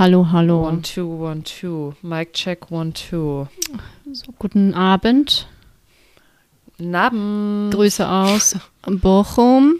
Hallo, 0.00 0.28
hallo. 0.32 0.66
One, 0.66 0.80
two, 0.80 1.06
one, 1.06 1.42
two. 1.42 1.94
Mic 2.00 2.32
check, 2.32 2.70
one, 2.70 2.94
two. 2.94 3.46
So, 4.10 4.32
guten 4.38 4.72
Abend. 4.72 5.46
Naben. 6.78 7.68
Grüße 7.70 8.08
aus 8.08 8.56
Bochum. 8.86 9.74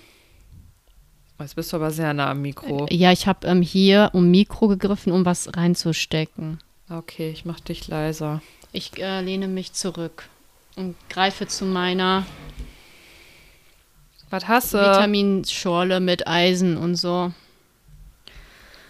Jetzt 1.38 1.56
bist 1.56 1.72
du 1.72 1.76
aber 1.76 1.90
sehr 1.90 2.12
nah 2.12 2.32
am 2.32 2.42
Mikro. 2.42 2.86
Ja, 2.90 3.12
ich 3.12 3.26
habe 3.26 3.46
ähm, 3.46 3.62
hier 3.62 4.10
um 4.12 4.30
Mikro 4.30 4.68
gegriffen, 4.68 5.10
um 5.10 5.24
was 5.24 5.56
reinzustecken. 5.56 6.58
Okay, 6.90 7.30
ich 7.30 7.46
mach 7.46 7.60
dich 7.60 7.88
leiser. 7.88 8.42
Ich 8.72 8.98
äh, 8.98 9.22
lehne 9.22 9.48
mich 9.48 9.72
zurück 9.72 10.28
und 10.76 10.96
greife 11.08 11.46
zu 11.46 11.64
meiner 11.64 12.26
Was 14.28 14.46
hast 14.48 14.74
du? 14.74 14.78
Vitaminschorle 14.80 15.98
mit 16.00 16.28
Eisen 16.28 16.76
und 16.76 16.96
so. 16.96 17.32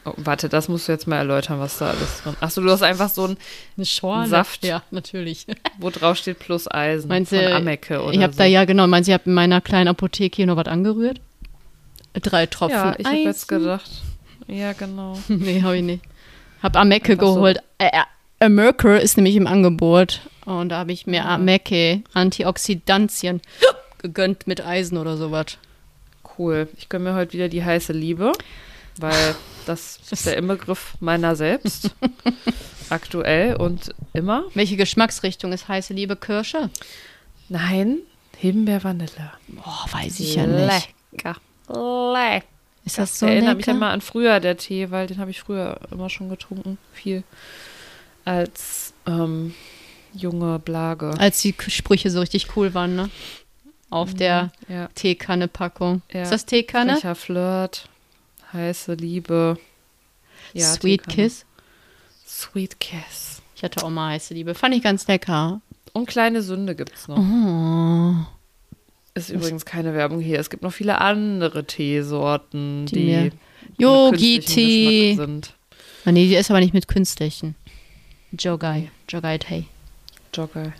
Oh, 0.05 0.13
warte, 0.17 0.49
das 0.49 0.69
musst 0.69 0.89
du 0.89 0.93
jetzt 0.93 1.07
mal 1.07 1.17
erläutern, 1.19 1.61
was 1.61 1.77
da 1.79 1.91
alles 1.91 2.23
drin 2.23 2.35
Achso, 2.41 2.63
du 2.63 2.71
hast 2.71 2.83
einfach 2.83 3.11
so 3.11 3.27
ein, 3.27 3.37
Eine 3.77 3.85
Schorle? 3.87 4.27
Saft. 4.29 4.65
Ja, 4.65 4.83
natürlich. 4.91 5.47
wo 5.79 5.91
drauf 5.91 6.17
steht 6.17 6.39
plus 6.39 6.71
Eisen. 6.71 7.09
Meinst 7.09 7.31
von 7.35 7.39
du, 7.41 7.55
Amecke 7.55 8.01
oder 8.03 8.15
ich 8.15 8.23
habe 8.23 8.33
so. 8.33 8.39
da 8.39 8.45
ja, 8.47 8.65
genau, 8.65 8.87
meinst 8.87 9.09
du, 9.09 9.13
ich 9.13 9.15
habe 9.19 9.29
in 9.29 9.35
meiner 9.35 9.61
kleinen 9.61 9.89
Apotheke 9.89 10.37
hier 10.37 10.47
noch 10.47 10.57
was 10.57 10.67
angerührt? 10.67 11.21
Drei 12.15 12.47
Tropfen 12.47 12.77
Ja, 12.77 12.95
ich 12.99 13.07
habe 13.07 13.17
jetzt 13.19 13.47
gedacht. 13.47 13.91
Ja, 14.49 14.73
genau. 14.73 15.19
nee, 15.29 15.61
habe 15.63 15.77
ich 15.77 15.83
nicht. 15.83 16.03
Hab 16.63 16.77
Amecke 16.77 17.13
Einfach 17.13 17.27
so. 17.27 17.35
geholt. 17.35 17.59
Äh, 17.79 17.87
äh, 17.93 18.45
Amerke 18.45 18.97
ist 18.99 19.17
nämlich 19.19 19.37
im 19.37 19.47
Angebot. 19.47 20.23
Und 20.47 20.71
da 20.71 20.79
habe 20.79 20.93
ich 20.93 21.07
mir 21.07 21.25
Ah. 21.27 21.35
Amecke, 21.35 22.03
Antioxidantien, 22.15 23.41
gegönnt 23.99 24.47
mit 24.47 24.65
Eisen 24.65 24.97
oder 24.99 25.17
sowas. 25.19 25.59
Cool. 26.39 26.69
Ich 26.79 26.89
gönne 26.89 27.11
mir 27.11 27.15
heute 27.15 27.35
wieder 27.35 27.49
die 27.49 27.63
heiße 27.65 27.93
Liebe, 27.93 28.33
weil 28.99 29.35
das 29.67 29.99
ist 30.11 30.27
der 30.27 30.37
Inbegriff 30.37 30.95
meiner 31.01 31.37
selbst. 31.37 31.91
Aktuell 32.91 33.57
und 33.57 33.95
immer. 34.15 34.45
Welche 34.55 34.77
Geschmacksrichtung 34.77 35.53
ist 35.53 35.69
heiße 35.69 35.95
Liebe 35.95 36.17
Kirsche? 36.17 36.71
Nein, 37.49 37.99
Himbeer-Vanille. 38.39 39.33
Boah, 39.49 39.87
weiß 39.93 40.19
ich 40.21 40.35
ja 40.37 40.47
nicht. 40.47 40.89
Lecker. 41.13 41.37
Lecker. 41.69 42.45
Ist 42.85 42.99
das 42.99 43.11
Das 43.11 43.19
so 43.21 43.27
erinnert 43.27 43.59
mich 43.59 43.67
lecker? 43.67 43.77
immer 43.77 43.91
an 43.91 44.01
früher, 44.01 44.41
der 44.41 44.57
Tee, 44.57 44.91
weil 44.91 45.07
den 45.07 45.19
habe 45.19 45.31
ich 45.31 45.41
früher 45.41 45.79
immer 45.91 46.09
schon 46.09 46.29
getrunken. 46.31 46.79
Viel. 46.93 47.23
Als 48.25 48.93
ähm, 49.07 49.55
junge 50.15 50.59
Blage. 50.59 51.11
Als 51.19 51.43
die 51.43 51.55
Sprüche 51.69 52.11
so 52.11 52.21
richtig 52.21 52.57
cool 52.57 52.75
waren, 52.75 52.97
ne? 52.97 53.11
Auf 53.91 54.15
der 54.15 54.51
Ja. 54.69 54.89
Teekanne-Packung. 54.95 56.03
Ja. 56.13 56.23
Ist 56.23 56.33
das 56.33 56.47
Teekanne? 56.47 56.95
Frecher 56.95 57.15
Flirt. 57.15 57.89
Heiße 58.53 58.95
Liebe. 58.95 59.59
Ja, 60.53 60.67
Sweet. 60.67 61.07
Kiss. 61.09 61.45
Sweet 62.27 62.81
Kiss. 62.81 63.43
Ich 63.57 63.63
hatte 63.63 63.85
auch 63.85 63.91
mal 63.91 64.13
heiße 64.13 64.35
Liebe. 64.35 64.55
Fand 64.55 64.75
ich 64.75 64.83
ganz 64.83 65.07
lecker. 65.07 65.61
Und 65.93 66.07
kleine 66.07 66.43
Sünde 66.43 66.75
gibt's 66.75 67.09
noch. 67.09 67.19
Oh. 67.19 68.15
Ist 69.15 69.31
übrigens 69.31 69.65
keine 69.65 69.93
Werbung 69.95 70.21
hier. 70.21 70.39
Es 70.39 70.51
gibt 70.51 70.63
noch 70.63 70.73
viele 70.73 71.01
andere 71.01 71.65
Teesorten, 71.65 72.87
Die 72.87 72.95
die, 72.95 73.83
Yogi-Tee. 73.83 75.15
sind. 75.17 75.55
Ah, 76.05 76.13
nee, 76.13 76.27
die 76.29 76.37
ist 76.37 76.51
aber 76.51 76.61
nicht 76.61 76.73
mit 76.75 76.89
künstlichen. 76.89 77.55
Jogai. 78.33 78.91
Jogai-Tee. 79.09 79.65
Jogger. 80.33 80.73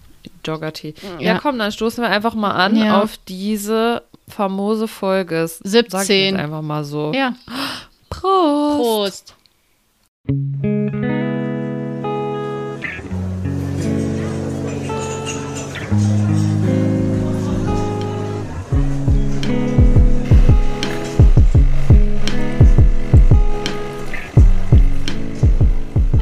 Jogger-Tee. 0.45 0.95
Ja. 1.19 1.21
Ja. 1.35 1.39
komm, 1.41 1.59
dann 1.59 1.73
stoßen 1.73 2.03
wir 2.03 2.09
einfach 2.09 2.35
mal 2.35 2.53
an 2.53 2.77
Ja. 2.77 3.03
auf 3.03 3.19
diese 3.29 4.03
famose 4.29 4.87
Folge. 4.87 5.37
Es- 5.43 5.59
Sag 5.59 5.85
ich 5.85 5.91
17. 5.91 6.37
einfach 6.37 6.63
mal 6.63 6.85
so. 6.85 7.13
Ja. 7.15 7.35
Prost. 8.21 8.77
Prost. 8.77 9.35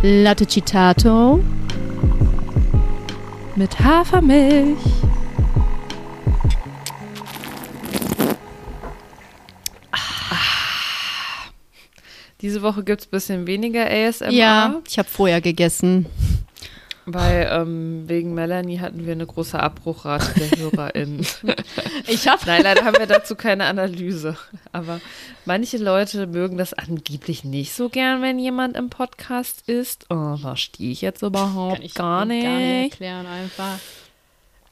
Latte 0.03 0.47
Citato. 0.47 1.41
Mit 3.57 3.81
Hafermilch. 3.81 4.98
Diese 12.49 12.63
Woche 12.63 12.83
gibt 12.83 13.03
es 13.03 13.07
ein 13.09 13.11
bisschen 13.11 13.47
weniger 13.47 13.85
ASMR. 13.85 14.31
Ja, 14.31 14.81
ich 14.89 14.99
habe 14.99 15.07
vorher 15.07 15.43
gegessen. 15.43 16.07
Weil 17.05 17.47
ähm, 17.53 18.09
wegen 18.09 18.33
Melanie 18.33 18.79
hatten 18.79 19.05
wir 19.05 19.13
eine 19.13 19.27
große 19.27 19.61
Abbruchrate 19.61 20.33
der 20.41 20.59
HörerInnen. 20.59 21.27
Ich 22.07 22.27
habe 22.27 22.41
Nein, 22.47 22.63
leider 22.63 22.87
haben 22.87 22.97
wir 22.97 23.07
dazu 23.07 23.35
keine 23.37 23.67
Analyse. 23.67 24.39
Aber 24.73 24.99
manche 25.45 25.77
Leute 25.77 26.27
mögen 26.27 26.57
das 26.57 26.73
angeblich 26.73 27.45
nicht 27.45 27.75
so 27.75 27.91
gern, 27.91 28.23
wenn 28.23 28.39
jemand 28.39 28.79
im 28.79 28.89
Podcast 28.89 29.69
ist. 29.69 30.07
Oh, 30.09 30.39
verstehe 30.39 30.91
ich 30.91 31.03
jetzt 31.03 31.21
überhaupt 31.21 31.95
gar 31.95 32.25
nicht. 32.25 32.45
Gar 32.45 32.57
nicht 32.57 32.93
erklären 32.93 33.27
einfach. 33.27 33.79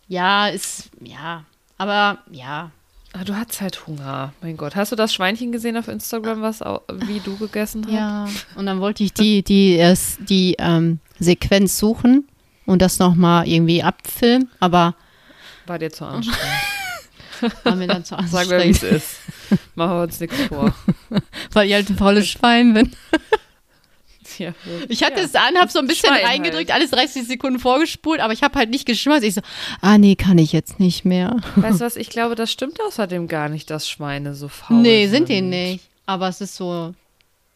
Ja, 0.09 0.49
ist, 0.49 0.89
ja, 1.03 1.45
aber 1.77 2.21
ja. 2.31 2.71
Ah, 3.19 3.25
du 3.25 3.35
hast 3.35 3.61
halt 3.63 3.87
Hunger. 3.87 4.33
Mein 4.43 4.57
Gott. 4.59 4.77
Hast 4.77 4.93
du 4.93 4.97
das 4.97 5.15
Schweinchen 5.15 5.51
gesehen 5.51 5.77
auf 5.79 5.89
Instagram, 5.89 6.43
was 6.43 6.61
wie 6.61 7.21
du 7.21 7.37
gegessen 7.39 7.85
hast? 7.87 7.93
Ja, 7.95 8.29
und 8.57 8.67
dann 8.67 8.81
wollte 8.81 9.05
ich 9.05 9.15
die, 9.15 9.43
die, 9.43 9.79
es- 9.79 10.19
die 10.21 10.57
ähm, 10.59 10.99
Sequenz 11.19 11.79
suchen 11.79 12.29
und 12.67 12.83
das 12.83 12.99
nochmal 12.99 13.49
irgendwie 13.49 13.83
abfilmen, 13.83 14.51
aber 14.61 14.95
War 15.67 15.79
dir 15.79 15.91
zu 15.91 16.05
anstrengend. 16.05 16.45
war 17.65 17.75
mir 17.75 17.87
dann 17.87 18.05
zu 18.05 18.17
Sagen 18.27 18.51
wir, 18.51 18.59
wie 18.65 18.71
es 18.71 18.83
anstrengend, 18.83 18.97
ist. 18.97 19.17
Machen 19.77 19.97
wir 19.97 20.03
uns 20.03 20.21
nichts 20.21 20.37
vor. 20.49 20.75
weil 21.53 21.69
ich 21.69 21.75
halt 21.75 21.89
ein 21.89 21.97
faules 21.97 22.29
Schwein 22.29 22.75
bin. 22.75 22.93
Ja, 24.39 24.53
Ich 24.89 25.03
hatte 25.03 25.21
ja. 25.21 25.25
es 25.25 25.35
an, 25.35 25.57
habe 25.57 25.71
so 25.71 25.79
ein 25.79 25.87
bisschen 25.87 26.11
Schwein 26.15 26.25
reingedrückt, 26.27 26.71
halt. 26.71 26.81
alles 26.81 26.91
30 26.91 27.27
Sekunden 27.27 27.59
vorgespult, 27.59 28.21
aber 28.21 28.33
ich 28.33 28.43
habe 28.43 28.59
halt 28.59 28.71
nicht 28.71 28.87
geschmeißt. 28.87 29.25
Ich 29.25 29.35
so, 29.35 29.41
ah 29.81 29.99
nee, 29.99 30.17
kann 30.17 30.39
ich 30.39 30.53
jetzt 30.53 30.79
nicht 30.81 31.05
mehr. 31.05 31.37
Weißt 31.57 31.81
du 31.81 31.85
was, 31.85 31.97
ich 31.97 32.11
glaube, 32.11 32.35
das 32.35 32.51
stimmt 32.53 32.81
außerdem 32.81 33.29
gar 33.29 33.49
nicht, 33.49 33.71
dass 33.71 33.89
Schweine 33.89 34.35
so 34.35 34.49
faul 34.49 34.81
nee, 34.83 35.07
sind 35.07 35.29
sind 35.29 35.29
die 35.29 35.43
nicht. 35.43 35.85
Aber 36.07 36.29
es 36.29 36.41
ist 36.41 36.57
so, 36.57 36.95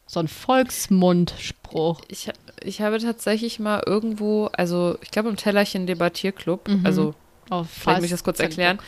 so 0.07 0.19
ein 0.19 0.27
Volksmundspruch. 0.27 2.01
Ich, 2.07 2.29
ich 2.63 2.81
habe 2.81 2.99
tatsächlich 2.99 3.59
mal 3.59 3.81
irgendwo, 3.85 4.47
also 4.53 4.97
ich 5.01 5.11
glaube 5.11 5.29
im 5.29 5.35
Tellerchen 5.35 5.87
Debattierclub, 5.87 6.67
Mhm. 6.67 6.85
also 6.85 7.15
Auf 7.49 7.67
vielleicht 7.69 7.97
muss 7.99 8.05
ich 8.05 8.11
das 8.11 8.23
kurz 8.23 8.39
erklären. 8.39 8.79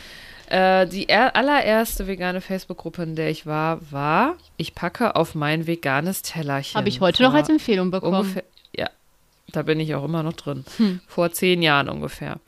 Äh, 0.48 0.86
die 0.86 1.08
er 1.08 1.36
allererste 1.36 2.06
vegane 2.06 2.40
Facebook-Gruppe, 2.40 3.02
in 3.02 3.16
der 3.16 3.30
ich 3.30 3.46
war, 3.46 3.80
war, 3.90 4.36
ich 4.56 4.74
packe 4.74 5.16
auf 5.16 5.34
mein 5.34 5.66
veganes 5.66 6.22
Tellerchen. 6.22 6.76
Habe 6.78 6.88
ich 6.88 7.00
heute 7.00 7.22
noch 7.22 7.34
als 7.34 7.48
Empfehlung 7.48 7.90
bekommen. 7.90 8.20
ungefähr, 8.20 8.44
ja, 8.76 8.90
da 9.52 9.62
bin 9.62 9.80
ich 9.80 9.94
auch 9.94 10.04
immer 10.04 10.22
noch 10.22 10.34
drin. 10.34 10.64
Hm. 10.76 11.00
Vor 11.06 11.32
zehn 11.32 11.62
Jahren 11.62 11.88
ungefähr. 11.88 12.40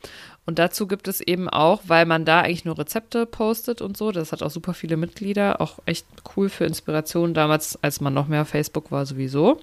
Und 0.45 0.59
dazu 0.59 0.87
gibt 0.87 1.09
es 1.09 1.19
eben 1.19 1.49
auch, 1.49 1.81
weil 1.87 2.05
man 2.05 2.23
da 2.23 2.39
eigentlich 2.41 2.63
nur 2.63 2.77
Rezepte 2.77 3.25
postet 3.25 3.81
und 3.81 3.97
so, 3.97 4.11
das 4.13 4.31
hat 4.31 4.41
auch 4.43 4.51
super 4.51 4.73
viele 4.73 4.95
Mitglieder, 4.95 5.59
auch 5.59 5.79
echt 5.85 6.05
cool 6.35 6.47
für 6.49 6.63
Inspiration 6.65 7.33
damals, 7.33 7.77
als 7.83 7.99
man 7.99 8.13
noch 8.13 8.27
mehr 8.27 8.43
auf 8.43 8.49
Facebook 8.49 8.91
war 8.91 9.05
sowieso. 9.05 9.59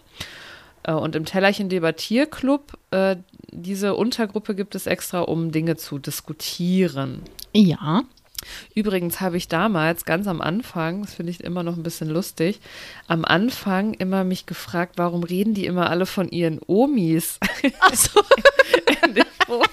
Äh, 0.83 0.93
Und 0.93 1.17
im 1.17 1.25
Tellerchen 1.25 1.69
Debattierclub, 1.69 2.77
äh, 2.91 3.17
diese 3.51 3.95
Untergruppe 3.95 4.55
gibt 4.55 4.75
es 4.75 4.87
extra, 4.87 5.21
um 5.21 5.53
Dinge 5.53 5.77
zu 5.77 5.99
diskutieren. 5.99 7.23
Ja. 7.55 8.03
Übrigens 8.75 9.21
habe 9.21 9.37
ich 9.37 9.49
damals 9.49 10.05
ganz 10.05 10.27
am 10.27 10.41
Anfang, 10.41 11.03
das 11.03 11.15
finde 11.15 11.31
ich 11.31 11.43
immer 11.43 11.63
noch 11.63 11.77
ein 11.77 11.83
bisschen 11.83 12.09
lustig, 12.09 12.61
am 13.09 13.25
Anfang 13.25 13.95
immer 13.95 14.25
mich 14.25 14.47
gefragt, 14.47 14.95
warum 14.97 15.23
reden 15.23 15.55
die 15.55 15.67
immer 15.67 15.91
alle 15.91 16.07
von 16.07 16.29
ihren 16.29 16.61
Omis? 16.67 17.39
Dem 19.07 19.25
Forum? 19.47 19.67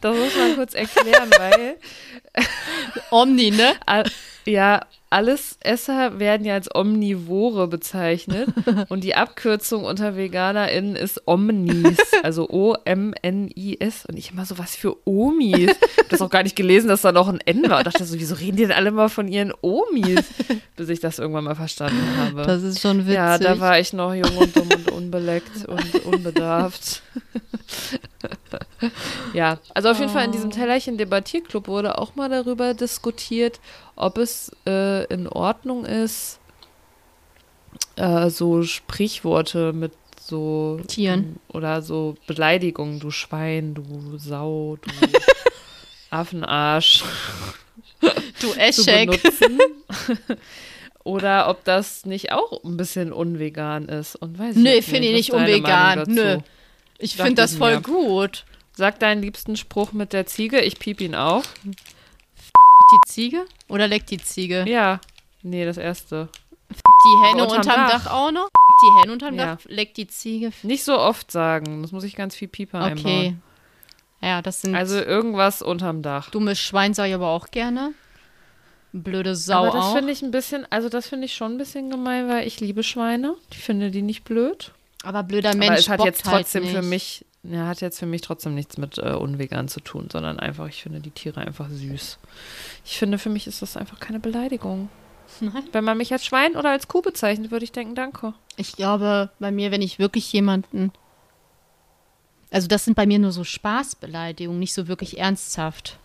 Das 0.00 0.16
muss 0.16 0.36
man 0.36 0.54
kurz 0.54 0.74
erklären, 0.74 1.30
weil 1.38 1.76
Omni, 3.10 3.50
ne? 3.50 3.74
ja, 4.44 4.86
alles 5.10 5.58
Esser 5.60 6.20
werden 6.20 6.46
ja 6.46 6.54
als 6.54 6.72
Omnivore 6.72 7.66
bezeichnet 7.66 8.48
und 8.88 9.02
die 9.02 9.16
Abkürzung 9.16 9.84
unter 9.84 10.16
VeganerInnen 10.16 10.94
ist 10.94 11.22
Omnis, 11.26 11.98
also 12.22 12.48
O-M-N-I-S 12.48 14.06
und 14.06 14.16
ich 14.16 14.30
immer 14.30 14.46
so, 14.46 14.56
was 14.56 14.76
für 14.76 14.96
Omis? 15.06 15.58
Ich 15.58 15.98
habe 15.98 16.08
das 16.08 16.22
auch 16.22 16.30
gar 16.30 16.44
nicht 16.44 16.54
gelesen, 16.54 16.86
dass 16.86 17.02
da 17.02 17.10
noch 17.10 17.26
ein 17.26 17.40
N 17.40 17.68
war 17.68 17.78
und 17.78 17.86
dachte 17.88 18.04
so, 18.04 18.18
wieso 18.18 18.36
reden 18.36 18.56
die 18.56 18.62
denn 18.62 18.72
alle 18.72 18.92
mal 18.92 19.08
von 19.08 19.26
ihren 19.26 19.52
Omis? 19.60 20.24
Bis 20.76 20.88
ich 20.88 21.00
das 21.00 21.18
irgendwann 21.18 21.44
mal 21.44 21.56
verstanden 21.56 22.00
habe. 22.16 22.42
Das 22.42 22.62
ist 22.62 22.80
schon 22.80 23.00
witzig. 23.00 23.14
Ja, 23.14 23.36
da 23.36 23.58
war 23.58 23.80
ich 23.80 23.92
noch 23.92 24.14
jung 24.14 24.36
und 24.36 24.56
dumm 24.56 24.68
und 24.70 24.90
unbeleckt 24.92 25.66
und 25.66 26.06
unbedarft. 26.06 27.02
ja, 29.32 29.58
also 29.74 29.90
auf 29.90 29.98
jeden 29.98 30.10
Fall 30.10 30.24
in 30.24 30.32
diesem 30.32 30.50
Tellerchen 30.50 30.98
Debattierclub 30.98 31.66
wurde 31.66 31.98
auch 31.98 32.14
mal 32.14 32.28
darüber 32.28 32.74
diskutiert, 32.74 33.60
ob 33.96 34.18
es 34.18 34.50
äh, 34.66 34.99
in 35.08 35.28
Ordnung 35.28 35.84
ist, 35.84 36.38
äh, 37.96 38.28
so 38.30 38.62
Sprichworte 38.62 39.72
mit 39.72 39.92
so 40.20 40.80
Tieren. 40.86 41.38
oder 41.48 41.82
so 41.82 42.16
Beleidigungen, 42.26 43.00
du 43.00 43.10
Schwein, 43.10 43.74
du 43.74 44.18
Sau, 44.18 44.78
du 44.80 44.90
Affenarsch 46.10 47.04
Du 48.40 48.52
Eschek. 48.56 49.20
Oder 51.04 51.48
ob 51.48 51.64
das 51.64 52.04
nicht 52.04 52.32
auch 52.32 52.62
ein 52.64 52.76
bisschen 52.76 53.12
unvegan 53.12 53.88
ist. 53.88 54.16
Und 54.16 54.38
weiß 54.38 54.56
ich 54.56 54.62
Nö, 54.62 54.70
jetzt 54.70 54.88
finde 54.88 55.08
ich 55.08 55.14
nicht 55.14 55.32
unvegan. 55.32 56.04
Nö. 56.08 56.38
Ich 56.98 57.16
finde 57.16 57.34
das 57.34 57.52
ich 57.52 57.58
voll 57.58 57.76
mir. 57.76 57.82
gut. 57.82 58.44
Sag 58.72 58.98
deinen 59.00 59.22
liebsten 59.22 59.56
Spruch 59.56 59.92
mit 59.92 60.12
der 60.12 60.26
Ziege, 60.26 60.60
ich 60.60 60.78
piep 60.78 61.00
ihn 61.00 61.14
auch. 61.14 61.44
Die 62.92 63.10
Ziege? 63.10 63.44
Oder 63.68 63.86
leckt 63.88 64.10
die 64.10 64.18
Ziege? 64.18 64.64
Ja. 64.68 65.00
Nee, 65.42 65.64
das 65.64 65.76
erste. 65.76 66.28
Die 66.70 67.26
Henne 67.26 67.42
Aber 67.42 67.52
unterm, 67.56 67.56
unterm 67.74 67.88
Dach. 67.88 68.04
Dach. 68.04 68.12
auch 68.12 68.30
noch? 68.30 68.48
Die 68.82 69.00
Henne 69.00 69.12
unterm 69.12 69.34
Ja. 69.34 69.56
Dach 69.56 69.64
leckt 69.66 69.96
die 69.96 70.06
Ziege. 70.06 70.50
Nicht 70.62 70.84
so 70.84 70.98
oft 70.98 71.30
sagen. 71.30 71.82
Das 71.82 71.92
muss 71.92 72.04
ich 72.04 72.14
ganz 72.16 72.34
viel 72.34 72.48
Pieper 72.48 72.80
Okay. 72.80 72.90
einbauen. 72.90 73.42
Ja, 74.22 74.42
das 74.42 74.60
sind 74.62 74.74
Also 74.74 74.98
irgendwas 75.00 75.62
unterm 75.62 76.02
Dach. 76.02 76.30
dummes 76.30 76.58
Schwein 76.60 76.92
sag 76.94 77.06
ich 77.08 77.14
aber 77.14 77.28
auch 77.28 77.50
gerne. 77.50 77.92
Blöde 78.92 79.36
Sau 79.36 79.66
Aber 79.66 79.70
das 79.78 79.92
finde 79.92 80.12
ich 80.12 80.20
ein 80.22 80.30
bisschen, 80.32 80.66
also 80.70 80.88
das 80.88 81.06
finde 81.08 81.26
ich 81.26 81.34
schon 81.34 81.52
ein 81.52 81.58
bisschen 81.58 81.90
gemein, 81.90 82.28
weil 82.28 82.46
ich 82.46 82.60
liebe 82.60 82.82
Schweine. 82.82 83.36
Ich 83.52 83.58
finde 83.58 83.90
die 83.90 84.02
nicht 84.02 84.24
blöd. 84.24 84.72
aber 85.04 85.22
blöder 85.22 85.54
Mensch 85.54 85.70
Aber 85.70 85.78
es 85.78 85.88
hat 85.88 86.04
jetzt 86.04 86.24
trotzdem 86.24 86.64
halt 86.64 86.74
für 86.74 86.82
mich, 86.82 87.24
ja, 87.42 87.66
hat 87.66 87.80
jetzt 87.80 87.98
für 87.98 88.06
mich 88.06 88.20
trotzdem 88.20 88.54
nichts 88.54 88.76
mit 88.76 88.98
äh, 88.98 89.12
unvegan 89.12 89.68
zu 89.68 89.80
tun, 89.80 90.08
sondern 90.12 90.38
einfach, 90.38 90.68
ich 90.68 90.82
finde 90.82 91.00
die 91.00 91.10
Tiere 91.10 91.40
einfach 91.40 91.68
süß. 91.70 92.18
Ich 92.84 92.98
finde, 92.98 93.18
für 93.18 93.30
mich 93.30 93.46
ist 93.46 93.62
das 93.62 93.76
einfach 93.76 93.98
keine 93.98 94.20
Beleidigung. 94.20 94.90
Nein. 95.40 95.64
Wenn 95.72 95.84
man 95.84 95.96
mich 95.96 96.12
als 96.12 96.26
Schwein 96.26 96.56
oder 96.56 96.70
als 96.70 96.88
Kuh 96.88 97.02
bezeichnet, 97.02 97.50
würde 97.50 97.64
ich 97.64 97.72
denken, 97.72 97.94
danke. 97.94 98.34
Ich 98.56 98.72
glaube, 98.72 99.30
bei 99.38 99.50
mir, 99.50 99.70
wenn 99.70 99.80
ich 99.80 99.98
wirklich 99.98 100.30
jemanden. 100.32 100.92
Also, 102.50 102.66
das 102.66 102.84
sind 102.84 102.94
bei 102.94 103.06
mir 103.06 103.20
nur 103.20 103.30
so 103.30 103.44
Spaßbeleidigungen, 103.44 104.58
nicht 104.58 104.74
so 104.74 104.88
wirklich 104.88 105.18
ernsthaft. 105.18 105.99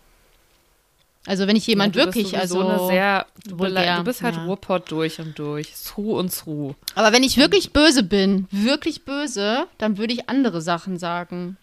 Also, 1.25 1.47
wenn 1.47 1.55
ich 1.55 1.65
jemand 1.65 1.95
Ja, 1.95 2.05
wirklich, 2.05 2.31
bist 2.31 2.35
also. 2.35 2.67
eine 2.67 2.85
sehr, 2.87 3.25
du, 3.47 3.55
du 3.55 4.03
bist 4.03 4.21
halt 4.21 4.35
ja. 4.35 4.45
Ruhrpott 4.45 4.91
durch 4.91 5.19
und 5.19 5.37
durch. 5.39 5.75
Sru 5.75 6.17
und 6.19 6.31
Sru. 6.31 6.73
aber 6.93 7.11
wenn 7.11 7.23
ich 7.23 7.37
wirklich 7.37 7.73
böse 7.73 8.03
bin, 8.03 8.47
wirklich 8.51 9.05
böse, 9.05 9.67
dann 9.77 9.97
würde 9.97 10.13
ich 10.13 10.29
andere 10.29 10.61
Sachen 10.61 10.97
sagen. 10.99 11.57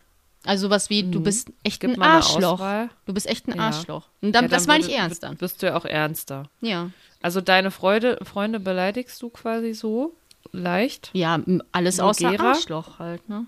Also, 0.44 0.70
was 0.70 0.90
wie, 0.90 1.04
du 1.04 1.20
bist 1.20 1.52
echt 1.62 1.84
ein 1.84 2.02
Arschloch. 2.02 2.60
Du 3.06 3.14
bist 3.14 3.28
echt 3.28 3.46
ein 3.46 3.56
Ja. 3.56 3.62
Arschloch. 3.66 4.08
Und 4.20 4.32
dann, 4.32 4.46
Ja, 4.46 4.48
das 4.50 4.66
dann 4.66 4.74
meine 4.76 4.84
ich 4.88 4.96
ernst 4.96 5.22
dann. 5.22 5.40
Wirst 5.40 5.62
du 5.62 5.66
ja 5.66 5.76
auch 5.76 5.84
ernster. 5.84 6.48
Ja. 6.60 6.90
Also 7.20 7.40
deine 7.40 7.70
Freude, 7.70 8.18
Freunde 8.24 8.58
beleidigst 8.58 9.22
du 9.22 9.28
quasi 9.30 9.72
so 9.74 10.16
leicht? 10.50 11.10
Ja, 11.12 11.38
alles 11.70 12.00
außer? 12.00 12.40
Arschloch 12.40 12.98
halt, 12.98 13.28
ne? 13.28 13.46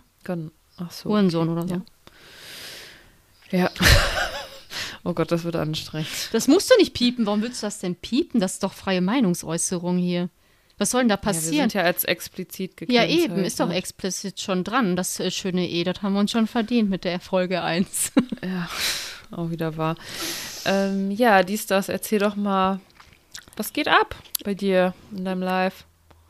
Ach 0.78 0.90
so. 0.92 1.10
Hurensohn 1.10 1.48
oder 1.48 1.66
so. 1.66 1.74
Ja. 3.50 3.58
Ja. 3.58 3.70
oh 5.04 5.12
Gott, 5.12 5.30
das 5.32 5.44
wird 5.44 5.56
anstrengend. 5.56 6.08
Das 6.32 6.48
musst 6.48 6.70
du 6.70 6.74
nicht 6.78 6.94
piepen. 6.94 7.26
Warum 7.26 7.42
willst 7.42 7.62
du 7.62 7.66
das 7.66 7.78
denn 7.78 7.94
piepen? 7.94 8.40
Das 8.40 8.54
ist 8.54 8.62
doch 8.62 8.72
freie 8.72 9.00
Meinungsäußerung 9.00 9.98
hier. 9.98 10.28
Was 10.76 10.90
soll 10.90 11.02
denn 11.02 11.08
da 11.08 11.14
Ja, 11.14 11.20
wir 11.20 11.22
passieren? 11.32 11.70
sind 11.70 11.74
ja 11.74 11.82
als 11.82 12.02
explizit 12.04 12.72
Ja, 12.80 13.02
gekennzeichnet. 13.02 13.24
eben, 13.24 13.44
ist 13.44 13.60
doch 13.60 13.70
explizit 13.70 14.40
schon 14.40 14.64
dran. 14.64 14.96
Das 14.96 15.20
äh, 15.20 15.30
schöne 15.30 15.68
E, 15.68 15.84
das 15.84 16.02
haben 16.02 16.14
wir 16.14 16.20
uns 16.20 16.32
schon 16.32 16.46
verdient 16.48 16.90
mit 16.90 17.04
der 17.04 17.20
Folge 17.20 17.62
1. 17.62 18.12
Ja, 18.44 18.68
auch 19.30 19.50
wieder 19.50 19.76
wahr. 19.76 19.94
Ähm, 20.64 21.10
ja, 21.10 21.42
dies, 21.42 21.66
das, 21.66 21.88
erzähl 21.88 22.18
doch 22.18 22.36
mal, 22.36 22.80
was 23.56 23.72
geht 23.72 23.88
ab 23.88 24.14
bei 24.44 24.54
dir 24.54 24.94
in 25.16 25.24
deinem 25.24 25.42
Live? 25.42 25.84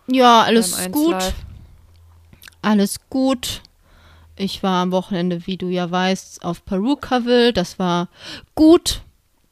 ja, 0.06 0.42
alles 0.42 0.74
1 0.74 0.92
gut. 0.92 1.10
Live? 1.12 1.34
Alles 2.62 2.96
gut. 3.08 3.62
Ich 4.36 4.62
war 4.62 4.82
am 4.82 4.92
Wochenende, 4.92 5.46
wie 5.46 5.56
du 5.56 5.68
ja 5.68 5.90
weißt, 5.90 6.44
auf 6.44 6.64
Perukaville. 6.64 7.52
Das 7.52 7.78
war 7.78 8.08
gut. 8.54 9.02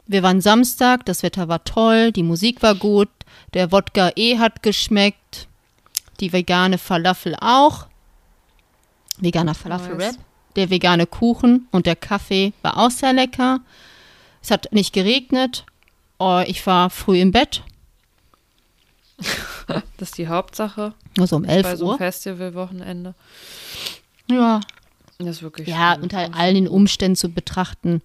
Wir 0.07 0.23
waren 0.23 0.41
Samstag, 0.41 1.07
das 1.07 1.23
Wetter 1.23 1.49
war 1.49 1.65
toll, 1.65 2.11
die 2.13 2.25
Musik 2.25 2.63
war 2.63 2.75
gut, 2.75 3.09
der 3.55 3.71
Wodka 3.71 4.11
E 4.17 4.37
hat 4.39 4.63
geschmeckt, 4.63 5.47
die 6.21 6.33
vegane 6.33 6.77
Falafel 6.77 7.37
auch. 7.41 7.87
Veganer 9.19 9.55
Falafel-Wrap. 9.55 10.17
Der 10.57 10.69
vegane 10.69 11.07
Kuchen 11.07 11.69
und 11.71 11.87
der 11.87 11.97
Kaffee 11.97 12.53
war 12.63 12.77
auch 12.77 12.91
sehr 12.91 13.13
lecker. 13.13 13.61
Es 14.43 14.51
hat 14.51 14.73
nicht 14.73 14.93
geregnet. 14.93 15.65
Oh, 16.19 16.43
ich 16.45 16.67
war 16.67 16.91
früh 16.91 17.21
im 17.21 17.31
Bett, 17.31 17.63
Das 19.97 20.11
ist 20.11 20.19
die 20.19 20.29
Hauptsache 20.29 20.95
also 21.19 21.37
um 21.37 21.43
bei 21.43 21.55
11 21.55 21.63
so 21.63 21.71
einem 21.71 21.83
Uhr. 21.83 21.99
Festivalwochenende. 21.99 23.15
Ja, 24.33 24.61
Das 25.19 25.37
ist 25.37 25.43
wirklich 25.43 25.69
Ja, 25.69 25.95
schön. 25.95 26.03
unter 26.05 26.35
all 26.35 26.55
den 26.55 26.67
Umständen 26.69 27.17
zu 27.17 27.29
betrachten, 27.29 28.03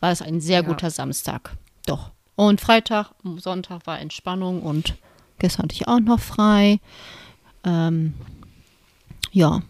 war 0.00 0.10
es 0.12 0.20
ein 0.22 0.40
sehr 0.40 0.60
Ja. 0.62 0.66
guter 0.66 0.90
Samstag. 0.90 1.52
Doch. 1.86 2.10
Und 2.36 2.60
Freitag, 2.60 3.10
Sonntag 3.38 3.86
war 3.86 3.98
Entspannung 3.98 4.62
und 4.62 4.94
gestern 5.38 5.64
hatte 5.64 5.74
ich 5.74 5.88
auch 5.88 6.00
noch 6.00 6.20
frei. 6.20 6.78
Ähm, 7.64 8.14
ja, 9.32 9.62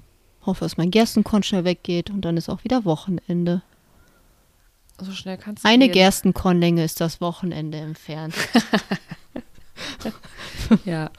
hoffe, 0.44 0.64
dass 0.64 0.76
mein 0.76 0.90
Gerstenkorn 0.90 1.42
schnell 1.42 1.64
weggeht 1.64 2.10
und 2.10 2.22
dann 2.22 2.36
ist 2.36 2.48
auch 2.48 2.64
wieder 2.64 2.84
Wochenende. 2.84 3.62
So 5.00 5.12
schnell 5.12 5.38
kannst 5.38 5.64
du 5.64 5.68
Eine 5.68 5.84
gehen. 5.86 5.94
Gerstenkornlänge 5.94 6.82
ist 6.84 7.00
das 7.00 7.20
Wochenende 7.20 7.78
entfernt. 7.78 8.34
Ja, 10.84 11.10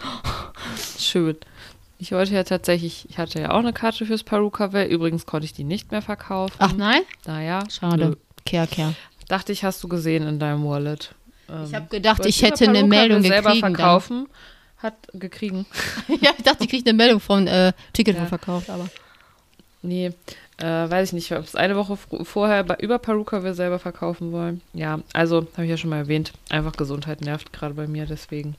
schön. 0.98 1.38
Ich 2.02 2.12
wollte 2.14 2.34
ja 2.34 2.44
tatsächlich, 2.44 3.08
ich 3.10 3.18
hatte 3.18 3.42
ja 3.42 3.52
auch 3.52 3.60
eine 3.60 3.74
Karte 3.74 4.06
fürs 4.06 4.24
Perukaville. 4.24 4.88
Übrigens 4.88 5.26
konnte 5.26 5.46
ich 5.46 5.54
die 5.54 5.64
nicht 5.66 5.92
mehr 5.92 6.02
verkaufen. 6.02 6.56
Ach 6.60 6.74
nein? 6.74 7.02
naja, 7.26 7.64
Schade. 7.70 8.06
nö. 8.10 8.16
Kehr, 8.46 8.66
kehr. 8.68 8.94
Dachte 9.28 9.52
ich, 9.52 9.64
hast 9.64 9.84
du 9.84 9.88
gesehen 9.90 10.26
in 10.28 10.40
deinem 10.40 10.66
Wallet. 10.66 11.14
Ähm, 11.50 11.66
Ich 11.68 11.76
habe 11.76 11.88
gedacht, 11.88 12.26
ich 12.26 12.42
hätte 12.42 12.68
eine 12.70 12.84
Meldung 12.86 13.22
selber 13.22 13.54
gekriegt. 13.54 13.76
verkaufen. 13.78 14.28
Hat 14.78 14.96
gekriegen. 15.14 15.66
ja, 16.22 16.32
ich 16.38 16.44
dachte, 16.44 16.64
ich 16.64 16.70
kriege 16.70 16.90
eine 16.90 16.96
Meldung 16.98 17.20
von 17.20 17.46
äh, 17.48 17.74
Ticket 17.94 18.16
Ja. 18.16 18.26
verkauft, 18.28 18.70
aber. 18.70 18.88
Nee, 19.82 20.12
äh, 20.60 20.90
weiß 20.90 21.10
ich 21.10 21.14
nicht. 21.14 21.26
Ich 21.26 21.32
habe 21.32 21.44
es 21.44 21.56
eine 21.56 21.76
Woche 21.76 21.98
vorher 22.24 22.64
bei, 22.64 22.76
über 22.76 23.00
Perukaville 23.00 23.54
selber 23.54 23.80
verkaufen 23.80 24.32
wollen. 24.32 24.62
Ja, 24.74 25.00
also, 25.14 25.48
habe 25.54 25.64
ich 25.64 25.70
ja 25.70 25.78
schon 25.78 25.90
mal 25.90 25.98
erwähnt, 25.98 26.34
einfach 26.50 26.74
Gesundheit 26.74 27.22
nervt 27.22 27.54
gerade 27.54 27.74
bei 27.74 27.88
mir, 27.88 28.06
deswegen 28.06 28.56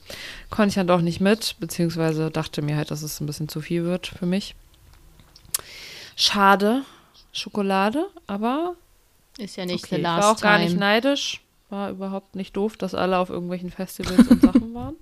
konnte 0.49 0.69
ich 0.69 0.75
dann 0.75 0.87
doch 0.87 1.01
nicht 1.01 1.21
mit, 1.21 1.55
beziehungsweise 1.59 2.31
dachte 2.31 2.61
mir 2.61 2.75
halt, 2.75 2.89
dass 2.89 3.03
es 3.03 3.19
ein 3.21 3.27
bisschen 3.27 3.49
zu 3.49 3.61
viel 3.61 3.83
wird 3.83 4.07
für 4.07 4.25
mich. 4.25 4.55
Schade, 6.15 6.81
Schokolade, 7.31 8.07
aber 8.27 8.75
Ist 9.37 9.55
ja 9.57 9.65
nicht 9.65 9.85
okay. 9.85 9.95
the 9.95 9.95
ich 9.97 10.01
last 10.01 10.23
war 10.23 10.31
auch 10.31 10.41
gar 10.41 10.57
time. 10.57 10.69
nicht 10.69 10.79
neidisch. 10.79 11.41
War 11.69 11.89
überhaupt 11.89 12.35
nicht 12.35 12.57
doof, 12.57 12.75
dass 12.75 12.93
alle 12.93 13.17
auf 13.17 13.29
irgendwelchen 13.29 13.69
Festivals 13.69 14.27
und 14.27 14.41
Sachen 14.41 14.73
waren. 14.73 14.95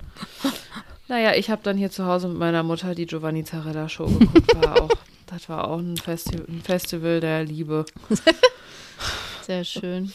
Naja, 1.07 1.33
ich 1.33 1.49
habe 1.49 1.61
dann 1.63 1.77
hier 1.77 1.89
zu 1.89 2.05
Hause 2.05 2.27
mit 2.27 2.37
meiner 2.37 2.61
Mutter 2.61 2.93
die 2.93 3.07
Giovanni 3.07 3.43
Zarella 3.43 3.89
Show 3.89 4.05
geguckt. 4.05 4.55
War 4.63 4.83
auch, 4.83 4.89
das 5.29 5.49
war 5.49 5.67
auch 5.67 5.79
ein, 5.79 5.97
Festi 5.97 6.37
ein 6.37 6.61
Festival 6.63 7.19
der 7.19 7.43
Liebe. 7.43 7.85
Sehr 9.45 9.63
schön. 9.63 10.11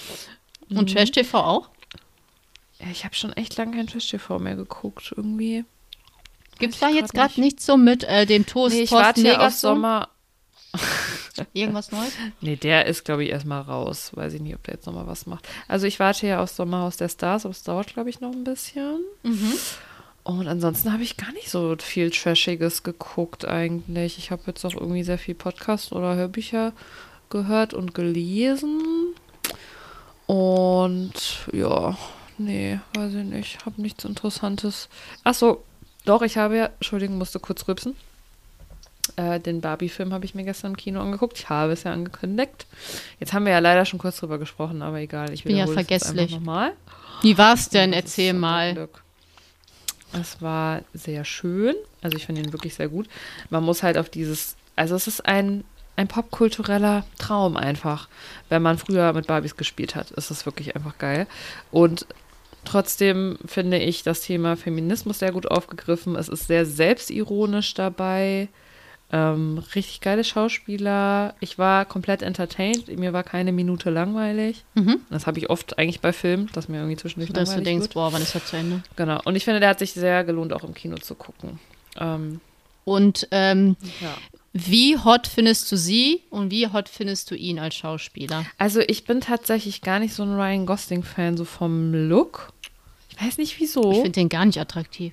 Mhm. 0.69 0.79
Und 0.79 0.93
Trash 0.93 1.13
TV 1.13 1.39
auch? 1.39 1.71
Ja, 2.81 2.87
ich 2.91 3.05
habe 3.05 3.15
schon 3.15 3.33
echt 3.33 3.57
lange 3.57 3.77
kein 3.77 3.87
Trash-TV 3.87 4.39
mehr 4.39 4.57
geguckt, 4.57 5.15
irgendwie. 5.17 5.65
Gibt 6.59 6.75
es 6.75 6.81
da 6.81 6.89
jetzt 6.89 7.15
gerade 7.15 7.41
nichts 7.41 7.67
so 7.67 7.77
mit 7.77 8.05
äh, 8.05 8.27
dem 8.27 8.47
Toast 8.47 8.75
Nee, 8.75 8.83
ich 8.83 8.93
warte 8.93 9.21
hier 9.21 9.41
auf? 9.41 9.55
Sommer. 9.55 10.09
Irgendwas 11.53 11.91
Neues? 11.91 12.13
Nee, 12.41 12.57
der 12.57 12.87
ist, 12.87 13.05
glaube 13.05 13.25
ich, 13.25 13.31
erstmal 13.31 13.63
raus. 13.63 14.11
Weiß 14.15 14.35
ich 14.35 14.41
nicht, 14.41 14.55
ob 14.55 14.63
der 14.65 14.75
jetzt 14.75 14.87
nochmal 14.87 15.07
was 15.07 15.27
macht. 15.27 15.49
Also 15.69 15.87
ich 15.87 15.99
warte 15.99 16.27
ja 16.27 16.43
auf 16.43 16.51
Sommerhaus 16.51 16.97
der 16.97 17.09
Stars, 17.09 17.45
aber 17.45 17.53
es 17.53 17.63
dauert, 17.63 17.93
glaube 17.93 18.11
ich, 18.11 18.21
noch 18.21 18.33
ein 18.33 18.45
bisschen. 18.45 19.01
Mhm. 19.23 19.53
Und 20.25 20.49
ansonsten 20.49 20.91
habe 20.91 21.03
ich 21.03 21.19
gar 21.19 21.33
nicht 21.33 21.51
so 21.51 21.77
viel 21.79 22.11
Trashiges 22.11 22.83
geguckt 22.83 23.47
eigentlich. 23.47 24.17
Ich 24.17 24.31
habe 24.31 24.43
jetzt 24.47 24.65
auch 24.65 24.75
irgendwie 24.75 25.05
sehr 25.05 25.19
viel 25.19 25.35
Podcast 25.35 25.93
oder 25.93 26.17
Hörbücher 26.17 26.73
gehört 27.29 27.75
und 27.75 27.95
gelesen. 27.95 29.15
Und 30.27 31.13
ja, 31.53 31.99
nee, 32.39 32.81
weiß 32.95 33.13
ich 33.13 33.25
nicht. 33.25 33.67
Habe 33.67 33.83
nichts 33.83 34.07
Interessantes. 34.07 34.89
Ach 35.25 35.35
so, 35.35 35.63
doch, 36.07 36.23
ich 36.23 36.39
habe 36.39 36.57
ja, 36.57 36.67
Entschuldigung, 36.67 37.19
musste 37.19 37.39
kurz 37.39 37.69
rübsen. 37.69 37.95
Äh, 39.17 39.41
den 39.41 39.61
Barbie-Film 39.61 40.15
habe 40.15 40.25
ich 40.25 40.35
mir 40.35 40.45
gestern 40.45 40.73
im 40.73 40.77
Kino 40.79 41.03
angeguckt. 41.03 41.39
Ich 41.39 41.51
habe 41.51 41.73
es 41.73 41.83
ja 41.83 41.93
angekündigt. 41.93 42.67
Jetzt 43.21 43.35
haben 43.35 43.45
wir 43.45 43.53
ja 43.53 43.59
leider 43.59 43.85
schon 43.85 43.99
kurz 43.99 44.21
drüber 44.21 44.39
gesprochen, 44.39 44.81
aber 44.81 45.01
egal. 45.01 45.35
Ich 45.35 45.45
bin 45.45 45.55
ja 45.55 45.67
es 45.67 45.73
vergesslich. 45.73 46.33
nochmal. 46.33 46.73
Wie 47.21 47.37
war's 47.37 47.69
denn? 47.69 47.93
Das 47.93 47.99
ist 47.99 48.05
Erzähl 48.07 48.33
mal. 48.33 48.73
Glück. 48.73 49.04
Es 50.21 50.41
war 50.41 50.83
sehr 50.93 51.25
schön. 51.25 51.75
Also 52.03 52.17
ich 52.17 52.27
finde 52.27 52.43
ihn 52.43 52.53
wirklich 52.53 52.75
sehr 52.75 52.89
gut. 52.89 53.09
Man 53.51 53.65
muss 53.65 53.83
halt 53.83 53.99
auf 53.99 54.09
dieses, 54.09 54.57
also 54.77 54.95
es 54.95 55.07
ist 55.07 55.27
ein, 55.27 55.65
ein 55.97 56.09
popkultureller 56.09 57.05
Traum 57.19 57.57
einfach. 57.57 58.09
Wenn 58.49 58.63
man 58.63 58.79
früher 58.79 59.13
mit 59.13 59.27
Barbies 59.27 59.57
gespielt 59.57 59.95
hat, 59.95 60.11
ist 60.13 60.31
es 60.31 60.47
wirklich 60.47 60.77
einfach 60.77 60.99
geil. 60.99 61.27
Und 61.71 62.07
Trotzdem 62.65 63.39
finde 63.45 63.79
ich 63.79 64.03
das 64.03 64.23
Thema 64.23 64.57
Feminismus 64.57 65.19
sehr 65.19 65.33
gut 65.33 65.51
aufgegriffen. 65.51 66.17
Es 66.17 66.29
ist 66.29 66.47
sehr 66.47 66.65
selbstironisch 66.65 67.75
dabei. 67.75 68.49
Ähm, 69.17 69.63
richtig 69.77 70.01
geile 70.01 70.25
Schauspieler. 70.25 71.35
Ich 71.39 71.57
war 71.57 71.85
komplett 71.85 72.21
entertained. 72.23 72.89
Mir 72.99 73.13
war 73.13 73.23
keine 73.23 73.53
Minute 73.53 73.91
langweilig. 73.91 74.65
Mhm. 74.75 75.03
Das 75.09 75.29
habe 75.29 75.39
ich 75.39 75.51
oft 75.51 75.79
eigentlich 75.79 76.01
bei 76.01 76.13
Filmen, 76.13 76.51
dass 76.53 76.69
mir 76.69 76.79
irgendwie 76.79 76.97
zwischendurch 76.97 77.31
Dass 77.33 77.51
du 77.51 77.57
langweilig 77.57 77.65
denkst, 77.65 77.85
wird. 77.85 77.95
boah, 77.95 78.13
wann 78.13 78.23
ist 78.23 78.35
das 78.35 78.47
zu 78.47 78.57
Ende? 78.57 78.83
Genau. 78.97 79.21
Und 79.25 79.37
ich 79.37 79.45
finde, 79.45 79.61
der 79.61 79.69
hat 79.69 79.79
sich 79.79 79.93
sehr 79.93 80.25
gelohnt, 80.25 80.53
auch 80.53 80.65
im 80.65 80.75
Kino 80.75 80.97
zu 80.97 81.15
gucken. 81.15 81.61
Ähm, 81.97 82.41
Und 82.85 83.29
ähm, 83.31 83.77
ja. 84.01 84.15
wie 84.53 84.99
hot 84.99 85.29
findest 85.29 85.71
du 85.71 85.77
sie 85.77 86.23
und 86.31 86.51
wie 86.51 86.67
hot 86.67 86.89
findest 86.89 87.31
du 87.31 87.37
ihn 87.37 87.61
als 87.61 87.77
Schauspieler? 87.77 88.45
Also 88.59 88.81
ich 88.81 89.05
bin 89.05 89.21
tatsächlich 89.21 89.81
gar 89.83 90.01
nicht 90.01 90.13
so 90.13 90.25
ein 90.25 90.35
Ryan 90.35 90.67
Gosling-Fan, 90.67 91.37
so 91.37 91.45
vom 91.45 91.95
Look. 92.09 92.53
Ich 93.11 93.25
weiß 93.25 93.39
nicht 93.39 93.61
wieso. 93.61 93.93
Ich 93.93 93.99
finde 93.99 94.11
den 94.11 94.29
gar 94.29 94.45
nicht 94.45 94.59
attraktiv. 94.59 95.13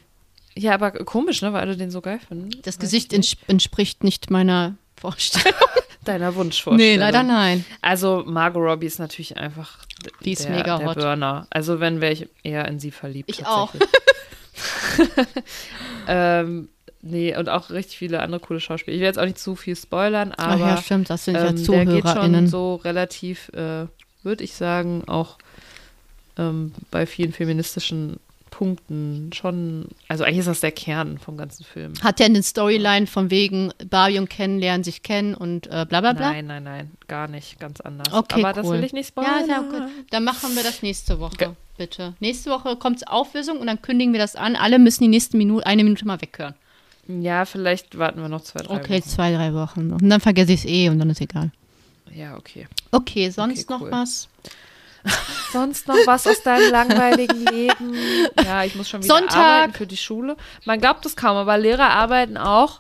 Ja, 0.58 0.74
aber 0.74 0.92
komisch, 0.92 1.42
ne, 1.42 1.54
weil 1.54 1.62
alle 1.62 1.78
den 1.78 1.92
so 1.92 2.02
geil 2.02 2.20
finden. 2.28 2.50
Das 2.64 2.76
Weiß 2.76 2.80
Gesicht 2.80 3.14
ich 3.14 3.20
nicht. 3.20 3.34
ents 3.40 3.50
entspricht 3.50 4.04
nicht 4.04 4.30
meiner 4.30 4.76
Vorstellung. 4.98 5.58
deiner 6.06 6.36
Wunschvorstellung. 6.36 6.94
nee, 6.94 6.98
leider 7.00 7.24
nein. 7.24 7.66
Also 7.82 8.24
Margot 8.26 8.62
Robbie 8.64 8.88
ist 8.88 9.00
natürlich 9.00 9.38
einfach 9.38 9.80
Die 10.24 10.34
ist 10.34 10.46
der, 10.46 10.52
mega 10.52 10.78
der 10.78 10.88
hot. 10.88 10.98
Burner. 10.98 11.48
Also 11.50 11.80
wenn 11.80 12.02
wäre 12.02 12.14
ich 12.14 12.28
eher 12.44 12.68
in 12.68 12.80
sie 12.80 12.92
verliebt. 12.92 13.30
Ich 13.30 13.46
auch. 13.46 13.74
ähm, 16.08 16.70
nee, 17.02 17.36
und 17.36 17.50
auch 17.50 17.70
richtig 17.70 17.98
viele 17.98 18.22
andere 18.22 18.40
coole 18.40 18.60
Schauspieler. 18.60 18.96
Ich 18.96 19.02
will 19.02 19.08
jetzt 19.08 19.20
auch 19.20 19.26
nicht 19.26 19.40
zu 19.40 19.56
viel 19.56 19.76
spoilern, 19.76 20.34
Ach 20.38 20.54
aber 20.54 20.68
ja, 20.68 20.78
stimmt, 20.78 21.10
das 21.10 21.26
sind 21.26 21.36
ja 21.36 21.48
ähm, 21.48 21.64
der 21.64 21.86
geht 21.86 22.10
schon 22.10 22.48
so 22.48 22.76
relativ, 22.76 23.50
äh, 23.50 23.86
würde 24.24 24.44
ich 24.44 24.54
sagen, 24.54 25.04
auch 25.08 25.38
ähm, 26.38 26.74
bei 26.90 27.06
vielen 27.06 27.34
feministischen 27.34 28.20
Punkten 28.52 29.32
schon, 29.34 29.88
also 30.08 30.24
eigentlich 30.24 30.40
ist 30.40 30.48
das 30.48 30.60
der 30.60 30.72
Kern 30.72 31.18
vom 31.18 31.38
ganzen 31.38 31.64
Film. 31.64 31.94
Hat 32.04 32.20
der 32.20 32.28
eine 32.28 32.44
Storyline 32.44 33.08
von 33.08 33.32
wegen 33.32 33.74
Barbie 33.90 34.20
und 34.20 34.30
Ken 34.30 34.60
lernen 34.60 34.84
sich 34.84 35.02
kennen 35.02 35.34
und 35.34 35.66
äh, 35.68 35.86
bla 35.90 36.02
bla 36.02 36.14
bla? 36.14 36.30
Nein, 36.32 36.46
nein, 36.46 36.64
nein, 36.64 36.92
gar 37.08 37.28
nicht, 37.28 37.60
ganz 37.60 37.82
anders. 37.82 38.14
Okay, 38.14 38.42
Aber 38.44 38.54
das 38.54 38.68
cool. 38.68 38.74
will 38.78 38.84
ich 38.84 38.94
nicht 38.94 39.14
Ja, 39.18 39.24
spoilern. 39.42 39.50
ja, 39.50 39.60
gut. 39.62 39.90
Dann 40.12 40.24
machen 40.24 40.56
wir 40.56 40.62
das 40.64 40.84
nächste 40.84 41.20
Woche, 41.20 41.38
Ge- 41.38 41.50
bitte. 41.78 42.14
Nächste 42.20 42.52
Woche 42.52 42.76
kommt 42.76 43.08
Auflösung 43.08 43.58
und 43.58 43.66
dann 43.68 43.82
kündigen 43.82 44.14
wir 44.14 44.20
das 44.20 44.36
an. 44.36 44.56
Alle 44.56 44.78
müssen 44.78 45.04
die 45.06 45.10
nächste 45.10 45.38
Minute, 45.38 45.66
eine 45.66 45.84
Minute 45.84 46.06
mal 46.06 46.22
weghören. 46.22 46.54
Ja, 47.08 47.46
vielleicht 47.46 47.98
warten 47.98 48.22
wir 48.22 48.30
noch 48.30 48.42
zwei, 48.42 48.62
drei 48.62 48.76
Okay, 48.76 49.00
Wochen. 49.02 49.10
zwei, 49.10 49.34
drei 49.34 49.54
Wochen. 49.54 49.92
Und 49.92 50.08
dann 50.08 50.22
vergesse 50.22 50.52
ich 50.54 50.60
es 50.60 50.66
eh 50.66 50.90
und 50.90 51.00
dann 51.00 51.10
ist 51.10 51.20
egal. 51.22 51.52
Ja, 52.14 52.38
okay. 52.38 52.68
Okay, 52.92 53.30
sonst 53.32 53.60
Okay, 53.64 53.74
noch 53.74 53.82
cool. 53.82 53.92
was? 53.92 54.28
Sonst 55.52 55.88
noch 55.88 55.96
was 56.06 56.26
aus 56.28 56.42
deinem 56.44 56.72
langweiligen 56.72 57.46
Leben? 57.46 57.96
Ja, 58.44 58.64
ich 58.64 58.76
muss 58.76 58.90
schon 58.90 59.04
wieder 59.04 59.16
Sonntag. 59.18 59.36
arbeiten 59.38 59.74
für 59.74 59.88
die 59.88 59.98
Schule. 59.98 60.38
Man 60.66 60.80
glaubt 60.80 61.06
es 61.06 61.16
kaum, 61.16 61.36
aber 61.38 61.58
Lehrer 61.58 61.90
arbeiten 61.90 62.38
auch 62.38 62.80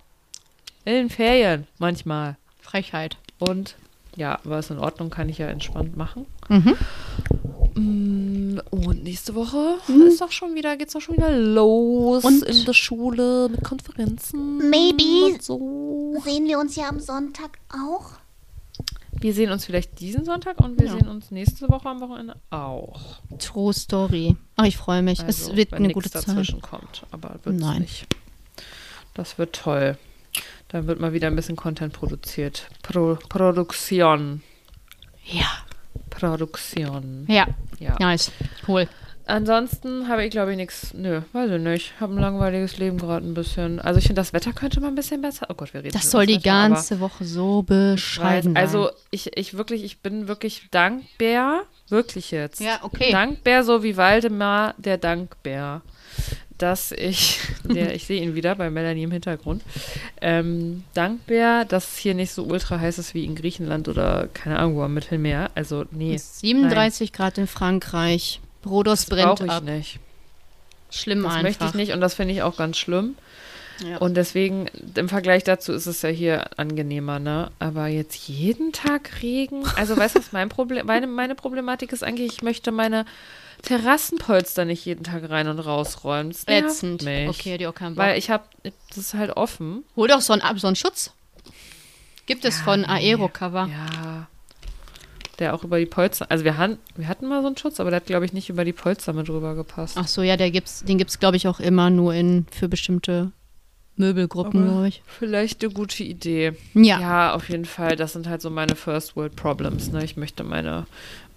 in 0.85 0.93
den 0.93 1.09
Ferien 1.09 1.67
manchmal. 1.79 2.37
Frechheit. 2.61 3.17
Und 3.39 3.75
ja, 4.15 4.39
war 4.43 4.59
es 4.59 4.69
in 4.69 4.79
Ordnung, 4.79 5.09
kann 5.09 5.27
ich 5.29 5.37
ja 5.37 5.47
entspannt 5.47 5.97
machen. 5.97 6.25
Mhm. 6.49 6.77
Mm, 7.75 8.59
Und 8.71 9.03
nächste 9.03 9.35
Woche 9.35 9.77
ist 10.07 10.19
doch 10.21 10.31
schon 10.31 10.55
wieder, 10.55 10.75
geht's 10.77 10.93
doch 10.93 11.01
schon 11.01 11.15
wieder 11.15 11.31
los 11.31 12.23
Und? 12.23 12.43
in 12.43 12.65
der 12.65 12.73
Schule 12.73 13.47
mit 13.49 13.63
Konferenzen. 13.63 14.57
Maybe. 14.69 15.25
Und 15.33 15.41
so. 15.43 16.21
Sehen 16.25 16.47
wir 16.47 16.59
uns 16.59 16.75
ja 16.75 16.87
am 16.89 16.99
Sonntag 16.99 17.57
auch? 17.69 18.11
Wir 19.21 19.33
sehen 19.33 19.51
uns 19.51 19.65
vielleicht 19.65 19.99
diesen 19.99 20.25
Sonntag 20.25 20.59
und 20.59 20.79
wir 20.79 20.87
Ja. 20.87 20.93
sehen 20.93 21.07
uns 21.07 21.31
nächste 21.31 21.69
Woche 21.69 21.87
am 21.87 22.01
Wochenende 22.01 22.35
auch. 22.49 23.19
True 23.39 23.73
Story. 23.73 24.35
Ach, 24.55 24.65
ich 24.65 24.77
freue 24.77 25.01
mich. 25.03 25.19
Also, 25.21 25.51
es 25.51 25.55
wird 25.55 25.73
eine 25.73 25.93
gute 25.93 26.09
Zeit. 26.09 26.27
dazwischen 26.27 26.61
kommt, 26.61 27.03
aber 27.11 27.35
wird 27.43 27.55
es 27.55 27.61
Nein. 27.61 27.81
nicht. 27.81 28.07
Das 29.13 29.37
wird 29.37 29.53
toll. 29.55 29.97
Dann 30.69 30.87
wird 30.87 30.99
mal 30.99 31.13
wieder 31.13 31.27
ein 31.27 31.35
bisschen 31.35 31.55
Content 31.55 31.93
produziert. 31.93 32.67
Pro 32.81 33.17
Produktion. 33.29 34.41
Ja. 35.25 35.45
Produktion. 36.09 37.25
Ja, 37.27 37.47
Ja. 37.79 37.95
nice. 37.99 38.31
Cool. 38.67 38.87
Ansonsten 39.31 40.09
habe 40.09 40.25
ich, 40.25 40.31
glaube 40.31 40.51
ich, 40.51 40.57
nichts. 40.57 40.93
Nö, 40.93 41.21
weiß 41.31 41.51
ich 41.51 41.61
nicht. 41.61 41.93
Habe 42.01 42.13
ein 42.13 42.19
langweiliges 42.19 42.77
Leben 42.77 42.97
gerade 42.97 43.25
ein 43.25 43.33
bisschen. 43.33 43.79
Also 43.79 43.97
ich 43.97 44.07
finde, 44.07 44.19
das 44.19 44.33
Wetter 44.33 44.51
könnte 44.51 44.81
mal 44.81 44.89
ein 44.89 44.95
bisschen 44.95 45.21
besser. 45.21 45.47
Oh 45.47 45.53
Gott, 45.53 45.73
wir 45.73 45.81
reden 45.81 45.93
Das 45.93 46.11
soll 46.11 46.25
die 46.25 46.33
Wetter, 46.33 46.43
ganze 46.43 46.99
Woche 46.99 47.23
so 47.23 47.61
bescheiden 47.61 48.57
Also 48.57 48.89
ich, 49.09 49.37
ich 49.37 49.53
wirklich, 49.53 49.85
ich 49.85 49.99
bin 49.99 50.27
wirklich 50.27 50.67
dankbar. 50.71 51.63
Wirklich 51.87 52.31
jetzt. 52.31 52.59
Ja, 52.59 52.79
okay. 52.81 53.09
Dankbär, 53.09 53.63
so 53.63 53.83
wie 53.83 53.95
Waldemar 53.95 54.75
der 54.77 54.97
Dankbär. 54.97 55.81
Dass 56.57 56.91
ich, 56.91 57.39
der, 57.63 57.95
ich 57.95 58.05
sehe 58.05 58.21
ihn 58.21 58.35
wieder 58.35 58.55
bei 58.55 58.69
Melanie 58.69 59.03
im 59.03 59.11
Hintergrund. 59.11 59.63
Ähm, 60.19 60.83
Dankbär, 60.93 61.63
dass 61.63 61.93
es 61.93 61.97
hier 61.97 62.15
nicht 62.15 62.33
so 62.33 62.43
ultra 62.43 62.81
heiß 62.81 62.99
ist 62.99 63.13
wie 63.13 63.23
in 63.23 63.35
Griechenland 63.35 63.87
oder 63.87 64.27
keine 64.33 64.59
Ahnung 64.59 64.75
wo 64.75 64.81
am 64.81 64.93
Mittelmeer. 64.93 65.51
Also, 65.55 65.85
nee. 65.91 66.15
Es 66.15 66.23
ist 66.23 66.39
37 66.41 67.13
Grad 67.13 67.37
in 67.37 67.47
Frankreich. 67.47 68.41
Rhodos 68.65 69.05
Das 69.05 69.09
brennt 69.09 69.39
ich 69.41 69.49
ab. 69.49 69.63
nicht. 69.63 69.99
Schlimm 70.89 71.23
Das 71.23 71.31
einfach. 71.33 71.43
möchte 71.43 71.65
ich 71.65 71.73
nicht 71.73 71.93
und 71.93 72.01
das 72.01 72.13
finde 72.15 72.33
ich 72.33 72.41
auch 72.43 72.57
ganz 72.57 72.77
schlimm. 72.77 73.15
Ja. 73.83 73.97
Und 73.97 74.13
deswegen, 74.15 74.67
im 74.95 75.09
Vergleich 75.09 75.43
dazu 75.43 75.71
ist 75.73 75.87
es 75.87 76.03
ja 76.03 76.09
hier 76.09 76.59
angenehmer, 76.59 77.17
ne? 77.17 77.51
Aber 77.57 77.87
jetzt 77.87 78.27
jeden 78.27 78.73
Tag 78.73 79.23
Regen. 79.23 79.63
Also, 79.75 79.97
weißt 79.97 80.15
du, 80.15 80.19
was 80.19 80.31
mein 80.33 80.49
Problem, 80.49 80.85
meine, 80.85 81.07
meine 81.07 81.33
Problematik 81.33 81.91
ist 81.91 82.03
eigentlich, 82.03 82.31
ich 82.33 82.41
möchte 82.43 82.71
meine 82.71 83.05
Terrassenpolster 83.63 84.65
nicht 84.65 84.85
jeden 84.85 85.03
Tag 85.03 85.27
rein 85.29 85.47
und 85.47 85.59
rausräumen. 85.59 86.31
Das 86.31 86.43
Ätzend. 86.47 87.03
Mich. 87.03 87.29
Okay, 87.29 87.57
die 87.57 87.65
auch 87.67 87.73
keinen 87.73 87.95
Bock. 87.95 88.05
Weil 88.05 88.17
ich 88.19 88.29
habe, 88.29 88.43
das 88.89 88.97
ist 88.97 89.13
halt 89.15 89.31
offen. 89.31 89.83
Hol 89.95 90.07
doch 90.07 90.21
so 90.21 90.33
einen, 90.33 90.59
so 90.59 90.67
einen 90.67 90.75
Schutz. 90.75 91.11
Gibt 92.27 92.45
es 92.45 92.59
Ja, 92.59 92.63
von 92.63 92.81
nee. 92.81 92.87
Aero-Cover. 92.87 93.67
Ja. 93.71 94.27
Der 95.41 95.55
auch 95.55 95.63
über 95.63 95.79
die 95.79 95.87
Polster, 95.87 96.27
also 96.29 96.45
wir, 96.45 96.57
han, 96.57 96.77
wir 96.95 97.07
hatten 97.07 97.27
mal 97.27 97.41
so 97.41 97.47
einen 97.47 97.57
Schutz, 97.57 97.79
aber 97.79 97.89
der 97.89 97.97
hat, 97.97 98.05
glaube 98.05 98.25
ich, 98.25 98.31
nicht 98.31 98.49
über 98.49 98.63
die 98.63 98.73
Polster 98.73 99.11
mit 99.11 99.27
rüber 99.27 99.55
gepasst. 99.55 99.97
Ach 99.99 100.07
so, 100.07 100.21
ja, 100.21 100.37
der 100.37 100.51
gibt's, 100.51 100.83
den 100.85 100.99
gibt 100.99 101.09
es, 101.09 101.19
glaube 101.19 101.35
ich, 101.35 101.47
auch 101.47 101.59
immer 101.59 101.89
nur 101.89 102.13
in 102.13 102.45
für 102.51 102.69
bestimmte 102.69 103.31
Möbelgruppen, 103.95 104.63
glaube 104.63 104.87
ich. 104.87 105.01
Vielleicht 105.07 105.63
eine 105.63 105.73
gute 105.73 106.03
Idee. 106.03 106.53
Ja. 106.75 106.99
Ja, 106.99 107.33
auf 107.33 107.49
jeden 107.49 107.65
Fall. 107.65 107.95
Das 107.95 108.13
sind 108.13 108.29
halt 108.29 108.41
so 108.41 108.51
meine 108.51 108.75
First 108.75 109.15
World 109.15 109.35
Problems. 109.35 109.91
Ne? 109.91 110.03
Ich 110.03 110.15
möchte 110.15 110.43
meine, 110.43 110.85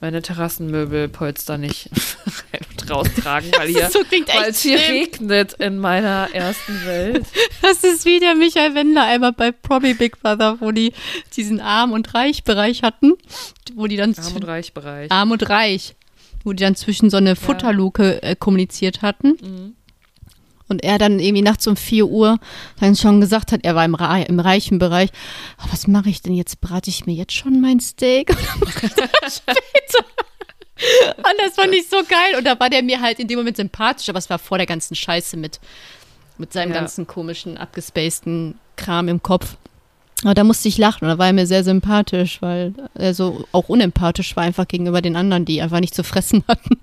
meine 0.05 0.21
Terrassenmöbelpolster 0.21 1.57
nicht 1.57 1.89
rein 2.53 2.61
und 2.71 2.91
raustragen, 2.91 3.51
weil 3.57 3.69
hier, 3.69 3.89
so 3.89 4.01
weil 4.01 4.51
es 4.51 4.61
hier 4.61 4.79
schlimm. 4.79 4.99
regnet 4.99 5.55
in 5.55 5.79
meiner 5.79 6.29
ersten 6.35 6.85
Welt. 6.85 7.25
Das 7.63 7.83
ist 7.83 8.05
wie 8.05 8.21
der 8.21 8.35
Michael 8.35 8.75
Wendler 8.75 9.05
einmal 9.05 9.33
bei 9.33 9.51
Promi 9.51 9.95
Big 9.95 10.21
Brother, 10.21 10.59
wo 10.61 10.73
die 10.73 10.93
diesen 11.35 11.61
Arm- 11.61 11.93
und 11.93 12.13
Reich-Bereich 12.13 12.83
hatten, 12.83 13.15
wo 13.75 13.87
die 13.87 13.97
dann 13.97 14.15
Arm- 14.15 14.37
und 14.37 14.47
Reichbereich. 14.47 15.11
Arm 15.11 15.31
und 15.31 15.49
Reich, 15.49 15.95
wo 16.45 16.53
die 16.53 16.63
dann 16.63 16.77
zwischen 16.77 17.09
so 17.09 17.17
eine 17.17 17.35
Futterluke 17.35 18.23
äh, 18.23 18.37
kommuniziert 18.37 19.01
hatten. 19.01 19.39
Mhm. 19.41 19.77
Und 20.69 20.83
er 20.83 20.97
dann 20.99 21.19
irgendwie 21.21 21.43
nachts 21.43 21.67
um 21.67 21.77
4 21.77 22.07
Uhr 22.07 22.39
dann 22.81 22.97
schon 22.97 23.21
gesagt 23.21 23.53
hat, 23.53 23.61
er 23.65 23.75
war 23.75 23.85
im, 23.85 23.95
Ra 23.95 24.19
im 24.23 24.41
reichen 24.41 24.79
Bereich, 24.79 25.11
"Ah, 25.59 25.67
was 25.71 25.87
mache 25.87 26.09
ich 26.09 26.23
denn 26.23 26.35
jetzt? 26.35 26.61
Brate 26.63 26.89
ich 26.89 27.05
mir 27.05 27.15
jetzt 27.15 27.35
schon 27.35 27.61
mein 27.61 27.81
Steak 27.81 28.31
oder 28.31 28.67
mache 28.67 28.87
ich 28.87 28.93
das 28.95 29.37
später? 29.43 30.05
Und 31.19 31.35
das 31.45 31.55
fand 31.55 31.75
ich 31.75 31.89
so 31.89 31.99
geil. 32.09 32.37
Und 32.39 32.45
da 32.45 32.59
war 32.59 32.71
der 32.71 32.83
mir 32.83 33.01
halt 33.01 33.19
in 33.21 33.29
dem 33.29 33.39
Moment 33.39 33.57
sympathisch, 33.57 34.09
aber 34.09 34.19
es 34.19 34.29
war 34.31 34.39
vor 34.39 34.57
der 34.59 34.67
ganzen 34.67 34.95
Scheiße 34.95 35.37
mit, 35.37 35.61
mit 36.39 36.53
seinem 36.53 36.73
Ja. 36.73 36.81
ganzen 36.81 37.07
komischen, 37.07 37.57
abgespaceden 37.59 38.59
Kram 38.77 39.09
im 39.09 39.23
Kopf. 39.23 39.57
Aber 40.25 40.35
da 40.35 40.45
musste 40.45 40.69
ich 40.69 40.79
lachen 40.79 41.05
und 41.05 41.11
da 41.11 41.19
war 41.19 41.27
er 41.27 41.33
mir 41.35 41.47
sehr 41.47 41.63
sympathisch, 41.65 42.41
weil 42.41 42.73
er 42.95 43.13
so 43.15 43.47
auch 43.53 43.69
unempathisch 43.69 44.35
war 44.37 44.45
einfach 44.45 44.67
gegenüber 44.67 45.03
den 45.03 45.17
anderen, 45.17 45.45
die 45.45 45.61
einfach 45.61 45.81
nicht 45.81 45.95
zu 45.95 46.03
fressen 46.05 46.43
hatten. 46.49 46.79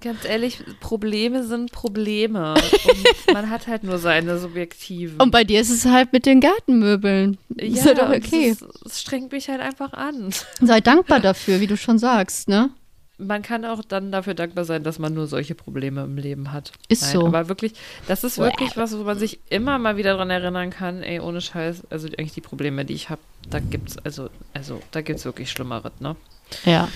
Ganz 0.00 0.24
ehrlich, 0.24 0.58
Probleme 0.80 1.44
sind 1.44 1.70
Probleme. 1.70 2.54
Und 2.84 3.34
man 3.34 3.48
hat 3.48 3.68
halt 3.68 3.84
nur 3.84 3.98
seine 3.98 4.38
subjektiven. 4.38 5.20
Und 5.20 5.30
bei 5.30 5.44
dir 5.44 5.60
ist 5.60 5.70
es 5.70 5.84
halt 5.84 6.12
mit 6.12 6.26
den 6.26 6.40
Gartenmöbeln. 6.40 7.38
ist 7.56 7.86
ja 7.86 7.94
doch 7.94 8.08
und 8.08 8.16
okay. 8.16 8.56
Es, 8.84 9.00
strengt 9.00 9.30
mich 9.30 9.48
halt 9.48 9.60
einfach 9.60 9.92
an. 9.92 10.30
Sei 10.60 10.80
dankbar 10.80 11.20
dafür, 11.20 11.60
wie 11.60 11.68
du 11.68 11.76
schon 11.76 11.98
sagst, 11.98 12.48
ne? 12.48 12.70
Man 13.16 13.42
kann 13.42 13.64
auch 13.64 13.84
dann 13.84 14.10
dafür 14.10 14.34
dankbar 14.34 14.64
sein, 14.64 14.82
dass 14.82 14.98
man 14.98 15.14
nur 15.14 15.28
solche 15.28 15.54
Probleme 15.54 16.02
im 16.02 16.16
Leben 16.16 16.50
hat. 16.50 16.72
Ist 16.88 17.12
so. 17.12 17.26
Aber 17.26 17.48
wirklich, 17.48 17.74
das 18.08 18.24
ist 18.24 18.38
wirklich 18.38 18.76
was, 18.76 18.98
wo 18.98 19.04
man 19.04 19.16
sich 19.16 19.38
immer 19.50 19.78
mal 19.78 19.96
wieder 19.96 20.16
dran 20.16 20.30
erinnern 20.30 20.70
kann, 20.70 21.04
ey, 21.04 21.20
ohne 21.20 21.40
Scheiß, 21.40 21.84
also 21.90 22.08
eigentlich 22.08 22.34
die 22.34 22.40
Probleme, 22.40 22.84
die 22.84 22.94
ich 22.94 23.10
habe, 23.10 23.20
da 23.48 23.60
gibt's, 23.60 23.96
also, 23.98 24.30
also, 24.52 24.82
da 24.90 25.00
gibt's 25.00 25.24
wirklich 25.24 25.52
Schlimmeres, 25.52 25.92
ne? 26.00 26.16
Ja. 26.64 26.88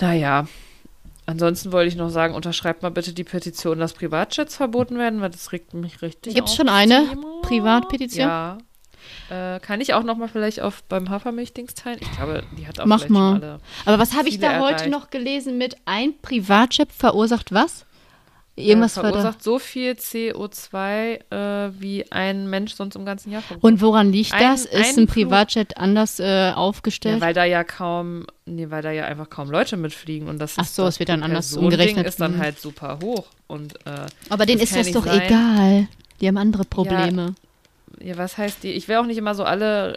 Naja. 0.00 0.48
Ansonsten 1.28 1.72
wollte 1.72 1.88
ich 1.88 1.96
noch 1.96 2.08
sagen, 2.08 2.34
unterschreibt 2.34 2.82
mal 2.82 2.88
bitte 2.88 3.12
die 3.12 3.22
Petition, 3.22 3.78
dass 3.78 3.92
Privatjets 3.92 4.56
verboten 4.56 4.96
werden, 4.96 5.20
weil 5.20 5.28
das 5.28 5.52
regt 5.52 5.74
mich 5.74 6.00
richtig 6.00 6.34
Gibt's 6.34 6.52
auf, 6.52 6.56
schon 6.56 6.70
eine 6.70 7.06
Thema. 7.06 7.40
Privatpetition? 7.42 8.26
Ja. 8.26 8.56
Äh, 9.28 9.60
kann 9.60 9.82
ich 9.82 9.92
auch 9.92 10.04
noch 10.04 10.16
mal 10.16 10.28
vielleicht 10.28 10.60
auf 10.60 10.82
beim 10.84 11.10
Hafermilchdings 11.10 11.74
teilen? 11.74 11.98
Ich 12.00 12.10
glaube, 12.12 12.44
die 12.56 12.66
hat 12.66 12.80
auch 12.80 12.86
Mach 12.86 13.10
mal. 13.10 13.60
Aber 13.84 13.98
was 13.98 14.16
habe 14.16 14.30
ich 14.30 14.40
da 14.40 14.58
heute 14.58 14.76
erreicht. 14.76 14.90
noch 14.90 15.10
gelesen 15.10 15.58
mit 15.58 15.76
ein 15.84 16.14
Privatjet 16.22 16.94
verursacht 16.94 17.52
was? 17.52 17.84
Irgendwas 18.58 18.96
äh, 18.96 19.00
verursacht 19.00 19.42
so 19.42 19.58
viel 19.58 19.92
CO2, 19.92 21.18
äh, 21.30 21.70
wie 21.78 22.10
ein 22.10 22.48
Mensch 22.50 22.74
sonst 22.74 22.96
im 22.96 23.04
ganzen 23.04 23.30
Jahr 23.32 23.42
verbraucht. 23.42 23.64
Und 23.64 23.80
woran 23.80 24.12
liegt 24.12 24.32
Ein- 24.32 24.42
das? 24.42 24.64
Ist 24.64 24.96
ein 24.98 25.04
ein 25.04 25.06
Privatjet 25.06 25.76
anders 25.76 26.20
äh, 26.20 26.24
Ja, 26.48 26.54
aufgestellt? 26.54 27.20
weil 27.20 27.34
da 27.34 27.44
ja 27.44 27.64
kaum, 27.64 28.26
nee, 28.46 28.66
weil 28.70 28.82
da 28.82 28.90
ja 28.90 29.04
einfach 29.06 29.30
kaum 29.30 29.50
Leute 29.50 29.76
mitfliegen 29.76 30.28
und 30.28 30.38
das 30.38 30.54
Ach 30.58 30.64
so, 30.64 30.86
es 30.86 30.98
wird 30.98 31.08
dann 31.08 31.22
anders 31.22 31.56
umgerechnet. 31.56 32.06
Ist 32.06 32.20
dann 32.20 32.36
Mhm. 32.36 32.38
halt 32.40 32.58
super 32.60 32.98
hoch 33.02 33.26
und 33.46 33.74
äh, 33.86 34.06
Aber 34.28 34.46
denen 34.46 34.60
ist 34.60 34.74
das 34.74 34.90
doch 34.92 35.04
sein. 35.06 35.22
egal. 35.22 35.88
Die 36.20 36.26
haben 36.26 36.36
andere 36.38 36.64
Probleme. 36.64 37.34
ja, 38.00 38.16
was 38.16 38.36
heißt 38.38 38.62
die? 38.64 38.70
Ich 38.72 38.88
will 38.88 38.96
auch 38.96 39.06
nicht 39.06 39.18
immer 39.18 39.34
so 39.34 39.44
alle 39.44 39.94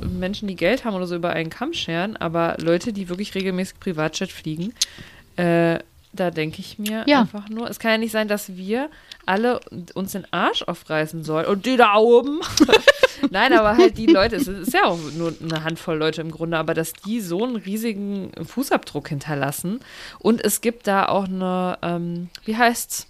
äh, 0.00 0.04
Menschen, 0.06 0.48
die 0.48 0.56
Geld 0.56 0.84
haben 0.84 0.94
oder 0.94 1.06
so 1.06 1.14
über 1.16 1.30
einen 1.30 1.50
Kamm 1.50 1.72
scheren, 1.72 2.16
aber 2.16 2.56
Leute, 2.60 2.92
die 2.92 3.08
wirklich 3.08 3.34
regelmäßig 3.34 3.80
Privatjet 3.80 4.30
fliegen, 4.30 4.72
äh, 5.36 5.78
da 6.14 6.30
denke 6.30 6.60
ich 6.60 6.78
mir 6.78 7.04
Ja. 7.06 7.20
einfach 7.20 7.48
nur, 7.48 7.68
es 7.68 7.78
kann 7.78 7.90
ja 7.92 7.98
nicht 7.98 8.12
sein, 8.12 8.28
dass 8.28 8.56
wir 8.56 8.88
alle 9.26 9.60
uns 9.94 10.12
den 10.12 10.26
Arsch 10.32 10.62
aufreißen 10.62 11.24
sollen 11.24 11.46
und 11.46 11.66
die 11.66 11.76
da 11.76 11.96
oben. 11.96 12.40
Nein, 13.30 13.52
aber 13.52 13.76
halt 13.76 13.96
die 13.96 14.06
Leute, 14.06 14.36
es 14.36 14.46
ist 14.48 14.74
ja 14.74 14.84
auch 14.84 14.98
nur 15.16 15.32
eine 15.42 15.64
Handvoll 15.64 15.96
Leute 15.96 16.20
im 16.20 16.30
Grunde, 16.30 16.58
aber 16.58 16.74
dass 16.74 16.92
die 16.92 17.20
so 17.20 17.42
einen 17.44 17.56
riesigen 17.56 18.32
Fußabdruck 18.44 19.08
hinterlassen 19.08 19.80
und 20.18 20.44
es 20.44 20.60
gibt 20.60 20.86
da 20.86 21.08
auch 21.08 21.24
eine, 21.24 21.78
ähm, 21.82 22.28
wie 22.44 22.56
heißt's, 22.56 23.06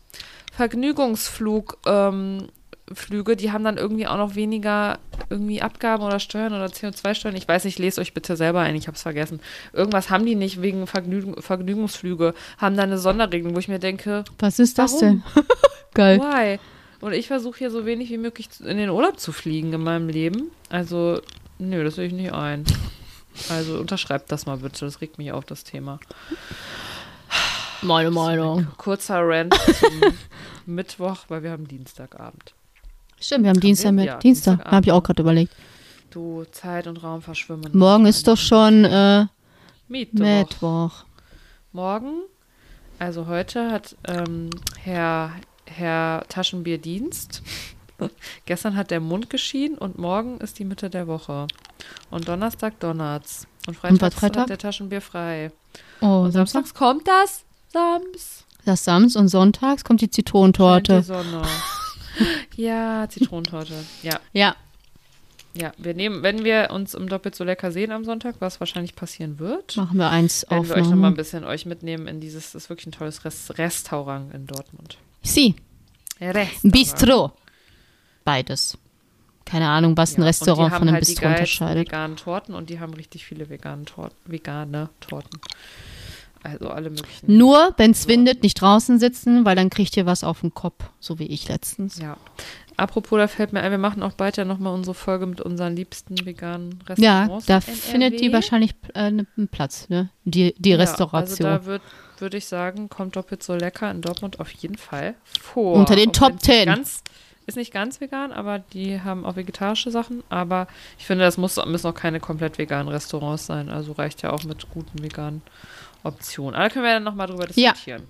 Vergnügungsflug, 0.53 1.79
ähm, 1.87 2.49
Flüge, 2.93 3.35
die 3.37 3.51
haben 3.51 3.65
dann 3.65 3.79
irgendwie 3.79 4.07
auch 4.07 4.19
noch 4.19 4.35
weniger 4.35 4.99
irgendwie 5.31 5.63
Abgaben 5.63 6.03
oder 6.03 6.21
Steuern 6.21 6.53
oder 6.53 6.67
CO2-Steuern. 6.67 7.35
Ich 7.37 7.49
weiß 7.49 7.65
nicht, 7.65 7.79
lest 7.79 7.99
euch 7.99 8.13
bitte 8.13 8.37
selber 8.37 8.61
ein, 8.61 8.75
ich 8.77 8.87
habe 8.87 8.97
es 8.97 9.03
vergessen. 9.03 9.41
Irgendwas 9.73 10.11
haben 10.11 10.27
die 10.27 10.35
nicht 10.35 10.61
wegen 10.61 10.87
Vergnüg 10.87 11.43
Vergnügungsflüge, 11.43 12.35
haben 12.59 12.77
da 12.77 12.83
eine 12.83 12.99
Sonderregelung, 12.99 13.55
wo 13.55 13.59
ich 13.59 13.69
mir 13.69 13.79
denke, 13.79 14.25
Was 14.39 14.59
ist 14.59 14.79
das 14.79 14.93
Warum? 14.95 15.23
denn? 15.35 15.45
Geil. 15.95 16.21
why? 16.21 16.59
Und 17.01 17.13
ich 17.13 17.27
versuche 17.29 17.59
hier 17.59 17.71
so 17.71 17.87
wenig 17.87 18.11
wie 18.11 18.19
möglich 18.19 18.49
in 18.61 18.77
den 18.77 18.91
Urlaub 18.91 19.19
zu 19.19 19.33
fliegen 19.33 19.73
in 19.73 19.83
meinem 19.83 20.09
Leben. 20.09 20.51
Also, 20.71 21.21
nö, 21.59 21.85
das 21.85 21.97
sehe 21.97 22.07
ich 22.07 22.13
nicht 22.13 22.33
ein. 22.33 22.65
Also 23.51 23.79
unterschreibt 23.79 24.31
das 24.31 24.47
mal 24.47 24.59
bitte, 24.59 24.85
das 24.85 25.01
regt 25.01 25.19
mich 25.19 25.33
auf, 25.33 25.45
das 25.45 25.65
Thema. 25.65 25.99
Meine 27.83 28.11
Meinung. 28.11 28.67
Kurzer 28.79 29.21
Rant 29.23 29.55
zum 29.55 30.01
Mittwoch, 30.75 31.19
weil 31.29 31.43
wir 31.43 31.51
haben 31.51 31.69
Dienstagabend. 31.69 32.54
Stimmt, 33.25 33.45
wir 33.45 33.51
haben 33.51 33.61
Dienstag 33.61 33.93
mit. 33.93 34.05
Ja, 34.05 34.19
Dienstag, 34.19 34.53
Dienstagabend. 34.57 34.73
habe 34.77 34.87
ich 34.87 34.93
auch 34.93 35.03
gerade 35.03 35.23
überlegt. 35.23 35.55
Du, 36.11 36.45
Zeit 36.53 36.87
und 36.87 37.03
Raum 37.03 37.23
verschwimmen. 37.23 37.71
Morgen 37.77 38.05
ist 38.05 38.29
doch 38.29 38.37
schon 38.37 38.85
äh, 38.85 39.25
Mittwoch. 39.89 40.19
Mittwoch. 40.21 40.93
Morgen, 41.73 42.19
also 42.99 43.27
heute 43.27 43.71
hat 43.71 43.97
ähm, 44.07 44.51
Herr, 44.79 45.33
Herr 45.67 46.25
Taschenbierdienst, 46.29 47.43
gestern 48.45 48.77
hat 48.77 48.91
der 48.91 49.01
Mund 49.01 49.31
geschienen 49.31 49.79
und 49.79 49.99
morgen 49.99 50.37
ist 50.39 50.59
die 50.59 50.65
Mitte 50.67 50.91
der 50.91 51.07
Woche. 51.07 51.47
Und 52.11 52.29
Donnerstag 52.29 52.79
donnert's. 52.79 53.47
Und 53.67 53.83
Und 53.83 53.83
was 53.83 53.99
Freitag 53.99 54.13
Freitag? 54.21 54.43
hat 54.43 54.51
der 54.51 54.59
Taschenbier 54.59 55.01
frei. 55.01 55.51
Oh, 56.03 56.25
Und 56.25 56.33
Samstag? 56.33 56.67
samstags 56.67 56.75
kommt 56.75 57.09
das. 57.09 57.45
Sams. 57.73 58.45
Das 58.67 58.85
Sams 58.85 59.17
und 59.17 59.29
sonntags 59.29 59.83
kommt 59.83 60.03
die 60.03 60.05
Scheint 60.05 60.15
Zitronentorte. 60.15 60.99
Die 60.99 61.05
Sonne. 61.05 61.43
ja, 62.57 63.07
Zitronentorte. 63.09 63.75
Ja, 64.03 64.21
Ja, 64.33 64.57
ja. 65.55 65.73
Wir 65.79 65.95
nehmen, 65.95 66.23
wenn 66.23 66.45
wir 66.45 66.71
uns 66.73 66.95
im 66.95 67.09
Doppelt 67.09 67.35
so 67.35 67.45
lecker 67.45 67.71
sehen 67.73 67.93
am 67.93 68.05
Sonntag, 68.05 68.37
was 68.41 68.61
wahrscheinlich 68.61 68.97
passieren 68.97 69.39
wird, 69.39 69.77
machen 69.77 69.99
wir 69.99 70.11
eins 70.11 70.45
werden 70.49 70.69
wir 70.69 70.77
euch 70.77 70.89
nochmal 70.89 71.11
ein 71.13 71.17
bisschen 71.17 71.45
euch 71.45 71.65
mitnehmen 71.67 72.07
in 72.09 72.21
dieses, 72.21 72.53
das 72.53 72.65
ist 72.65 72.71
wirklich 72.71 72.87
ein 72.87 72.93
tolles 72.93 73.25
Rest, 73.25 73.57
Restaurant 73.59 74.35
in 74.35 74.47
Dortmund. 74.47 74.99
Sie, 75.23 75.55
Restaurant. 76.21 76.73
Bistro. 76.73 77.33
Beides. 78.25 78.79
Keine 79.45 79.69
Ahnung, 79.69 79.97
was 79.97 80.17
ein 80.17 80.23
Ja, 80.23 80.29
Restaurant 80.29 80.71
die 80.71 80.75
haben 80.75 80.79
von 80.81 80.89
einem 80.89 80.95
halt 80.95 81.07
die 81.07 81.11
Bistro 81.13 81.23
geilsten 81.25 81.67
unterscheidet. 81.67 81.87
veganen 81.89 82.17
Torten 82.17 82.55
und 82.55 82.71
die 82.71 82.81
haben 82.81 82.95
richtig 82.95 83.25
viele 83.27 83.51
vegane 83.51 83.85
Torten. 83.85 84.17
Vegane 84.25 84.89
Torten. 85.01 85.39
Also 86.45 86.69
alle 86.69 86.91
möglichen. 86.91 87.37
Nur, 87.37 87.75
wenn 87.79 87.91
es 87.93 88.07
windet, 88.07 88.43
nicht 88.43 88.61
draußen 88.61 88.99
sitzen, 88.99 89.45
weil 89.45 89.57
dann 89.57 89.71
kriegt 89.71 89.97
ihr 89.97 90.07
was 90.07 90.23
auf 90.23 90.43
den 90.43 90.53
Kopf, 90.55 90.85
so 91.01 91.19
wie 91.19 91.27
ich 91.27 91.49
letztens. 91.49 91.99
Ja. 91.99 92.17
Apropos, 92.77 93.19
da 93.19 93.29
fällt 93.29 93.53
mir 93.53 93.61
ein, 93.61 93.71
wir 93.71 93.79
machen 93.79 94.03
auch 94.03 94.13
bald 94.13 94.37
ja 94.37 94.45
nochmal 94.45 94.75
unsere 94.75 94.95
Folge 94.95 95.27
mit 95.27 95.41
unseren 95.41 95.77
liebsten 95.77 96.27
veganen 96.27 96.81
Ja, 96.97 97.21
Restaurants. 97.23 97.47
da 97.47 97.57
in 97.57 97.63
findet 97.63 98.21
die 98.21 98.33
wahrscheinlich 98.33 98.75
äh, 98.95 99.11
ne- 99.11 99.27
einen 99.37 99.49
Platz, 99.49 99.89
ne? 99.89 100.11
Die, 100.25 100.55
die 100.59 100.75
Restauration. 100.75 101.47
Ja, 101.47 101.53
also 101.55 101.63
da 101.63 101.67
würde 101.67 101.85
würd 102.19 102.35
ich 102.35 102.47
sagen, 102.47 102.89
kommt 102.89 103.17
doppelt 103.17 103.43
so 103.43 103.55
lecker 103.55 103.91
in 103.91 104.01
Dortmund 104.01 104.41
auf 104.41 104.51
jeden 104.51 104.77
Fall 104.77 105.15
vor. 105.41 105.75
Unter 105.75 105.97
den 105.97 106.11
Auch 106.11 106.15
Top 106.15 106.31
wenn's 106.33 106.47
nicht 106.49 106.57
10. 106.57 106.67
Ganz, 106.67 107.03
ist 107.47 107.57
nicht 107.57 107.73
ganz 107.73 108.01
vegan, 108.01 108.33
aber 108.33 108.59
die 108.59 109.01
haben 109.01 109.25
auch 109.25 109.37
vegetarische 109.37 109.91
Sachen. 109.91 110.23
Aber 110.29 110.67
ich 110.99 111.07
finde, 111.07 111.25
das 111.25 111.37
muss, 111.37 111.57
müssen 111.67 111.87
auch 111.87 111.95
keine 111.95 112.19
komplett 112.19 112.59
veganen 112.59 112.89
Restaurants 112.89 113.47
sein. 113.47 113.69
Also 113.69 113.93
reicht 113.93 114.23
ja 114.23 114.31
auch 114.33 114.45
mit 114.45 114.69
guten 114.71 115.03
veganen 115.03 115.43
Optionen. 116.05 116.55
Aber 116.55 116.65
da 116.69 116.71
können 116.73 116.85
wir 116.85 116.93
dann 116.95 117.03
nochmal 117.05 117.27
drüber 117.27 117.47
Ja. 117.55 117.73
diskutieren, 117.73 118.05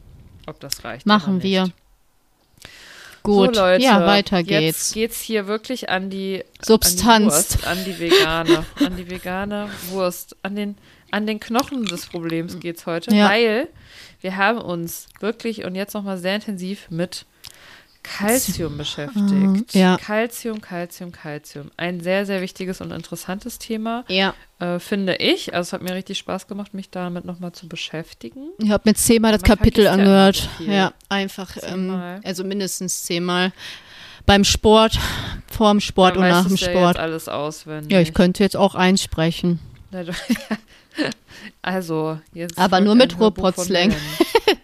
ob 0.46 0.60
das 0.60 0.84
reicht. 0.84 1.06
Machen 1.06 1.42
wir. 1.42 1.70
Gut, 3.22 3.54
So, 3.56 3.62
Leute, 3.62 3.82
ja, 3.82 4.04
weiter 4.06 4.38
Jetzt 4.40 4.48
geht's. 4.48 4.92
geht's 4.92 5.20
hier 5.22 5.46
wirklich 5.46 5.88
an 5.88 6.10
die 6.10 6.44
Substanz. 6.60 7.06
an 7.06 7.22
die, 7.22 7.26
Wurst, 7.30 7.66
an 7.66 7.84
die 7.86 7.98
vegane, 7.98 8.66
an 8.84 8.96
die 8.98 9.10
vegane 9.10 9.70
Wurst, 9.88 10.36
an 10.42 10.54
den, 10.56 10.76
an 11.10 11.26
den 11.26 11.40
Knochen 11.40 11.86
des 11.86 12.04
Problems 12.06 12.60
geht's 12.60 12.84
heute, 12.84 13.14
Ja. 13.14 13.30
weil 13.30 13.68
wir 14.20 14.36
haben 14.36 14.58
uns 14.58 15.06
wirklich 15.20 15.64
und 15.64 15.74
jetzt 15.74 15.94
nochmal 15.94 16.18
sehr 16.18 16.34
intensiv 16.34 16.90
mit 16.90 17.24
Calcium 18.04 18.76
beschäftigt. 18.76 19.74
ja. 19.74 19.96
Calcium, 19.96 20.60
Calcium, 20.60 21.10
Calcium. 21.10 21.70
Ein 21.76 22.00
sehr, 22.00 22.26
sehr 22.26 22.40
wichtiges 22.40 22.80
und 22.80 22.92
interessantes 22.92 23.58
Thema, 23.58 24.04
Ja. 24.08 24.34
äh, 24.60 24.78
finde 24.78 25.16
ich. 25.16 25.54
Also 25.54 25.68
es 25.68 25.72
hat 25.72 25.82
mir 25.82 25.94
richtig 25.94 26.18
Spaß 26.18 26.46
gemacht, 26.46 26.74
mich 26.74 26.90
damit 26.90 27.24
nochmal 27.24 27.52
zu 27.52 27.66
beschäftigen. 27.66 28.50
Ich 28.58 28.70
habe 28.70 28.88
mir 28.88 28.94
zehnmal 28.94 29.32
das 29.32 29.40
Man 29.42 29.48
Kapitel 29.48 29.84
ja 29.86 29.92
angehört. 29.92 30.48
Ja, 30.60 30.92
einfach, 31.08 31.56
ähm, 31.62 32.20
also 32.22 32.44
mindestens 32.44 33.02
zehnmal. 33.02 33.52
Beim 34.26 34.44
Sport, 34.44 34.98
vorm 35.50 35.80
Sport 35.80 36.16
Dann 36.16 36.22
und 36.22 36.28
nach 36.28 36.46
dem 36.46 36.56
ja 36.56 36.70
Sport. 36.70 36.94
Jetzt 36.96 37.02
alles 37.02 37.28
auswendig. 37.28 37.90
Ja, 37.92 38.00
ich 38.00 38.14
könnte 38.14 38.42
jetzt 38.42 38.56
auch 38.56 38.74
einsprechen. 38.74 39.58
Also, 41.62 42.18
jetzt. 42.32 42.56
Aber 42.58 42.80
nur 42.80 42.94
mit. 42.94 43.18
Helen. 43.18 43.94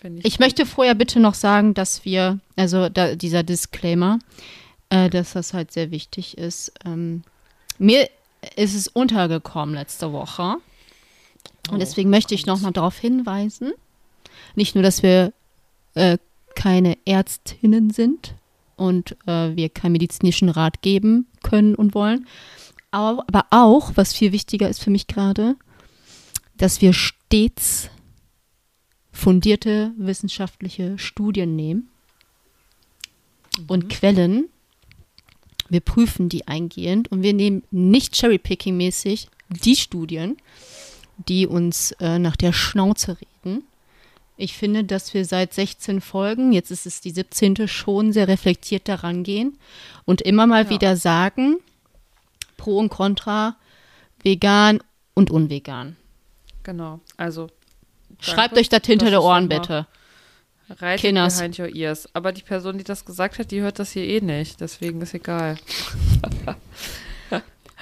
Finde 0.00 0.22
Ich 0.24 0.34
gut. 0.34 0.40
möchte 0.40 0.66
vorher 0.66 0.94
bitte 0.94 1.20
noch 1.20 1.34
sagen, 1.34 1.74
dass 1.74 2.04
wir, 2.04 2.38
also 2.56 2.88
da, 2.88 3.14
dieser 3.14 3.42
Disclaimer, 3.42 4.18
äh, 4.90 5.10
dass 5.10 5.32
das 5.32 5.54
halt 5.54 5.72
sehr 5.72 5.90
wichtig 5.90 6.38
ist. 6.38 6.72
Ähm, 6.84 7.22
mir 7.78 8.08
ist 8.56 8.74
es 8.74 8.88
untergekommen 8.88 9.74
letzte 9.74 10.12
Woche. 10.12 10.56
Und 11.68 11.76
Oh, 11.76 11.78
deswegen 11.78 12.10
möchte 12.10 12.34
ich 12.34 12.46
nochmal 12.46 12.72
darauf 12.72 12.96
hinweisen, 12.98 13.72
nicht 14.54 14.74
nur, 14.74 14.82
dass 14.82 15.02
wir 15.02 15.32
äh, 15.94 16.16
keine 16.54 16.96
Ärztinnen 17.04 17.90
sind 17.90 18.34
und 18.76 19.16
äh, 19.26 19.54
wir 19.54 19.68
keinen 19.68 19.92
medizinischen 19.92 20.48
Rat 20.48 20.80
geben 20.80 21.26
können 21.42 21.74
und 21.74 21.94
wollen, 21.94 22.26
aber, 22.90 23.24
aber 23.28 23.46
auch, 23.50 23.92
was 23.96 24.14
viel 24.14 24.32
wichtiger 24.32 24.68
ist 24.68 24.82
für 24.82 24.90
mich 24.90 25.08
gerade, 25.08 25.56
dass 26.56 26.80
wir 26.80 26.92
stets 26.94 27.90
fundierte 29.18 29.92
wissenschaftliche 29.96 30.96
Studien 30.96 31.56
nehmen 31.56 31.88
und 33.66 33.88
Quellen. 33.88 34.48
Wir 35.68 35.80
prüfen 35.80 36.28
die 36.28 36.46
eingehend 36.46 37.10
und 37.10 37.22
wir 37.22 37.34
nehmen 37.34 37.64
nicht 37.72 38.14
cherrypicking-mäßig 38.14 39.26
die 39.48 39.74
Studien, 39.74 40.36
die 41.28 41.46
uns 41.48 41.92
äh, 41.98 42.18
nach 42.20 42.36
der 42.36 42.52
Schnauze 42.52 43.18
reden. 43.20 43.64
Ich 44.36 44.56
finde, 44.56 44.84
dass 44.84 45.12
wir 45.14 45.24
seit 45.24 45.52
16 45.52 46.00
Folgen, 46.00 46.52
jetzt 46.52 46.70
ist 46.70 46.86
es 46.86 47.00
die 47.00 47.10
17. 47.10 47.66
schon 47.66 48.12
sehr 48.12 48.28
reflektiert 48.28 48.86
daran 48.88 49.24
gehen 49.24 49.58
und 50.04 50.22
immer 50.22 50.46
mal 50.46 50.64
Ja. 50.64 50.70
wieder 50.70 50.96
sagen, 50.96 51.56
pro 52.56 52.78
und 52.78 52.88
contra, 52.88 53.56
vegan 54.22 54.78
und 55.14 55.32
unvegan. 55.32 55.96
Genau. 56.62 57.00
Also. 57.16 57.48
Schreibt 58.20 58.56
euch 58.56 58.68
das 58.68 58.82
hinter 58.84 59.06
dass 59.06 59.12
der 59.12 59.22
Ohren 59.22 59.48
bitte. 59.48 59.86
Right 60.80 61.00
Kinders. 61.00 61.38
behind 61.38 61.58
your 61.58 61.74
ears. 61.74 62.08
Aber 62.14 62.32
die 62.32 62.42
Person, 62.42 62.78
die 62.78 62.84
das 62.84 63.04
gesagt 63.04 63.38
hat, 63.38 63.50
die 63.50 63.60
hört 63.60 63.78
das 63.78 63.92
hier 63.92 64.04
eh 64.04 64.20
nicht. 64.20 64.60
Deswegen 64.60 65.00
ist 65.00 65.14
egal. 65.14 65.56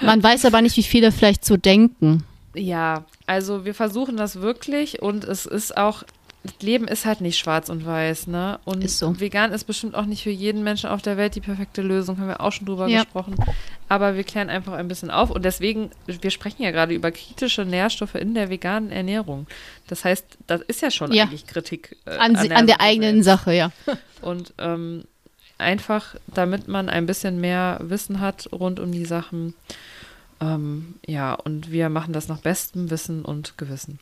Man 0.01 0.21
weiß 0.21 0.45
aber 0.45 0.61
nicht, 0.61 0.77
wie 0.77 0.83
viele 0.83 1.11
vielleicht 1.11 1.43
so 1.43 1.57
denken. 1.57 2.23
Ja, 2.53 3.05
also 3.25 3.65
wir 3.65 3.73
versuchen 3.73 4.15
das 4.15 4.41
wirklich 4.41 5.01
und 5.01 5.23
es 5.23 5.45
ist 5.45 5.75
auch, 5.75 6.03
das 6.43 6.53
Leben 6.61 6.87
ist 6.87 7.05
halt 7.05 7.19
nicht 7.21 7.37
schwarz 7.37 7.67
und 7.69 7.85
weiß, 7.85 8.27
ne? 8.27 8.59
Und 8.63 8.83
Ist 8.83 8.99
so. 8.99 9.19
vegan 9.19 9.51
ist 9.51 9.65
bestimmt 9.65 9.95
auch 9.95 10.05
nicht 10.05 10.23
für 10.23 10.29
jeden 10.29 10.63
Menschen 10.63 10.89
auf 10.89 11.01
der 11.01 11.17
Welt 11.17 11.35
die 11.35 11.41
perfekte 11.41 11.81
Lösung, 11.81 12.17
haben 12.19 12.27
wir 12.29 12.39
auch 12.41 12.51
schon 12.53 12.65
drüber 12.67 12.87
Ja. 12.87 13.03
gesprochen. 13.03 13.35
aber 13.89 14.15
wir 14.15 14.23
klären 14.23 14.49
einfach 14.49 14.73
ein 14.73 14.87
bisschen 14.89 15.09
auf. 15.11 15.29
Und 15.31 15.43
deswegen, 15.45 15.91
wir 16.07 16.29
sprechen 16.31 16.61
ja 16.61 16.71
gerade 16.71 16.93
über 16.93 17.09
kritische 17.11 17.63
Nährstoffe 17.65 18.15
in 18.15 18.33
der 18.33 18.49
veganen 18.49 18.91
Ernährung. 18.91 19.47
Das 19.87 20.03
heißt, 20.05 20.25
das 20.45 20.61
ist 20.61 20.81
ja 20.81 20.91
schon 20.91 21.11
Ja. 21.13 21.23
eigentlich 21.23 21.47
Kritik 21.47 21.95
äh, 22.05 22.17
An, 22.17 22.35
si- 22.35 22.51
an 22.51 22.67
der 22.67 22.81
eigenen 22.81 23.23
Sache, 23.23 23.53
ja. 23.53 23.71
Und 24.21 24.53
ähm, 24.57 25.03
einfach, 25.57 26.15
damit 26.27 26.67
man 26.67 26.89
ein 26.89 27.05
bisschen 27.05 27.39
mehr 27.41 27.79
Wissen 27.81 28.19
hat 28.19 28.47
rund 28.51 28.79
um 28.79 28.91
die 28.91 29.05
Sachen. 29.05 29.53
Ähm, 30.39 30.95
ja, 31.05 31.33
und 31.33 31.71
wir 31.71 31.89
machen 31.89 32.13
das 32.13 32.27
nach 32.27 32.41
bestem 32.41 32.89
Wissen 32.91 33.25
und 33.25 33.57
Gewissen. 33.57 33.99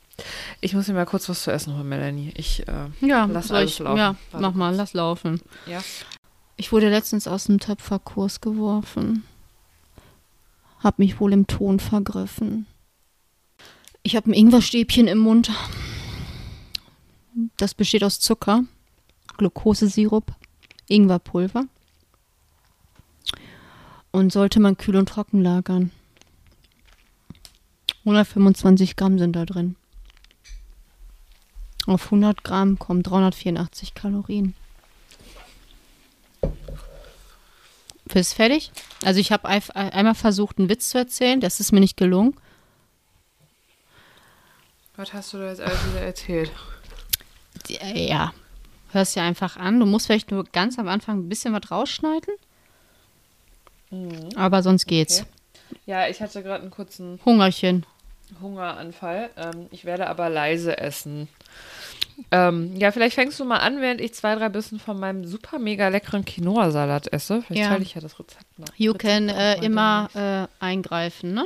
Ich 0.62 0.74
muss 0.74 0.88
mir 0.88 0.94
mal 0.94 1.06
kurz 1.06 1.30
was 1.30 1.44
zu 1.44 1.52
essen 1.52 1.76
holen, 1.76 1.88
Melanie. 1.88 2.34
Ich, 2.36 2.68
äh, 2.68 2.90
Ja, 3.02 3.26
Lass 3.26 3.52
alles 3.52 3.72
ich, 3.72 3.80
laufen. 3.80 3.98
ja 3.98 4.16
Warte 4.32 4.42
mach 4.46 4.54
mal, 4.54 4.76
lass 4.76 4.94
laufen. 4.94 5.42
ja. 5.66 5.82
Ich 6.58 6.72
wurde 6.72 6.90
letztens 6.90 7.28
aus 7.28 7.46
dem 7.46 7.60
Töpferkurs 7.60 8.40
geworfen. 8.40 9.26
Hab 10.80 11.00
mich 11.00 11.20
wohl 11.20 11.34
im 11.34 11.48
Ton 11.48 11.82
vergriffen. 11.82 12.66
Ich 14.04 14.16
habe 14.16 14.30
ein 14.30 14.34
Ingwerstäbchen 14.34 15.08
im 15.08 15.18
Mund. 15.18 15.52
Das 17.58 17.74
besteht 17.74 18.06
aus 18.06 18.22
Zucker, 18.22 18.64
Glukosesirup, 19.38 20.32
Ingwerpulver. 20.88 21.66
Und 24.12 24.32
sollte 24.32 24.62
man 24.62 24.78
kühl 24.78 24.96
und 24.96 25.10
trocken 25.10 25.42
lagern. 25.42 25.92
125 28.06 28.96
Gramm 28.96 29.18
sind 29.20 29.34
da 29.36 29.46
drin. 29.46 29.76
Auf 31.88 32.06
100 32.06 32.44
Gramm 32.44 32.80
kommen 32.80 33.04
384 33.04 33.94
Kalorien. 33.94 34.54
Bist 38.06 38.36
fertig? 38.36 38.72
Also 39.04 39.20
ich 39.20 39.32
habe 39.32 39.48
eif- 39.50 39.72
einmal 39.72 40.16
versucht, 40.16 40.60
einen 40.60 40.70
Witz 40.70 40.90
zu 40.90 40.98
erzählen. 41.00 41.40
Das 41.42 41.60
ist 41.60 41.72
mir 41.72 41.80
nicht 41.80 41.98
gelungen. 41.98 42.36
Was 44.96 45.12
hast 45.14 45.34
du 45.34 45.38
da 45.40 45.50
jetzt 45.50 45.62
alles 45.62 45.80
wieder 45.90 46.02
erzählt? 46.02 46.52
Äh, 47.70 48.08
Ja, 48.08 48.34
hörst 48.92 49.16
dir 49.16 49.24
einfach 49.24 49.58
an. 49.58 49.80
Du 49.80 49.86
musst 49.86 50.06
vielleicht 50.06 50.32
nur 50.32 50.44
ganz 50.46 50.78
am 50.80 50.88
Anfang 50.88 51.20
ein 51.20 51.30
bisschen 51.30 51.54
was 51.54 51.70
rausschneiden. 51.72 52.34
Aber 54.36 54.62
sonst 54.62 54.86
geht's. 54.86 55.22
Okay. 55.22 55.30
Ja, 55.88 56.08
ich 56.08 56.22
hatte 56.22 56.44
gerade 56.44 56.62
einen 56.62 56.72
kurzen 56.72 57.20
Hungerchen. 57.26 57.86
Hungeranfall. 58.42 59.30
Ähm, 59.38 59.68
ich 59.72 59.86
werde 59.86 60.08
aber 60.08 60.30
leise 60.30 60.78
essen. 60.78 61.28
Ähm, 62.32 62.76
ja, 62.78 62.92
vielleicht 62.92 63.16
fängst 63.16 63.40
du 63.40 63.46
mal 63.46 63.58
an, 63.58 63.82
während 63.82 64.00
ich 64.00 64.14
zwei, 64.14 64.36
drei 64.36 64.50
Bissen 64.50 64.80
von 64.80 65.00
meinem 65.00 65.26
super 65.26 65.60
mega 65.60 65.90
leckeren 65.90 66.24
Quinoa-Salat 66.24 67.12
esse. 67.12 67.42
Vielleicht 67.42 67.64
Ja. 67.64 67.70
teile 67.70 67.84
ich 67.84 67.94
ja 67.96 68.02
das 68.02 68.18
Rezept 68.20 68.58
noch. 68.58 68.68
You 68.78 68.92
Rezept 68.94 69.02
can 69.04 69.30
äh, 69.30 69.58
mal 69.58 69.64
immer 69.64 70.10
äh, 70.62 70.64
eingreifen, 70.64 71.34
ne? 71.34 71.46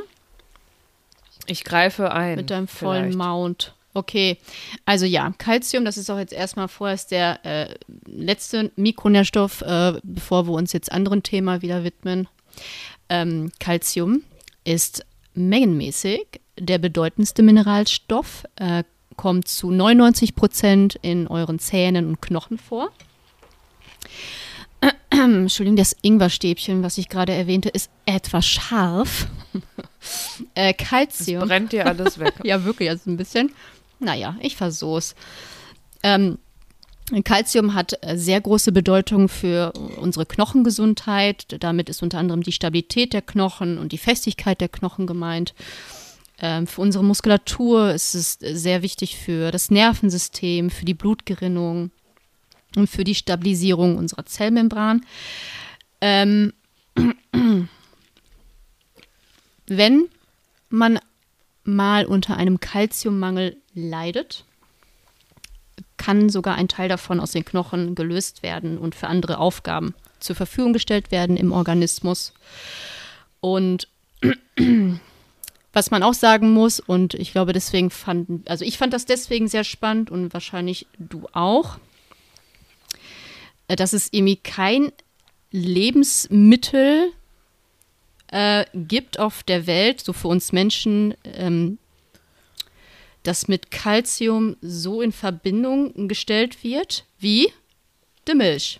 Ich 1.48 1.64
greife 1.64 2.12
ein. 2.12 2.36
Mit 2.36 2.52
deinem 2.52 2.68
vollen 2.68 3.06
vielleicht. 3.06 3.18
Mount. 3.18 3.74
Okay, 3.96 4.38
also 4.86 5.06
ja, 5.08 5.34
Calcium, 5.40 5.84
das 5.84 5.98
ist 5.98 6.12
auch 6.12 6.20
jetzt 6.20 6.32
erstmal 6.32 6.68
vorerst 6.68 7.10
der 7.10 7.44
äh, 7.44 7.74
letzte 8.06 8.72
Mikronährstoff, 8.76 9.62
äh, 9.62 9.94
bevor 10.04 10.46
wir 10.48 10.54
uns 10.54 10.74
jetzt 10.74 10.92
anderen 10.92 11.24
Thema 11.24 11.64
wieder 11.64 11.84
widmen. 11.84 12.28
Ähm, 13.10 13.52
Calcium 13.60 14.22
ist 14.64 15.06
mengenmäßig 15.34 16.40
der 16.60 16.78
bedeutendste 16.78 17.42
Mineralstoff, 17.42 18.46
äh, 18.56 18.84
kommt 19.16 19.48
zu 19.48 19.72
99 19.72 20.36
Prozent 20.36 20.98
in 21.02 21.28
euren 21.28 21.60
Zähnen 21.60 22.08
und 22.08 22.22
Knochen 22.22 22.58
vor. 22.58 22.92
Entschuldigung, 25.10 25.76
das 25.76 25.96
Ingwerstäbchen, 26.02 26.84
was 26.84 26.98
ich 26.98 27.10
gerade 27.10 27.34
erwähnte, 27.34 27.70
ist 27.70 27.90
etwas 28.06 28.46
scharf. 28.46 29.28
äh, 30.56 30.74
Calcium. 30.74 31.48
Brennt 31.48 31.72
dir 31.74 31.86
alles 31.86 32.20
weg. 32.20 32.34
Ja, 32.44 32.64
wirklich, 32.64 32.90
also 32.90 33.10
ein 33.10 33.18
bisschen. 33.18 33.52
Naja, 34.00 34.38
ich 34.40 34.56
versuch's. 34.56 35.16
Ähm, 36.04 36.38
Calcium 37.24 37.74
hat 37.74 37.94
äh, 38.02 38.18
sehr 38.18 38.40
große 38.40 38.72
Bedeutung 38.72 39.30
für 39.30 39.74
unsere 40.00 40.26
Knochengesundheit. 40.26 41.58
Damit 41.60 41.90
ist 41.90 42.04
unter 42.04 42.20
anderem 42.20 42.44
die 42.44 42.52
Stabilität 42.52 43.14
der 43.14 43.22
Knochen 43.22 43.78
und 43.78 43.92
die 43.92 43.98
Festigkeit 43.98 44.62
der 44.62 44.70
Knochen 44.70 45.08
gemeint. 45.08 45.54
Ähm, 46.42 46.68
für 46.68 46.82
unsere 46.82 47.04
Muskulatur 47.04 47.92
ist 47.92 48.16
es 48.16 48.34
sehr 48.40 48.82
wichtig 48.82 49.18
für 49.18 49.52
das 49.52 49.72
Nervensystem, 49.72 50.70
für 50.70 50.86
die 50.86 50.94
Blutgerinnung 50.94 51.92
und 52.76 52.90
für 52.90 53.04
die 53.04 53.16
Stabilisierung 53.16 53.98
unserer 53.98 54.26
Zellmembran. 54.26 55.06
Ähm, 56.02 56.54
wenn 59.68 60.08
man 60.70 61.00
mal 61.64 62.06
unter 62.06 62.38
einem 62.38 62.60
Kalziummangel 62.60 63.58
leidet, 63.74 64.46
kann 65.98 66.30
sogar 66.30 66.56
ein 66.56 66.68
Teil 66.68 66.88
davon 66.88 67.20
aus 67.20 67.32
den 67.32 67.46
Knochen 67.46 67.96
gelöst 67.96 68.44
werden 68.44 68.78
und 68.78 68.96
für 68.96 69.08
andere 69.08 69.38
Aufgaben 69.38 69.94
zur 70.20 70.36
Verfügung 70.36 70.74
gestellt 70.74 71.12
werden 71.12 71.38
im 71.38 71.52
Organismus. 71.52 72.34
Und 73.42 73.88
was 75.74 75.92
man 75.92 76.04
auch 76.04 76.14
sagen 76.14 76.52
muss, 76.52 76.80
und 76.80 77.14
ich 77.14 77.32
glaube, 77.32 77.54
deswegen 77.54 77.90
fand, 77.90 78.50
also 78.50 78.66
ich 78.66 78.78
fand 78.78 78.94
das 78.94 79.06
deswegen 79.06 79.48
sehr 79.48 79.64
spannend 79.64 80.10
und 80.10 80.34
wahrscheinlich 80.34 80.88
du 80.98 81.28
auch, 81.34 81.78
äh, 83.68 83.76
dass 83.76 83.94
es 83.94 84.10
irgendwie 84.12 84.38
kein 84.38 84.92
Lebensmittel 85.52 87.12
äh, 88.28 88.66
gibt 88.74 89.20
auf 89.20 89.44
der 89.44 89.68
Welt, 89.68 90.02
so 90.02 90.14
für 90.14 90.28
uns 90.28 90.52
Menschen, 90.52 91.16
ähm, 91.24 91.78
das 93.24 93.48
mit 93.48 93.72
Calcium 93.72 94.56
so 94.62 95.02
in 95.02 95.12
Verbindung 95.12 96.08
gestellt 96.08 96.64
wird 96.64 97.06
wie 97.20 97.52
die 98.28 98.36
Milch. 98.36 98.80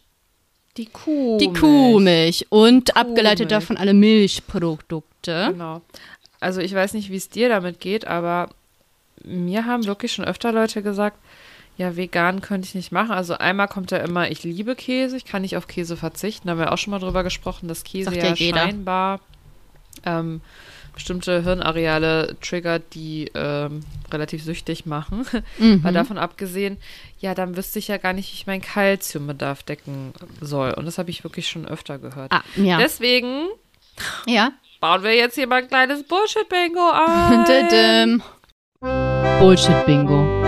Die 0.78 0.86
Kuh. 0.86 1.38
Die 1.38 1.52
Kuhmilch 1.52 2.46
und 2.50 2.96
abgeleitet 2.96 3.50
Kuhmilch. 3.50 3.68
davon 3.68 3.78
alle 3.78 3.94
Milchprodukte. 3.94 5.50
Genau. 5.52 5.82
Also 6.40 6.62
ich 6.62 6.74
weiß 6.74 6.94
nicht, 6.94 7.10
wie 7.10 7.18
es 7.18 7.30
dir 7.30 7.50
damit 7.50 7.80
geht, 7.80 8.08
aber 8.08 8.50
mir 9.24 9.66
haben 9.66 9.86
wirklich 9.86 10.14
schon 10.14 10.26
öfter 10.26 10.52
Leute 10.52 10.82
gesagt, 10.82 11.18
ja, 11.78 11.96
vegan 11.96 12.42
könnte 12.42 12.68
ich 12.68 12.76
nicht 12.76 12.92
machen. 12.92 13.12
Also 13.12 13.38
einmal 13.38 13.68
kommt 13.68 13.92
ja 13.92 14.00
immer, 14.00 14.30
ich 14.30 14.44
liebe 14.44 14.76
Käse, 14.76 15.16
ich 15.16 15.26
kann 15.26 15.44
nicht 15.44 15.56
auf 15.56 15.68
Käse 15.68 15.96
verzichten. 15.96 16.48
Da 16.48 16.52
haben 16.52 16.60
wir 16.60 16.74
auch 16.74 16.78
schon 16.78 16.92
mal 16.92 17.00
drüber 17.00 17.24
gesprochen, 17.24 17.70
dass 17.70 17.86
Käse 17.86 18.14
ja 18.16 18.28
ja 18.28 18.36
scheinbar 18.36 19.22
ähm, 20.06 20.42
bestimmte 20.94 21.42
Hirnareale 21.44 22.36
triggert, 22.42 22.94
die 22.94 23.32
ähm, 23.34 23.82
relativ 24.12 24.44
süchtig 24.44 24.86
machen. 24.86 25.26
Mhm. 25.58 25.84
Weil 25.84 25.94
davon 25.94 26.18
abgesehen, 26.18 26.78
ja, 27.20 27.34
dann 27.34 27.58
wüsste 27.58 27.80
ich 27.80 27.88
ja 27.90 27.98
gar 27.98 28.14
nicht, 28.14 28.32
wie 28.32 28.36
ich 28.36 28.48
meinen 28.48 28.62
Kalziumbedarf 28.62 29.64
decken 29.64 30.14
soll. 30.40 30.74
Und 30.74 30.86
das 30.86 30.98
habe 30.98 31.10
ich 31.10 31.24
wirklich 31.24 31.50
schon 31.50 31.66
öfter 31.66 31.98
gehört. 31.98 32.32
Ah, 32.32 32.44
ja. 32.56 32.78
Deswegen 32.78 33.48
ja. 34.26 34.52
Bauen 34.80 35.04
wir 35.04 35.16
jetzt 35.16 35.36
hier 35.36 35.48
mal 35.48 35.62
ein 35.62 35.68
kleines 35.68 36.04
Bullshit-Bingo 36.04 36.90
ein. 36.92 38.24
Bullshit-Bingo. 39.40 40.42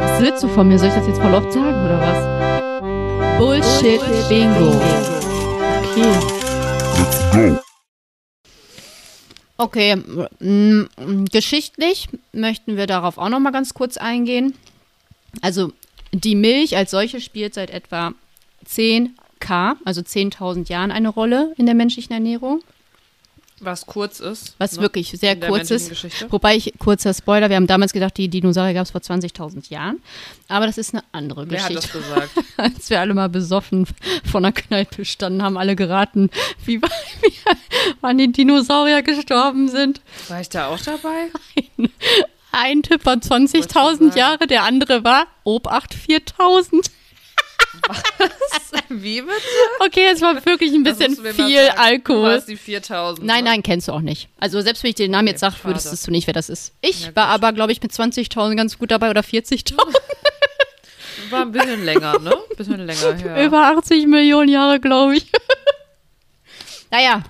Was 0.00 0.20
willst 0.20 0.42
du 0.42 0.48
von 0.48 0.68
mir? 0.68 0.78
Soll 0.78 0.88
ich 0.88 0.94
das 0.94 1.06
jetzt 1.06 1.20
voll 1.20 1.34
oft 1.34 1.52
sagen 1.52 1.84
oder 1.84 2.00
was? 2.00 3.38
Bullshit-Bingo. 3.38 4.80
Okay. 7.32 7.56
Okay, 9.58 9.96
geschichtlich 11.32 12.08
möchten 12.32 12.76
wir 12.76 12.86
darauf 12.86 13.16
auch 13.16 13.30
noch 13.30 13.40
mal 13.40 13.52
ganz 13.52 13.72
kurz 13.72 13.96
eingehen. 13.96 14.54
Also 15.40 15.72
die 16.12 16.34
Milch 16.34 16.76
als 16.76 16.90
solche 16.90 17.22
spielt 17.22 17.54
seit 17.54 17.70
etwa 17.70 18.12
10k, 19.40 19.76
also 19.84 20.00
10.000 20.00 20.68
Jahren 20.68 20.90
eine 20.90 21.08
Rolle 21.08 21.52
in 21.56 21.66
der 21.66 21.74
menschlichen 21.74 22.12
Ernährung. 22.12 22.62
Was 23.58 23.86
kurz 23.86 24.20
ist. 24.20 24.54
Was 24.58 24.76
ne, 24.76 24.82
wirklich 24.82 25.12
sehr 25.12 25.34
der 25.34 25.48
kurz 25.48 25.70
ist. 25.70 25.88
Geschichte. 25.88 26.30
Wobei 26.30 26.56
ich, 26.56 26.74
kurzer 26.78 27.14
Spoiler, 27.14 27.48
wir 27.48 27.56
haben 27.56 27.66
damals 27.66 27.94
gedacht, 27.94 28.14
die 28.18 28.28
Dinosaurier 28.28 28.74
gab 28.74 28.84
es 28.84 28.90
vor 28.90 29.00
20.000 29.00 29.70
Jahren. 29.70 30.02
Aber 30.48 30.66
das 30.66 30.76
ist 30.76 30.92
eine 30.92 31.02
andere 31.12 31.48
Wer 31.48 31.64
hat 31.64 31.74
das 31.74 31.90
Geschichte. 31.90 32.06
gesagt? 32.06 32.30
Als 32.58 32.90
wir 32.90 33.00
alle 33.00 33.14
mal 33.14 33.30
besoffen 33.30 33.86
vor 34.30 34.40
einer 34.40 34.52
Kneipe 34.52 35.06
standen, 35.06 35.42
haben 35.42 35.56
alle 35.56 35.74
geraten, 35.74 36.28
wie, 36.66 36.82
wie 36.82 37.32
wann 38.02 38.18
die 38.18 38.30
Dinosaurier 38.30 39.00
gestorben 39.00 39.70
sind. 39.70 40.02
War 40.28 40.42
ich 40.42 40.50
da 40.50 40.68
auch 40.68 40.78
dabei? 40.78 41.30
Ein 42.52 42.82
Tipp 42.82 43.06
war 43.06 43.16
Wollte 43.16 43.56
ich 43.56 43.64
20.000 43.64 43.70
sagen. 43.72 44.12
Jahre, 44.18 44.46
der 44.46 44.64
andere 44.64 45.02
war 45.02 45.26
Obacht 45.44 45.94
4.000. 45.94 46.90
Wie 48.88 49.20
bitte? 49.20 49.32
Okay, 49.80 50.08
es 50.12 50.20
war 50.20 50.34
wirklich 50.46 50.72
ein 50.72 50.82
bisschen 50.84 51.16
du 51.16 51.22
viel 51.22 51.56
sagen. 51.56 51.72
Du 51.74 51.78
Alkohol. 51.78 52.22
warst 52.30 52.48
die 52.48 52.56
4000. 52.56 53.26
Nein, 53.26 53.44
ne? 53.44 53.50
nein, 53.50 53.62
kennst 53.62 53.88
du 53.88 53.92
auch 53.92 54.00
nicht. 54.00 54.28
Also 54.38 54.60
selbst 54.60 54.82
wenn 54.82 54.90
ich 54.90 54.94
den 54.96 55.10
Namen 55.10 55.28
jetzt 55.28 55.42
Okay, 55.42 55.52
sage, 55.54 55.64
würdest 55.68 56.06
du 56.06 56.10
nicht, 56.10 56.26
wer 56.26 56.34
das 56.34 56.48
ist. 56.48 56.72
Ich 56.82 57.06
Ja, 57.06 57.16
war 57.16 57.26
aber, 57.28 57.52
glaube 57.52 57.72
ich, 57.72 57.82
mit 57.82 57.92
20.000 57.92 58.54
ganz 58.56 58.78
gut 58.78 58.90
dabei 58.90 59.10
oder 59.10 59.22
40.000. 59.22 59.74
War 61.30 61.42
ein 61.42 61.50
bisschen 61.50 61.84
länger, 61.84 62.18
ne? 62.20 62.30
Ein 62.34 62.56
bisschen 62.56 62.86
länger 62.86 63.14
her. 63.16 63.44
Über 63.44 63.76
80 63.76 64.06
Millionen 64.06 64.48
Jahre, 64.48 64.78
glaube 64.78 65.16
ich. 65.16 65.26
naja, 66.90 67.22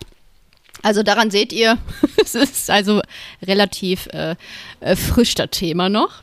Also 0.82 1.02
daran 1.02 1.30
seht 1.30 1.52
ihr, 1.52 1.78
es 2.22 2.34
ist 2.34 2.68
also 2.70 3.00
relativ 3.42 4.06
äh, 4.08 4.34
äh, 4.80 4.96
frisch 4.96 5.34
das 5.34 5.50
Thema 5.50 5.88
noch. 5.88 6.22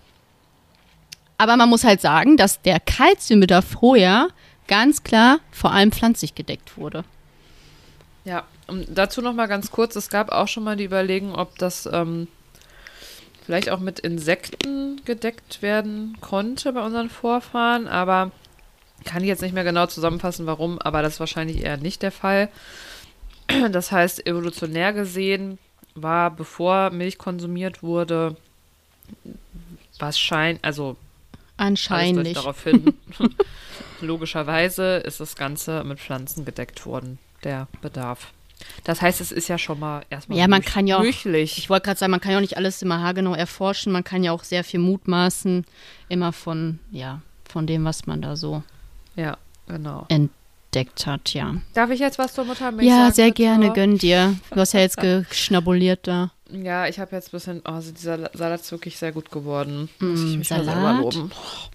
Aber 1.44 1.58
man 1.58 1.68
muss 1.68 1.84
halt 1.84 2.00
sagen, 2.00 2.38
dass 2.38 2.62
der 2.62 2.80
Kalziumbedarf 2.80 3.66
vorher 3.66 4.30
ganz 4.70 5.04
klar 5.04 5.42
vor 5.52 5.74
allem 5.74 5.92
pflanzlich 5.92 6.36
gedeckt 6.36 6.78
wurde. 6.78 7.04
Ja, 8.24 8.46
und 8.68 8.88
dazu 8.90 9.22
noch 9.22 9.34
mal 9.34 9.48
ganz 9.48 9.70
kurz, 9.70 9.98
es 9.98 10.10
gab 10.10 10.32
auch 10.32 10.48
schon 10.48 10.64
mal 10.64 10.78
die 10.78 10.86
Überlegung, 10.86 11.36
ob 11.36 11.58
das 11.58 11.86
ähm, 11.92 12.30
vielleicht 13.46 13.70
auch 13.70 13.82
mit 13.82 14.00
Insekten 14.00 15.02
gedeckt 15.04 15.62
werden 15.62 16.16
konnte 16.22 16.72
bei 16.72 16.80
unseren 16.80 17.10
Vorfahren, 17.10 17.90
aber 17.90 18.32
kann 19.04 19.22
ich 19.22 19.28
jetzt 19.28 19.42
nicht 19.42 19.54
mehr 19.54 19.66
genau 19.66 19.88
zusammenfassen, 19.88 20.46
warum, 20.46 20.80
aber 20.80 21.02
das 21.02 21.16
ist 21.16 21.20
wahrscheinlich 21.20 21.62
eher 21.62 21.76
nicht 21.76 22.04
der 22.04 22.14
Fall. 22.14 22.48
Das 23.72 23.92
heißt, 23.92 24.26
evolutionär 24.26 24.94
gesehen 24.94 25.60
war, 25.94 26.32
bevor 26.32 26.92
Milch 26.92 27.18
konsumiert 27.18 27.84
wurde, 27.84 28.38
wahrscheinlich, 30.00 30.64
also 30.64 30.96
Anscheinlich. 31.58 32.34
darauf 32.34 32.64
hin. 32.64 32.94
Logischerweise 34.02 34.98
ist 34.98 35.20
das 35.20 35.36
Ganze 35.36 35.84
mit 35.84 36.00
Pflanzen 36.00 36.46
gedeckt 36.46 36.86
worden, 36.86 37.20
der 37.44 37.68
Bedarf. 37.82 38.32
Das 38.84 39.02
heißt, 39.02 39.20
es 39.20 39.32
ist 39.32 39.50
ja 39.50 39.58
schon 39.58 39.80
mal 39.80 40.04
erstmal 40.10 40.38
Ja, 40.38 40.48
man 40.48 40.62
kann 40.62 40.88
ja 40.88 40.98
auch, 40.98 41.04
ich 41.04 41.70
wollte 41.70 41.86
gerade 41.86 42.00
sagen, 42.00 42.12
man 42.12 42.22
kann 42.22 42.32
ja 42.32 42.38
auch 42.38 42.42
nicht 42.42 42.56
alles 42.58 42.82
immer 42.82 43.02
haargenau 43.02 43.34
erforschen. 43.34 43.92
Man 43.92 44.04
kann 44.04 44.24
ja 44.24 44.32
auch 44.32 44.44
sehr 44.44 44.64
viel 44.64 44.80
mutmaßen, 44.80 45.66
immer 46.10 46.32
von, 46.32 46.80
ja, 46.92 47.22
von 47.50 47.68
dem, 47.68 47.84
was 47.86 48.06
man 48.08 48.22
da 48.22 48.36
so 48.38 48.64
Ja, 49.16 49.38
genau. 49.68 50.06
entdeckt 50.10 51.06
hat, 51.06 51.34
ja. 51.34 51.56
Darf 51.74 51.90
ich 51.90 52.00
jetzt 52.00 52.18
was 52.20 52.34
zur 52.34 52.46
Muttermilch 52.46 52.88
Ja, 52.88 52.98
sagen? 53.06 53.14
sehr 53.14 53.26
bitte? 53.28 53.36
gerne, 53.42 53.74
gönn 53.74 53.98
dir. 53.98 54.36
Du 54.52 54.56
hast 54.60 54.74
ja 54.74 54.80
jetzt 54.80 54.98
geschnabuliert 55.30 56.08
da. 56.08 56.32
Ja, 56.54 56.88
ich 56.88 57.00
habe 57.00 57.16
jetzt 57.16 57.30
ein 57.30 57.32
bisschen, 57.32 57.62
oh, 57.66 57.72
also 57.72 57.92
dieser 57.92 58.30
Salat 58.34 58.62
ist 58.62 58.72
wirklich 58.72 58.98
sehr 58.98 59.12
gut 59.12 59.32
geworden. 59.32 59.90
Mm, 60.00 60.06
Muss 60.12 60.24
ich 60.24 60.38
mich 60.38 60.50
mal 60.52 60.64
selber 60.64 60.82
Salat? 60.82 61.02
loben. 61.02 61.32
Oh, 61.34 61.70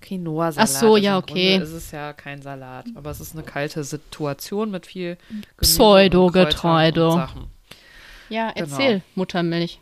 Quinoa-Salat. 0.00 0.68
Ach 0.68 0.80
so, 0.80 0.96
ja, 0.96 1.18
okay. 1.18 1.52
Grunde 1.58 1.64
ist 1.66 1.72
es 1.72 1.90
ja 1.90 2.12
kein 2.12 2.42
Salat, 2.42 2.86
aber 2.94 3.10
es 3.10 3.20
ist 3.20 3.34
eine 3.34 3.42
kalte 3.42 3.84
Situation 3.84 4.70
mit 4.70 4.86
viel 4.86 5.16
Pseudo-Getreide. 5.60 7.28
Ja, 8.28 8.50
Genau. 8.52 8.66
erzähl, 8.70 9.02
Muttermilch. 9.14 9.78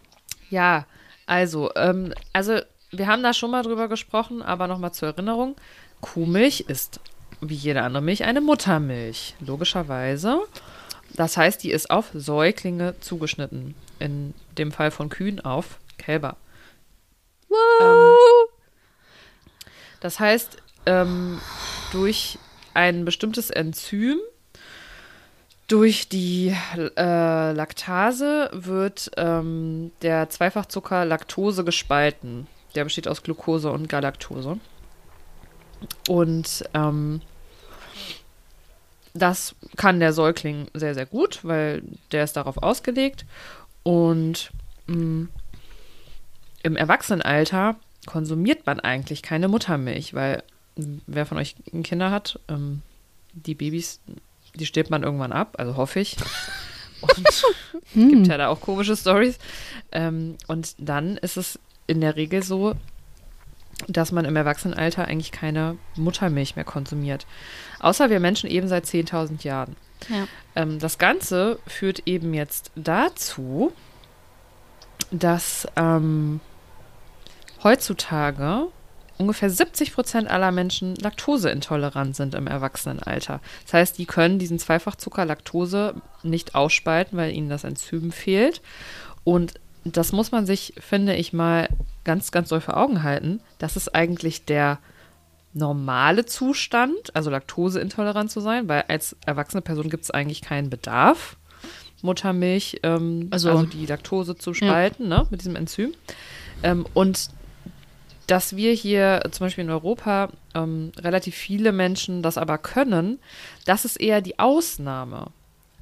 Ja, 0.50 0.86
also, 1.26 1.70
ähm, 1.76 2.12
also 2.32 2.58
wir 2.90 3.06
haben 3.06 3.22
da 3.22 3.32
schon 3.32 3.50
mal 3.50 3.62
drüber 3.62 3.88
gesprochen, 3.88 4.42
aber 4.42 4.66
nochmal 4.66 4.92
zur 4.92 5.08
Erinnerung. 5.08 5.56
Kuhmilch 6.00 6.64
ist 6.68 7.00
wie 7.40 7.54
jede 7.54 7.82
andere 7.82 8.02
Milch 8.02 8.24
eine 8.24 8.40
Muttermilch, 8.40 9.34
logischerweise. 9.40 10.40
Das 11.14 11.36
heißt, 11.36 11.62
die 11.62 11.70
ist 11.70 11.90
auf 11.90 12.10
Säuglinge 12.14 12.94
zugeschnitten. 13.00 13.74
In 14.02 14.34
dem 14.58 14.72
Fall 14.72 14.90
von 14.90 15.08
Kühen 15.08 15.38
auf 15.40 15.78
Kälber. 15.96 16.36
Ähm, 17.80 18.16
das 20.00 20.18
heißt, 20.18 20.56
ähm, 20.86 21.40
durch 21.92 22.38
ein 22.74 23.04
bestimmtes 23.04 23.50
Enzym, 23.50 24.18
durch 25.68 26.08
die 26.08 26.54
äh, 26.76 27.52
Laktase 27.52 28.50
wird 28.52 29.12
ähm, 29.16 29.92
der 30.02 30.28
Zweifachzucker 30.28 31.04
Laktose 31.04 31.64
gespalten. 31.64 32.48
Der 32.74 32.84
besteht 32.84 33.06
aus 33.06 33.22
Glucose 33.22 33.70
und 33.70 33.88
Galaktose. 33.88 34.58
Und 36.08 36.64
ähm, 36.74 37.20
das 39.14 39.54
kann 39.76 40.00
der 40.00 40.12
Säugling 40.12 40.68
sehr, 40.74 40.94
sehr 40.94 41.06
gut, 41.06 41.40
weil 41.42 41.82
der 42.10 42.24
ist 42.24 42.36
darauf 42.36 42.58
ausgelegt. 42.58 43.24
Und 43.82 44.52
mh, 44.86 45.28
im 46.62 46.76
Erwachsenenalter 46.76 47.76
konsumiert 48.06 48.66
man 48.66 48.80
eigentlich 48.80 49.22
keine 49.22 49.48
Muttermilch, 49.48 50.14
weil 50.14 50.42
mh, 50.76 51.00
wer 51.06 51.26
von 51.26 51.38
euch 51.38 51.56
Kinder 51.82 52.10
hat, 52.10 52.38
ähm, 52.48 52.82
die 53.32 53.54
Babys, 53.54 54.00
die 54.54 54.66
stirbt 54.66 54.90
man 54.90 55.02
irgendwann 55.02 55.32
ab, 55.32 55.56
also 55.58 55.76
hoffe 55.76 56.00
ich. 56.00 56.16
Und 57.00 58.10
gibt 58.10 58.26
ja 58.28 58.38
da 58.38 58.48
auch 58.48 58.60
komische 58.60 58.96
Stories. 58.96 59.38
Ähm, 59.90 60.36
und 60.46 60.74
dann 60.78 61.16
ist 61.16 61.36
es 61.36 61.58
in 61.88 62.00
der 62.00 62.14
Regel 62.14 62.44
so, 62.44 62.74
dass 63.88 64.12
man 64.12 64.24
im 64.24 64.36
Erwachsenenalter 64.36 65.06
eigentlich 65.06 65.32
keine 65.32 65.76
Muttermilch 65.96 66.54
mehr 66.54 66.64
konsumiert. 66.64 67.26
Außer 67.80 68.10
wir 68.10 68.20
Menschen 68.20 68.48
eben 68.48 68.68
seit 68.68 68.84
10.000 68.84 69.42
Jahren. 69.44 69.76
Ähm, 70.54 70.78
das 70.78 70.98
Ganze 70.98 71.58
führt 71.66 72.06
eben 72.06 72.34
jetzt 72.34 72.70
dazu, 72.74 73.72
dass 75.10 75.66
ähm, 75.76 76.40
heutzutage 77.62 78.68
ungefähr 79.18 79.50
70 79.50 79.94
Prozent 79.94 80.28
aller 80.28 80.50
Menschen 80.52 80.96
laktoseintolerant 80.96 82.16
sind 82.16 82.34
im 82.34 82.46
Erwachsenenalter. 82.46 83.40
Das 83.64 83.74
heißt, 83.74 83.98
die 83.98 84.06
können 84.06 84.38
diesen 84.38 84.58
Zweifachzucker 84.58 85.24
Laktose 85.24 85.94
nicht 86.22 86.54
ausspalten, 86.54 87.16
weil 87.16 87.32
ihnen 87.32 87.48
das 87.48 87.64
Enzym 87.64 88.12
fehlt. 88.12 88.60
Und 89.24 89.54
das 89.84 90.12
muss 90.12 90.32
man 90.32 90.46
sich, 90.46 90.74
finde 90.78 91.14
ich, 91.14 91.32
mal 91.32 91.68
ganz, 92.04 92.30
ganz 92.32 92.48
doll 92.48 92.60
vor 92.60 92.76
Augen 92.76 93.02
halten. 93.02 93.40
Das 93.58 93.76
ist 93.76 93.94
eigentlich 93.94 94.44
der 94.44 94.78
normale 95.54 96.24
Zustand, 96.24 97.14
also 97.14 97.30
laktoseintolerant 97.30 98.30
zu 98.30 98.40
sein, 98.40 98.68
weil 98.68 98.84
als 98.88 99.16
erwachsene 99.26 99.60
Person 99.60 99.90
gibt 99.90 100.04
es 100.04 100.10
eigentlich 100.10 100.40
keinen 100.40 100.70
Bedarf, 100.70 101.36
Muttermilch, 102.00 102.80
ähm, 102.82 103.28
also, 103.30 103.50
Also- 103.50 103.66
die 103.66 103.86
Laktose 103.86 104.36
zu 104.36 104.54
spalten, 104.54 105.08
ne, 105.08 105.26
mit 105.30 105.40
diesem 105.40 105.56
Enzym. 105.56 105.94
Ähm, 106.62 106.86
und 106.94 107.28
dass 108.26 108.56
wir 108.56 108.72
hier 108.72 109.22
zum 109.30 109.46
Beispiel 109.46 109.64
in 109.64 109.70
Europa 109.70 110.30
ähm, 110.54 110.92
relativ 110.98 111.34
viele 111.34 111.72
Menschen 111.72 112.22
das 112.22 112.38
aber 112.38 112.58
können, 112.58 113.18
das 113.64 113.84
ist 113.84 113.96
eher 114.00 114.20
die 114.20 114.38
Ausnahme. 114.38 115.26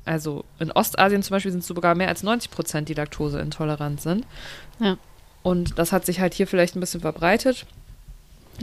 Also 0.04 0.44
in 0.58 0.72
Ostasien 0.72 1.22
zum 1.22 1.34
Beispiel 1.34 1.52
sind 1.52 1.60
es 1.60 1.66
sogar 1.66 1.94
mehr 1.94 2.08
als 2.08 2.22
90 2.22 2.50
Prozent, 2.50 2.88
die 2.88 2.94
laktoseintolerant 2.94 4.00
sind. 4.00 4.26
Ja. 4.78 4.96
Und 5.42 5.78
das 5.78 5.92
hat 5.92 6.06
sich 6.06 6.20
halt 6.20 6.34
hier 6.34 6.46
vielleicht 6.46 6.76
ein 6.76 6.80
bisschen 6.80 7.00
verbreitet 7.00 7.66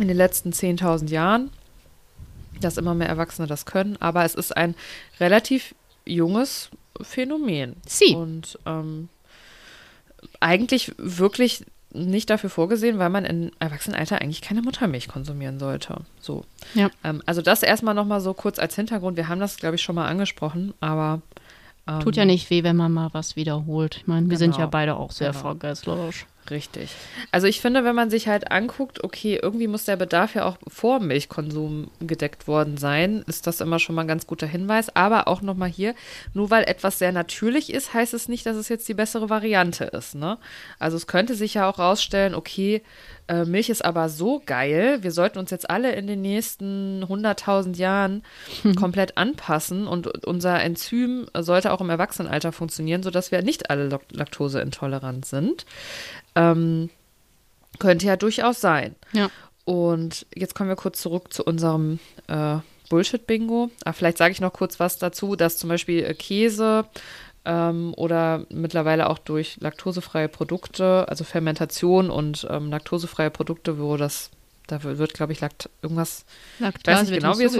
in 0.02 0.08
den 0.08 0.18
letzten 0.18 0.52
10.000 0.52 1.10
Jahren, 1.10 1.50
dass 2.62 2.78
immer 2.78 2.94
mehr 2.94 3.10
Erwachsene 3.10 3.48
das 3.48 3.66
können. 3.66 3.98
Aber 4.00 4.24
es 4.26 4.36
ist 4.36 4.56
ein 4.56 4.76
relativ 5.20 5.76
junges 6.06 6.70
Phänomen. 7.02 7.76
Sie. 7.86 8.16
Und 8.16 8.58
ähm, 8.66 9.10
eigentlich 10.40 10.94
wirklich 10.98 11.66
nicht 11.94 12.30
dafür 12.30 12.50
vorgesehen, 12.50 13.00
weil 13.00 13.10
man 13.10 13.26
im 13.26 13.52
Erwachsenenalter 13.60 14.22
eigentlich 14.22 14.42
keine 14.42 14.62
Muttermilch 14.62 15.08
konsumieren 15.08 15.58
sollte. 15.60 16.02
So. 16.20 16.44
Ja. 16.74 16.90
Ähm, 17.04 17.22
also 17.26 17.42
das 17.42 17.64
erstmal 17.64 17.94
nochmal 17.96 18.22
so 18.22 18.34
kurz 18.34 18.60
als 18.60 18.76
Hintergrund. 18.76 19.18
Wir 19.18 19.28
haben 19.28 19.40
das, 19.40 19.58
glaube 19.58 19.76
ich, 19.76 19.82
schon 19.82 19.96
mal 19.96 20.08
angesprochen, 20.08 20.74
aber 20.80 21.22
ähm, 21.88 22.02
Tut 22.02 22.18
ja 22.18 22.26
nicht 22.26 22.50
weh, 22.50 22.64
wenn 22.64 22.76
man 22.76 22.92
mal 22.92 23.10
was 23.14 23.36
wiederholt. 23.36 23.98
Ich 24.02 24.08
meine, 24.08 24.30
wir 24.30 24.38
sind 24.38 24.52
Genau. 24.52 24.64
ja 24.64 24.68
beide 24.68 24.98
auch 24.98 25.12
sehr 25.12 25.32
Genau. 25.32 25.42
Richtig. 26.50 26.92
Also 27.32 27.48
ich 27.48 27.60
finde, 27.60 27.84
wenn 27.84 27.96
man 27.96 28.10
sich 28.10 28.28
halt 28.28 28.52
anguckt, 28.52 29.04
okay, 29.04 29.40
irgendwie 29.42 29.68
muss 29.68 29.86
der 29.86 29.98
Bedarf 29.98 30.36
ja 30.36 30.46
auch 30.46 30.58
vor 30.68 31.00
Milchkonsum 31.00 31.90
gedeckt 32.00 32.48
worden 32.48 32.78
sein, 32.78 33.24
ist 33.28 33.48
das 33.48 33.60
immer 33.60 33.80
schon 33.80 33.96
mal 33.96 34.02
ein 34.02 34.08
ganz 34.08 34.28
guter 34.28 34.48
Hinweis. 34.48 34.96
Aber 34.96 35.28
auch 35.28 35.42
nochmal 35.42 35.70
hier, 35.70 35.94
nur 36.34 36.50
weil 36.50 36.64
etwas 36.64 37.00
sehr 37.00 37.12
natürlich 37.12 37.74
ist, 37.74 37.94
heißt 37.94 38.14
es 38.14 38.30
nicht, 38.30 38.46
dass 38.46 38.56
es 38.56 38.70
jetzt 38.70 38.88
die 38.88 38.94
bessere 38.94 39.30
Variante 39.30 39.86
ist. 39.86 40.16
Ne? 40.16 40.38
Also 40.80 40.96
es 40.98 41.08
könnte 41.08 41.36
sich 41.36 41.56
ja 41.56 41.70
auch 41.70 41.80
rausstellen, 41.80 42.34
okay, 42.34 42.82
äh, 43.28 43.46
Milch 43.46 43.70
ist 43.70 43.84
aber 43.84 44.10
so 44.10 44.42
geil, 44.46 45.00
wir 45.02 45.12
sollten 45.12 45.40
uns 45.40 45.52
jetzt 45.52 45.70
alle 45.70 45.94
in 45.94 46.08
den 46.08 46.22
nächsten 46.22 47.04
100.000 47.04 47.76
Jahren 47.78 48.24
komplett 48.78 49.18
anpassen 49.18 49.88
und 49.88 50.26
unser 50.26 50.62
Enzym 50.62 51.28
sollte 51.38 51.72
auch 51.72 51.82
im 51.82 51.90
Erwachsenenalter 51.90 52.52
funktionieren, 52.52 53.04
sodass 53.04 53.32
wir 53.32 53.42
nicht 53.42 53.70
alle 53.70 53.88
Lak- 53.90 54.12
laktoseintolerant 54.12 55.26
sind. 55.26 55.66
Ähm, 56.36 56.90
könnte 57.80 58.08
ja 58.08 58.16
durchaus 58.16 58.62
sein. 58.62 58.96
Ja. 59.14 59.30
Und 59.66 60.26
jetzt 60.34 60.56
kommen 60.56 60.70
wir 60.70 60.76
kurz 60.78 61.02
zurück 61.02 61.34
zu 61.34 61.44
unserem 61.44 62.00
äh, 62.28 62.58
Bullshit-Bingo. 62.90 63.70
Aber 63.84 63.94
vielleicht 63.94 64.18
sage 64.18 64.32
ich 64.32 64.40
noch 64.42 64.54
kurz 64.54 64.80
was 64.80 64.98
dazu, 64.98 65.36
dass 65.36 65.58
zum 65.58 65.70
Beispiel 65.70 66.04
äh, 66.04 66.14
Käse 66.14 66.86
ähm, 67.48 67.94
oder 67.96 68.46
mittlerweile 68.50 69.10
auch 69.10 69.18
durch 69.18 69.58
laktosefreie 69.62 70.28
Produkte, 70.28 71.08
also 71.08 71.24
Fermentation 71.24 72.10
und 72.10 72.46
ähm, 72.50 72.70
laktosefreie 72.70 73.30
Produkte, 73.32 73.80
wo 73.80 73.96
das, 73.96 74.32
da 74.68 74.84
wird, 74.84 75.14
glaube 75.14 75.32
ich, 75.32 75.40
Lakt 75.40 75.70
irgendwas, 75.82 76.26
ich 76.60 76.62
weiß 76.62 76.74
Laktase 76.74 77.02
nicht 77.04 77.12
wird 77.12 77.22
genau, 77.22 77.40
wie 77.40 77.44
es 77.46 77.54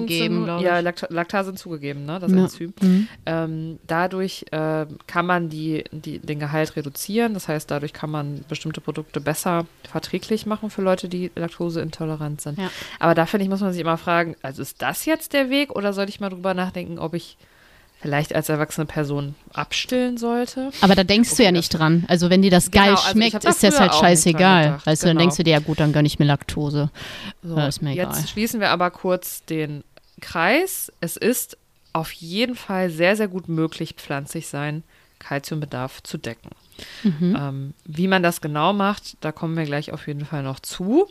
glaube 0.44 0.64
Ja, 0.64 0.80
ich. 0.80 0.84
Lakt 0.84 1.06
Laktase 1.10 1.52
hinzugegeben, 1.52 2.06
ne, 2.06 2.20
das 2.20 2.34
Ja. 2.34 2.38
Enzym. 2.38 2.74
Mhm. 2.82 3.08
Ähm, 3.26 3.80
dadurch 3.88 4.46
äh, 4.52 4.86
kann 5.08 5.26
man 5.26 5.48
die, 5.48 5.86
die, 5.92 6.20
den 6.20 6.40
Gehalt 6.40 6.76
reduzieren. 6.76 7.34
Das 7.34 7.48
heißt, 7.48 7.72
dadurch 7.72 7.94
kann 7.94 8.10
man 8.10 8.44
bestimmte 8.50 8.82
Produkte 8.82 9.22
besser 9.22 9.66
verträglich 9.90 10.46
machen 10.46 10.70
für 10.70 10.82
Leute, 10.82 11.08
die 11.08 11.32
laktoseintolerant 11.34 12.42
sind. 12.42 12.60
Ja. 12.60 12.70
Aber 13.00 13.16
da 13.16 13.26
finde 13.26 13.46
ich, 13.46 13.50
muss 13.50 13.62
man 13.62 13.72
sich 13.72 13.82
immer 13.82 13.98
fragen, 13.98 14.36
also 14.42 14.62
ist 14.62 14.82
das 14.82 15.06
jetzt 15.06 15.32
der 15.32 15.50
Weg 15.50 15.74
oder 15.74 15.94
sollte 15.94 16.10
ich 16.10 16.20
mal 16.20 16.30
drüber 16.30 16.54
nachdenken, 16.54 17.00
ob 17.00 17.14
ich 17.14 17.38
vielleicht 18.02 18.36
als 18.36 18.50
erwachsene 18.50 18.86
Person 18.86 19.36
abstillen 19.54 20.18
sollte. 20.18 20.72
Aber 20.82 20.96
da 20.96 21.04
denkst 21.04 21.36
du 21.36 21.44
ja 21.44 21.52
nicht 21.52 21.70
dran. 21.70 22.06
Also 22.08 22.30
wenn 22.30 22.42
dir 22.42 22.52
das 22.52 22.70
Genau, 22.72 22.86
geil 22.86 22.96
also 22.96 23.10
schmeckt, 23.10 23.44
da 23.44 23.50
ist 23.50 23.64
das 23.64 23.80
halt 23.80 23.96
scheißegal. 23.96 24.80
Weißt 24.86 25.02
du, 25.04 25.08
dann 25.08 25.16
genau. 25.18 25.22
denkst 25.22 25.38
du 25.38 25.44
dir, 25.44 25.52
ja 25.52 25.60
gut, 25.60 25.80
dann 25.80 25.94
gönn 25.94 26.06
ich 26.06 26.20
mir 26.20 26.26
Laktose. 26.26 26.90
So, 27.44 27.58
Ja, 27.58 27.68
ist 27.68 27.82
mir 27.82 27.94
jetzt 27.94 28.18
egal. 28.18 28.28
schließen 28.28 28.60
wir 28.60 28.70
aber 28.70 28.92
kurz 28.92 29.44
den 29.46 29.84
Kreis. 30.22 30.92
Es 31.02 31.18
ist 31.18 31.58
auf 31.94 32.12
jeden 32.12 32.56
Fall 32.56 32.90
sehr, 32.90 33.16
sehr 33.16 33.28
gut 33.28 33.50
möglich, 33.50 33.96
pflanzlich 33.98 34.48
sein 34.48 34.84
Kalziumbedarf 35.20 36.04
zu 36.04 36.18
decken. 36.18 36.50
Mhm. 37.04 37.38
Ähm, 37.40 37.74
wie 37.86 38.08
man 38.08 38.24
das 38.24 38.42
genau 38.42 38.74
macht, 38.74 39.18
da 39.22 39.32
kommen 39.32 39.58
wir 39.58 39.66
gleich 39.66 39.92
auf 39.92 40.08
jeden 40.08 40.26
Fall 40.26 40.44
noch 40.44 40.60
zu. 40.60 41.08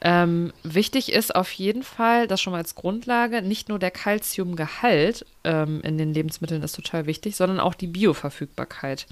Ähm, 0.00 0.52
wichtig 0.62 1.12
ist 1.12 1.34
auf 1.34 1.52
jeden 1.52 1.82
Fall, 1.82 2.26
das 2.26 2.40
schon 2.40 2.52
mal 2.52 2.58
als 2.58 2.74
Grundlage, 2.74 3.42
nicht 3.42 3.68
nur 3.68 3.78
der 3.78 3.90
Kalziumgehalt 3.90 5.26
ähm, 5.44 5.80
in 5.82 5.98
den 5.98 6.14
Lebensmitteln 6.14 6.62
ist 6.62 6.74
total 6.74 7.06
wichtig, 7.06 7.36
sondern 7.36 7.60
auch 7.60 7.74
die 7.74 7.86
Bioverfügbarkeit. 7.86 9.06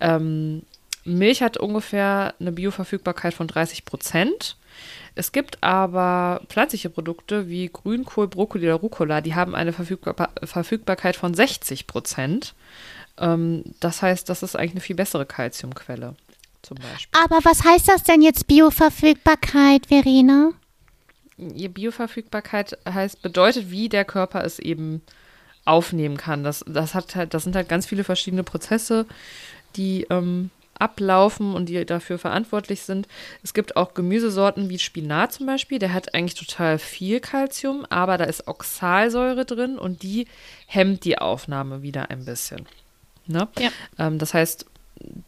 Ähm, 0.00 0.62
Milch 1.04 1.42
hat 1.42 1.56
ungefähr 1.56 2.34
eine 2.40 2.52
Bioverfügbarkeit 2.52 3.34
von 3.34 3.46
30 3.46 3.84
Prozent. 3.84 4.56
Es 5.14 5.32
gibt 5.32 5.62
aber 5.62 6.42
pflanzliche 6.48 6.90
Produkte 6.90 7.48
wie 7.48 7.68
Grünkohl, 7.68 8.26
Brokkoli 8.28 8.66
oder 8.66 8.74
Rucola, 8.74 9.20
die 9.20 9.34
haben 9.34 9.54
eine 9.54 9.72
Verfügbar 9.72 10.30
Verfügbarkeit 10.42 11.16
von 11.16 11.34
60 11.34 11.86
Prozent. 11.86 12.54
Ähm, 13.18 13.64
das 13.80 14.02
heißt, 14.02 14.28
das 14.28 14.42
ist 14.42 14.56
eigentlich 14.56 14.72
eine 14.72 14.80
viel 14.80 14.96
bessere 14.96 15.26
Kalziumquelle 15.26 16.14
zum 16.62 16.78
Beispiel. 16.78 17.20
Aber 17.24 17.44
was 17.44 17.64
heißt 17.64 17.88
das 17.88 18.02
denn 18.02 18.22
jetzt 18.22 18.46
Bioverfügbarkeit, 18.46 19.86
Verena? 19.86 20.52
Bioverfügbarkeit 21.36 22.78
heißt, 22.88 23.22
bedeutet, 23.22 23.70
wie 23.70 23.88
der 23.88 24.04
Körper 24.04 24.44
es 24.44 24.58
eben 24.58 25.02
aufnehmen 25.64 26.16
kann. 26.16 26.44
Das, 26.44 26.64
das, 26.66 26.94
hat 26.94 27.16
halt, 27.16 27.34
das 27.34 27.44
sind 27.44 27.56
halt 27.56 27.68
ganz 27.68 27.86
viele 27.86 28.04
verschiedene 28.04 28.44
Prozesse, 28.44 29.06
die 29.76 30.06
ähm, 30.10 30.50
ablaufen 30.78 31.54
und 31.54 31.68
die 31.68 31.84
dafür 31.84 32.18
verantwortlich 32.18 32.82
sind. 32.82 33.08
Es 33.42 33.54
gibt 33.54 33.76
auch 33.76 33.94
Gemüsesorten 33.94 34.68
wie 34.68 34.78
Spinat 34.78 35.32
zum 35.32 35.46
Beispiel, 35.46 35.78
der 35.78 35.92
hat 35.92 36.14
eigentlich 36.14 36.34
total 36.34 36.78
viel 36.78 37.20
Kalzium, 37.20 37.86
aber 37.88 38.18
da 38.18 38.24
ist 38.24 38.46
Oxalsäure 38.46 39.44
drin 39.44 39.78
und 39.78 40.02
die 40.02 40.26
hemmt 40.66 41.04
die 41.04 41.18
Aufnahme 41.18 41.82
wieder 41.82 42.10
ein 42.10 42.24
bisschen. 42.24 42.66
Ne? 43.26 43.48
Ja. 43.58 43.70
Ähm, 43.98 44.18
das 44.18 44.34
heißt, 44.34 44.66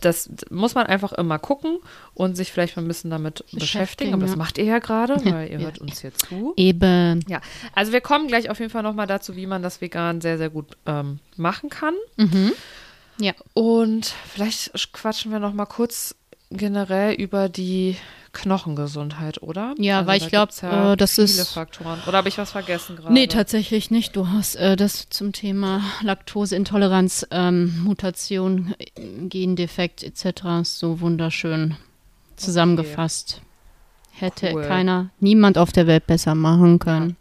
das 0.01 0.31
muss 0.51 0.75
man 0.75 0.87
einfach 0.87 1.13
immer 1.13 1.39
gucken 1.39 1.79
und 2.15 2.37
sich 2.37 2.53
vielleicht 2.53 2.77
mal 2.77 2.83
ein 2.83 2.89
bisschen 2.89 3.11
damit 3.11 3.39
beschäftigen. 3.39 3.61
Beschäftigen, 3.61 4.13
Aber 4.15 4.23
das 4.23 4.31
ja. 4.33 4.37
macht 4.37 4.59
ihr 4.59 4.65
ja 4.65 4.79
gerade, 4.79 5.17
weil 5.25 5.51
ihr 5.51 5.59
hört 5.59 5.79
uns 5.79 6.01
hier 6.01 6.15
zu. 6.15 6.55
Eben. 6.57 7.25
Ja, 7.29 7.41
also 7.75 7.93
wir 7.93 8.01
kommen 8.01 8.29
gleich 8.29 8.49
auf 8.49 8.59
jeden 8.59 8.71
Fall 8.71 8.83
nochmal 8.83 9.07
dazu, 9.07 9.37
wie 9.37 9.47
man 9.47 9.63
das 9.63 9.81
vegan 9.81 10.21
sehr, 10.21 10.39
sehr 10.39 10.51
gut 10.51 10.77
ähm, 10.87 11.19
machen 11.37 11.71
kann. 11.71 11.95
Mhm. 12.17 12.53
Ja. 13.19 13.33
Und 13.55 14.07
vielleicht 14.33 14.93
quatschen 14.93 15.33
wir 15.33 15.41
nochmal 15.41 15.67
kurz 15.67 16.15
generell 16.51 17.15
über 17.15 17.49
die 17.49 17.97
Knochengesundheit, 18.33 19.43
oder? 19.43 19.75
Ja, 19.79 20.07
weil 20.07 20.19
da 20.19 20.25
ich 20.27 20.31
glaub, 20.31 20.49
gibt's 20.49 20.61
ja 20.61 20.93
äh, 20.93 20.97
das 20.97 21.15
viele 21.15 21.25
ist- 21.27 21.53
Faktoren. 21.53 21.99
Oder 22.07 22.19
habe 22.19 22.29
ich 22.29 22.39
was 22.39 22.53
vergessen 22.53 22.97
gerade? 22.97 23.13
Nee, 23.13 23.27
tatsächlich 23.27 23.91
nicht. 23.91 24.15
Du 24.15 24.29
hast 24.29 24.57
äh, 24.57 24.77
das 24.77 25.09
zum 25.09 25.33
Thema 25.33 25.81
Laktoseintoleranz, 26.03 27.27
ähm, 27.31 27.81
Mutation, 27.83 28.75
äh, 28.79 29.01
Gendefekt 29.29 30.03
etc. 30.03 30.43
so 30.65 31.01
wunderschön 31.01 31.77
zusammengefasst. 32.37 33.41
Hätte 34.13 34.53
Cool. 34.55 34.63
keiner, 34.67 35.11
niemand 35.21 35.59
auf 35.59 35.73
der 35.73 35.87
Welt 35.87 36.07
besser 36.07 36.35
machen 36.35 36.79
können. 36.79 37.17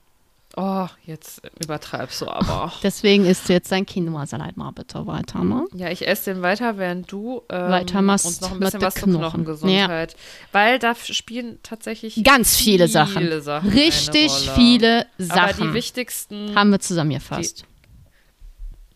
Oh, 0.58 0.88
jetzt 1.06 1.42
übertreibst 1.62 2.22
du 2.22 2.28
aber. 2.28 2.72
Deswegen 2.84 3.26
isst 3.26 3.50
du 3.50 3.54
jetzt 3.54 3.72
dein 3.74 3.86
Quinoa-Salat 3.86 4.56
mal 4.56 4.72
bitte 4.72 5.06
weiter, 5.06 5.44
ne? 5.44 5.66
Ja, 5.74 5.90
ich 5.90 6.08
esse 6.08 6.34
den 6.34 6.42
weiter, 6.44 6.78
während 6.78 7.12
du 7.12 7.42
ähm, 7.50 7.72
Weiter 7.72 8.02
machst 8.02 8.26
uns 8.26 8.40
noch 8.42 8.52
ein 8.54 8.60
bisschen 8.62 8.82
was 8.82 8.94
zur 8.94 9.04
Knochen. 9.10 9.20
Knochengesundheit. 9.20 10.16
Weil 10.54 10.80
da 10.80 10.96
spielen 10.96 11.60
tatsächlich 11.62 12.24
Ganz 12.24 12.56
viele 12.56 12.88
Sachen. 12.88 13.18
viele 13.24 13.42
Sachen 13.42 13.70
Richtig 13.70 14.32
eine 14.32 14.42
Rolle. 14.44 14.56
viele 14.56 15.00
Aber 15.00 15.08
die 15.18 15.24
Sachen 15.26 15.74
wichtigsten, 15.74 16.56
haben 16.56 16.70
wir 16.70 16.80
zusammengefasst. 16.80 17.66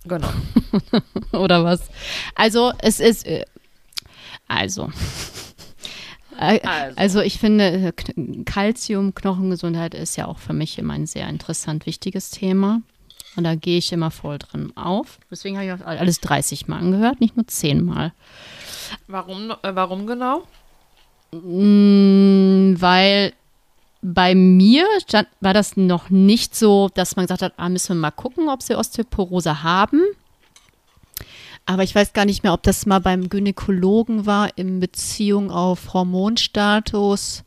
genau. 0.05 0.29
Oder 1.33 1.63
was? 1.65 1.81
Also, 2.35 2.71
es 2.81 3.01
ist. 3.01 3.25
Äh, 3.27 3.43
also. 4.47 4.89
Also. 6.39 6.95
Also 6.97 7.21
ich 7.21 7.37
finde, 7.39 7.91
K- 7.93 8.13
Calcium, 8.45 9.13
Knochengesundheit 9.13 9.93
ist 9.93 10.15
ja 10.15 10.25
auch 10.27 10.39
für 10.39 10.53
mich 10.53 10.77
immer 10.77 10.93
ein 10.93 11.05
sehr 11.07 11.27
interessant 11.27 11.85
wichtiges 11.85 12.29
Thema. 12.31 12.81
Und 13.35 13.43
da 13.43 13.55
gehe 13.55 13.77
ich 13.77 13.91
immer 13.91 14.09
voll 14.11 14.39
drin 14.39 14.71
auf. 14.75 15.19
Deswegen 15.29 15.57
habe 15.57 15.67
ich 15.67 15.73
auch 15.73 15.85
alles 15.85 16.19
30 16.19 16.67
Mal 16.67 16.79
angehört, 16.79 17.21
nicht 17.21 17.35
nur 17.37 17.45
10 17.47 17.83
Mal. 17.85 18.11
Warum, 19.07 19.51
äh, 19.51 19.75
warum 19.75 20.07
genau? 20.07 20.43
Mm, 21.31 22.75
weil 22.81 23.33
bei 24.01 24.33
mir 24.33 24.85
stand, 25.05 25.27
war 25.41 25.53
das 25.53 25.75
noch 25.77 26.09
nicht 26.09 26.55
so, 26.55 26.89
dass 26.93 27.15
man 27.15 27.25
gesagt 27.25 27.41
hat, 27.41 27.53
ah, 27.57 27.69
müssen 27.69 27.89
wir 27.97 28.01
mal 28.01 28.11
gucken, 28.11 28.49
ob 28.49 28.61
sie 28.63 28.75
Osteoporose 28.75 29.61
haben. 29.63 30.01
Aber 31.69 31.83
ich 31.83 31.93
weiß 31.93 32.13
gar 32.13 32.25
nicht 32.25 32.41
mehr, 32.41 32.53
ob 32.53 32.63
das 32.63 32.87
mal 32.87 32.97
beim 32.97 33.29
Gynäkologen 33.29 34.25
war 34.25 34.49
in 34.57 34.79
Beziehung 34.79 35.51
auf 35.51 35.93
Hormonstatus, 35.93 37.43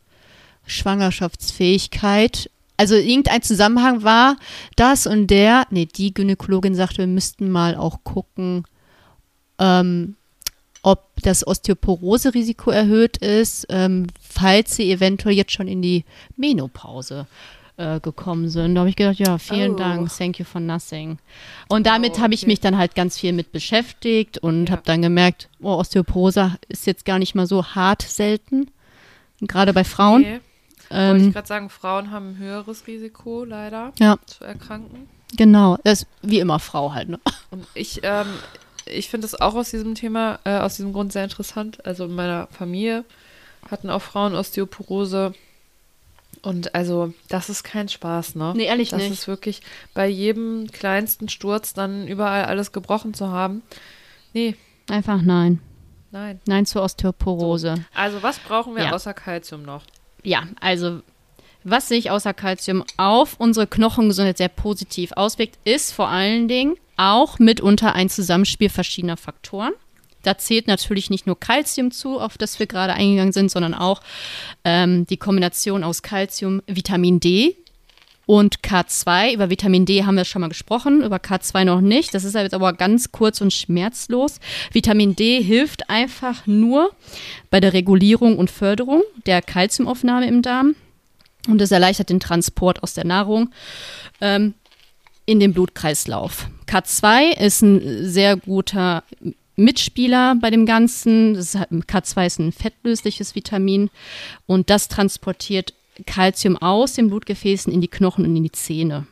Schwangerschaftsfähigkeit. 0.64 2.48
Also 2.76 2.94
irgendein 2.94 3.42
Zusammenhang 3.42 4.04
war 4.04 4.37
das 4.76 5.08
und 5.08 5.26
der, 5.26 5.66
nee, 5.70 5.87
die 5.87 6.14
Gynäkologin 6.14 6.76
sagte, 6.76 6.98
wir 6.98 7.08
müssten 7.08 7.50
mal 7.50 7.74
auch 7.74 8.04
gucken, 8.04 8.62
ähm, 9.58 10.14
ob 10.85 11.08
das 11.22 11.44
Osteoporose-Risiko 11.44 12.70
erhöht 12.70 13.16
ist, 13.16 13.66
ähm, 13.70 14.06
falls 14.20 14.76
sie 14.76 14.92
eventuell 14.92 15.35
jetzt 15.35 15.50
schon 15.50 15.66
in 15.66 15.82
die 15.82 16.04
Menopause 16.37 17.26
äh, 17.76 18.00
gekommen 18.00 18.48
sind. 18.48 18.74
Da 18.74 18.80
habe 18.80 18.90
ich 18.90 18.96
gedacht, 18.96 19.18
ja, 19.18 19.38
vielen 19.38 19.72
Oh. 19.72 19.76
Dank, 19.78 20.11
thank 20.16 20.38
you 20.38 20.44
for 20.44 20.61
nothing. 20.61 21.18
Und 21.68 21.87
damit 21.87 22.14
Oh, 22.16 22.20
habe 22.20 22.35
ich 22.35 22.42
okay. 22.42 22.50
mich 22.50 22.61
dann 22.61 22.76
halt 22.76 22.94
ganz 22.94 23.18
viel 23.18 23.32
mit 23.32 23.50
beschäftigt 23.52 24.38
und 24.38 24.66
Ja. 24.66 24.72
habe 24.72 24.82
dann 24.85 25.02
gemerkt, 25.02 25.48
oh, 25.61 25.74
Osteoporose 25.74 26.56
ist 26.68 26.87
jetzt 26.87 27.04
gar 27.04 27.18
nicht 27.18 27.35
mal 27.35 27.46
so 27.46 27.64
hart 27.64 28.02
selten, 28.02 28.70
gerade 29.40 29.72
bei 29.72 29.85
Frauen. 29.85 30.22
Nee. 30.22 30.40
Wollte 30.90 31.16
ich 31.16 31.22
Ähm, 31.26 31.32
gerade 31.32 31.48
sagen, 31.48 31.70
Frauen 31.70 32.11
haben 32.11 32.32
ein 32.32 32.38
höheres 32.38 32.87
Risiko, 32.87 33.44
leider, 33.44 33.92
ja, 33.98 34.16
zu 34.26 34.44
erkranken. 34.44 35.08
genau. 35.35 35.78
Das 35.85 36.02
ist 36.02 36.08
wie 36.20 36.38
immer 36.40 36.58
Frau 36.58 36.92
halt. 36.92 37.08
Ne? 37.08 37.18
Und 37.50 37.66
ich, 37.72 38.00
ähm, 38.02 38.26
ich 38.85 39.08
finde 39.08 39.26
es 39.26 39.40
auch 39.40 39.54
aus 39.54 39.70
diesem 39.70 39.94
Thema, 39.94 40.38
äh, 40.44 40.58
aus 40.58 40.76
diesem 40.76 40.92
Grund 40.92 41.12
sehr 41.12 41.24
interessant. 41.24 41.87
Also 41.87 42.04
in 42.04 42.14
meiner 42.14 42.46
Familie 42.48 43.06
hatten 43.70 43.88
auch 43.88 44.02
Frauen 44.02 44.35
Osteoporose. 44.35 45.32
Und 46.40 46.74
also, 46.74 47.12
das 47.28 47.48
ist 47.50 47.62
kein 47.62 47.88
Spaß, 47.88 48.34
ne? 48.34 48.52
Nee, 48.56 48.64
ehrlich 48.64 48.88
das 48.90 49.02
nicht. 49.02 49.12
ist 49.12 49.28
wirklich 49.28 49.60
bei 49.94 50.08
jedem 50.08 50.66
kleinsten 50.72 51.28
Sturz 51.28 51.72
dann 51.74 52.08
überall 52.08 52.46
alles 52.46 52.72
gebrochen 52.72 53.14
zu 53.14 53.28
haben. 53.28 53.62
Nee, 54.32 54.56
Einfach 54.88 55.22
nein. 55.22 55.60
nein. 56.10 56.40
Nein 56.46 56.66
zur 56.66 56.82
Osteoporose. 56.82 57.74
Also, 57.94 58.22
was 58.22 58.38
brauchen 58.40 58.74
wir 58.74 58.84
Ja. 58.84 58.92
außer 58.92 59.14
Kalzium 59.14 59.62
noch? 59.62 59.82
Ja, 60.24 60.44
also 60.60 61.02
was 61.64 61.86
sich 61.88 62.10
außer 62.10 62.34
Calcium 62.34 62.82
auf 62.96 63.36
unsere 63.38 63.68
Knochengesundheit 63.68 64.38
sehr 64.38 64.48
positiv 64.48 65.12
auswirkt, 65.12 65.58
ist 65.64 65.92
vor 65.92 66.08
allen 66.08 66.48
Dingen 66.48 66.74
auch 66.96 67.38
mitunter 67.38 67.94
ein 67.94 68.08
Zusammenspiel 68.08 68.68
verschiedener 68.68 69.16
Faktoren. 69.16 69.72
Da 70.22 70.38
zählt 70.38 70.66
natürlich 70.66 71.11
nicht 71.11 71.26
nur 71.26 71.38
Calcium 71.38 71.90
zu, 71.90 72.20
auf 72.20 72.38
das 72.38 72.58
wir 72.58 72.66
gerade 72.66 72.94
eingegangen 72.94 73.32
sind, 73.32 73.50
sondern 73.50 73.74
auch 73.74 74.00
ähm, 74.64 75.06
die 75.06 75.16
Kombination 75.16 75.85
aus 75.85 76.02
Calcium, 76.02 76.62
Vitamin 76.66 77.20
D 77.20 77.56
und 78.26 78.61
K2. 78.61 79.35
Über 79.35 79.50
Vitamin 79.50 79.85
D 79.85 80.04
haben 80.04 80.16
wir 80.16 80.24
schon 80.24 80.40
mal 80.40 80.48
gesprochen, 80.48 81.02
über 81.02 81.16
K2 81.16 81.64
noch 81.64 81.80
nicht. 81.80 82.14
Das 82.14 82.24
ist 82.24 82.35
jetzt 82.35 82.54
aber 82.54 82.72
ganz 82.72 83.12
kurz 83.12 83.40
und 83.40 83.52
schmerzlos. 83.52 84.38
Vitamin 84.72 85.16
D 85.16 85.42
hilft 85.42 85.90
einfach 85.90 86.46
nur 86.46 86.90
bei 87.50 87.61
der 87.61 87.72
Regulierung 87.72 88.38
und 88.38 88.50
Förderung 88.50 89.02
der 89.26 89.42
Kalziumaufnahme 89.42 90.26
im 90.26 90.42
Darm 90.42 90.76
und 91.48 91.61
es 91.61 91.72
erleichtert 91.72 92.11
den 92.11 92.20
Transport 92.20 92.82
aus 92.82 92.94
der 92.94 93.04
Nahrung 93.04 93.50
ähm, 94.20 94.54
in 95.27 95.40
den 95.40 95.52
Blutkreislauf. 95.52 96.46
K2 96.66 97.38
ist 97.38 97.62
ein 97.62 98.08
sehr 98.08 98.37
guter 98.37 99.04
Mitspieler 99.57 100.37
bei 100.40 100.50
dem 100.50 100.67
Ganzen. 100.67 101.35
Das 101.35 101.55
ist, 101.55 101.59
halt- 101.59 101.71
K2 101.71 102.27
ist 102.27 102.38
ein 102.38 102.53
fettlösliches 102.53 103.35
Vitamin 103.35 103.90
und 104.46 104.71
das 104.71 104.88
transportiert 104.88 105.75
Kalzium 106.07 106.57
aus 106.57 106.94
den 106.94 107.09
Blutgefäßen 107.09 107.73
in 107.73 107.81
die 107.81 107.88
Knochen 107.88 108.25
und 108.25 108.35
in 108.37 108.42
die 108.42 108.53
Zähne 108.53 109.07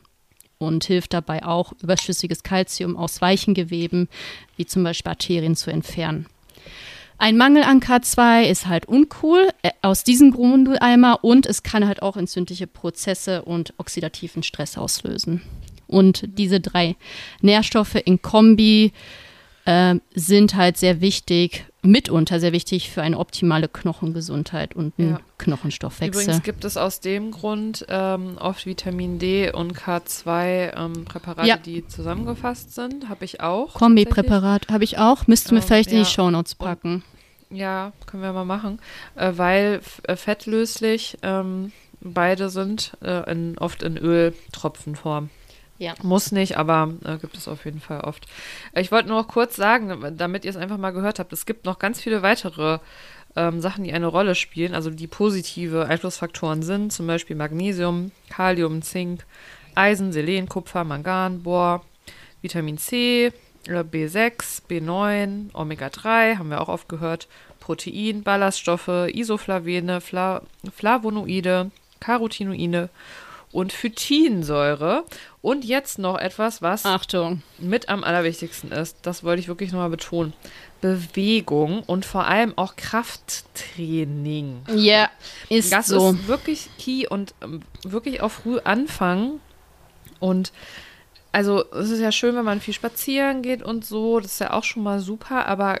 und 0.57 0.83
hilft 0.85 1.13
dabei 1.13 1.45
auch, 1.45 1.73
überschüssiges 1.81 2.43
Kalzium 2.43 2.95
aus 2.95 3.21
weichen 3.21 3.53
Geweben, 3.53 4.07
wie 4.57 4.65
zum 4.65 4.83
Beispiel 4.83 5.09
Arterien, 5.09 5.55
zu 5.55 5.71
entfernen. 5.71 6.27
Ein 7.17 7.37
Mangel 7.37 7.63
an 7.63 7.81
K2 7.81 8.43
ist 8.49 8.67
halt 8.67 8.85
uncool, 8.87 9.49
äh, 9.61 9.69
aus 9.83 10.03
diesem 10.03 10.31
Grund 10.31 10.81
einmal, 10.81 11.17
und 11.21 11.45
es 11.45 11.61
kann 11.61 11.85
halt 11.87 12.01
auch 12.01 12.17
entzündliche 12.17 12.65
Prozesse 12.65 13.43
und 13.43 13.73
oxidativen 13.77 14.41
Stress 14.41 14.77
auslösen. 14.77 15.41
Und 15.87 16.23
diese 16.37 16.59
drei 16.59 16.95
Nährstoffe 17.41 17.95
in 17.95 18.21
Kombi 18.21 18.91
äh, 19.65 19.95
sind 20.15 20.55
halt 20.55 20.77
sehr 20.77 21.01
wichtig, 21.01 21.65
mitunter 21.83 22.39
sehr 22.39 22.51
wichtig 22.51 22.89
für 22.91 23.01
eine 23.01 23.17
optimale 23.17 23.67
Knochengesundheit 23.67 24.75
und 24.75 24.93
einen 24.99 25.11
Ja. 25.11 25.19
Knochenstoffwechsel. 25.37 26.23
Übrigens 26.23 26.43
gibt 26.43 26.63
es 26.65 26.77
aus 26.77 26.99
dem 26.99 27.31
Grund 27.31 27.85
ähm, 27.89 28.37
oft 28.39 28.65
Vitamin 28.65 29.17
D 29.19 29.51
und 29.51 29.73
K2 29.77 30.75
ähm, 30.77 31.05
Präparate, 31.05 31.47
Ja. 31.47 31.57
die 31.57 31.87
zusammengefasst 31.87 32.75
sind. 32.75 33.09
Habe 33.09 33.25
ich 33.25 33.41
auch. 33.41 33.73
Kombi-Präparat 33.73 34.67
habe 34.69 34.83
ich 34.83 34.97
auch. 34.97 35.27
Müssten 35.27 35.51
wir 35.51 35.57
Ähm, 35.61 35.67
vielleicht 35.67 35.89
in 35.89 35.97
die 35.97 36.03
ja. 36.03 36.05
Shownotes 36.05 36.55
packen. 36.55 37.03
Ja, 37.49 37.91
können 38.05 38.23
wir 38.23 38.31
mal 38.33 38.45
machen. 38.45 38.79
Äh, 39.15 39.33
weil 39.35 39.81
äh, 40.03 40.15
fettlöslich 40.15 41.17
ähm, 41.23 41.71
beide 41.99 42.49
sind, 42.49 42.93
äh, 43.03 43.29
in, 43.31 43.57
oft 43.57 43.83
in 43.83 43.97
Öltropfenform. 43.97 45.29
Ja. 45.81 45.95
Muss 46.03 46.31
nicht, 46.31 46.59
aber 46.59 46.93
äh, 47.03 47.17
gibt 47.17 47.35
es 47.35 47.47
auf 47.47 47.65
jeden 47.65 47.79
Fall 47.79 48.01
oft. 48.01 48.27
Ich 48.75 48.91
wollte 48.91 49.09
nur 49.09 49.19
noch 49.19 49.27
kurz 49.27 49.55
sagen, 49.55 50.15
damit 50.15 50.45
ihr 50.45 50.51
es 50.51 50.55
einfach 50.55 50.77
mal 50.77 50.91
gehört 50.91 51.17
habt, 51.17 51.33
es 51.33 51.47
gibt 51.47 51.65
noch 51.65 51.79
ganz 51.79 51.99
viele 51.99 52.21
weitere 52.21 52.77
ähm, 53.35 53.61
Sachen, 53.61 53.83
die 53.83 53.91
eine 53.91 54.05
Rolle 54.05 54.35
spielen, 54.35 54.75
also 54.75 54.91
die 54.91 55.07
positive 55.07 55.87
Einflussfaktoren 55.87 56.61
sind, 56.61 56.93
zum 56.93 57.07
Beispiel 57.07 57.35
Magnesium, 57.35 58.11
Kalium, 58.29 58.83
Zink, 58.83 59.25
Eisen, 59.73 60.13
Selen, 60.13 60.47
Kupfer, 60.47 60.83
Mangan, 60.83 61.41
Bohr, 61.41 61.83
Vitamin 62.43 62.77
C, 62.77 63.31
äh, 63.65 63.83
B6, 63.83 64.61
B9, 64.69 65.51
Omega-3, 65.51 66.37
haben 66.37 66.49
wir 66.51 66.61
auch 66.61 66.69
oft 66.69 66.89
gehört, 66.89 67.27
Protein, 67.59 68.21
Ballaststoffe, 68.21 69.07
Isoflavene, 69.11 69.99
Fla 69.99 70.43
Flavonoide, 70.75 71.71
Carotinoide 71.99 72.89
und 73.51 73.73
Phytinsäure. 73.73 75.05
Und 75.41 75.65
jetzt 75.65 75.97
noch 75.97 76.17
etwas, 76.17 76.61
was 76.61 76.85
Achtung. 76.85 77.41
mit 77.57 77.89
am 77.89 78.03
allerwichtigsten 78.03 78.71
ist, 78.71 78.97
das 79.01 79.23
wollte 79.23 79.39
ich 79.41 79.47
wirklich 79.47 79.71
nochmal 79.71 79.89
betonen. 79.89 80.33
Bewegung 80.81 81.83
und 81.83 82.05
vor 82.05 82.25
allem 82.25 82.57
auch 82.57 82.75
Krafttraining. 82.75 84.61
Ja, 84.75 85.09
ist 85.49 85.71
Das 85.71 85.87
so. 85.87 86.11
ist 86.11 86.27
wirklich 86.27 86.69
key 86.79 87.07
und 87.07 87.33
ähm, 87.41 87.61
wirklich 87.83 88.21
auch 88.21 88.31
früh 88.31 88.59
anfangen. 88.59 89.39
Und 90.19 90.51
also 91.31 91.63
es 91.71 91.89
ist 91.89 91.99
ja 91.99 92.11
schön, 92.11 92.35
wenn 92.35 92.45
man 92.45 92.61
viel 92.61 92.73
spazieren 92.73 93.41
geht 93.41 93.63
und 93.63 93.85
so, 93.85 94.19
das 94.19 94.33
ist 94.33 94.39
ja 94.39 94.53
auch 94.53 94.63
schon 94.63 94.83
mal 94.83 94.99
super, 94.99 95.45
aber 95.45 95.79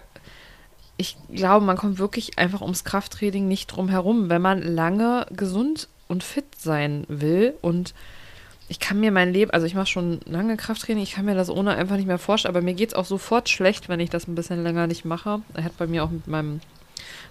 ich 0.97 1.17
glaube, 1.33 1.65
man 1.65 1.77
kommt 1.77 1.97
wirklich 1.97 2.37
einfach 2.37 2.61
ums 2.61 2.83
Krafttraining 2.83 3.47
nicht 3.47 3.67
drum 3.67 3.89
herum, 3.89 4.29
wenn 4.29 4.41
man 4.41 4.61
lange 4.61 5.25
gesund 5.31 5.89
und 6.11 6.23
fit 6.23 6.45
sein 6.57 7.05
will. 7.07 7.53
Und 7.61 7.93
ich 8.67 8.79
kann 8.79 8.99
mir 8.99 9.11
mein 9.11 9.33
Leben, 9.33 9.51
also 9.51 9.65
ich 9.65 9.73
mache 9.73 9.87
schon 9.87 10.19
lange 10.25 10.57
Krafttraining, 10.57 11.03
ich 11.03 11.13
kann 11.13 11.25
mir 11.25 11.35
das 11.35 11.49
ohne 11.49 11.75
einfach 11.75 11.95
nicht 11.95 12.05
mehr 12.07 12.19
vorstellen, 12.19 12.55
aber 12.55 12.63
mir 12.63 12.73
geht 12.73 12.89
es 12.89 12.95
auch 12.95 13.05
sofort 13.05 13.49
schlecht, 13.49 13.89
wenn 13.89 13.99
ich 13.99 14.09
das 14.09 14.27
ein 14.27 14.35
bisschen 14.35 14.61
länger 14.61 14.87
nicht 14.87 15.05
mache. 15.05 15.41
Er 15.53 15.63
hat 15.63 15.77
bei 15.77 15.87
mir 15.87 16.03
auch 16.03 16.11
mit 16.11 16.27
meinem, 16.27 16.59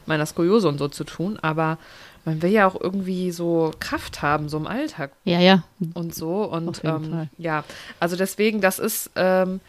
meiner 0.06 0.26
Skoliose 0.26 0.68
und 0.68 0.78
so 0.78 0.88
zu 0.88 1.04
tun, 1.04 1.38
aber 1.40 1.78
man 2.24 2.42
will 2.42 2.50
ja 2.50 2.66
auch 2.66 2.78
irgendwie 2.78 3.30
so 3.30 3.72
Kraft 3.80 4.22
haben, 4.22 4.48
so 4.48 4.56
im 4.58 4.66
Alltag 4.66 5.12
Ja, 5.24 5.40
ja. 5.40 5.62
und 5.94 6.14
so. 6.14 6.44
Und 6.44 6.82
ähm, 6.84 7.28
ja, 7.38 7.64
also 7.98 8.16
deswegen, 8.16 8.60
das 8.60 8.78
ist 8.78 9.10
ähm, 9.16 9.60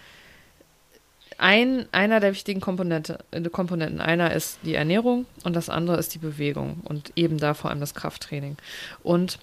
ein, 1.42 1.88
einer 1.92 2.20
der 2.20 2.34
wichtigen 2.34 2.62
Komponente, 2.62 3.20
äh, 3.32 3.42
Komponenten. 3.50 4.00
Einer 4.00 4.34
ist 4.34 4.60
die 4.64 4.76
Ernährung 4.76 5.26
und 5.44 5.56
das 5.56 5.70
andere 5.70 5.98
ist 5.98 6.14
die 6.14 6.20
Bewegung 6.20 6.82
und 6.84 7.12
eben 7.16 7.38
da 7.38 7.54
vor 7.54 7.72
allem 7.72 7.80
das 7.80 7.96
Krafttraining. 7.96 8.58
Und 9.02 9.40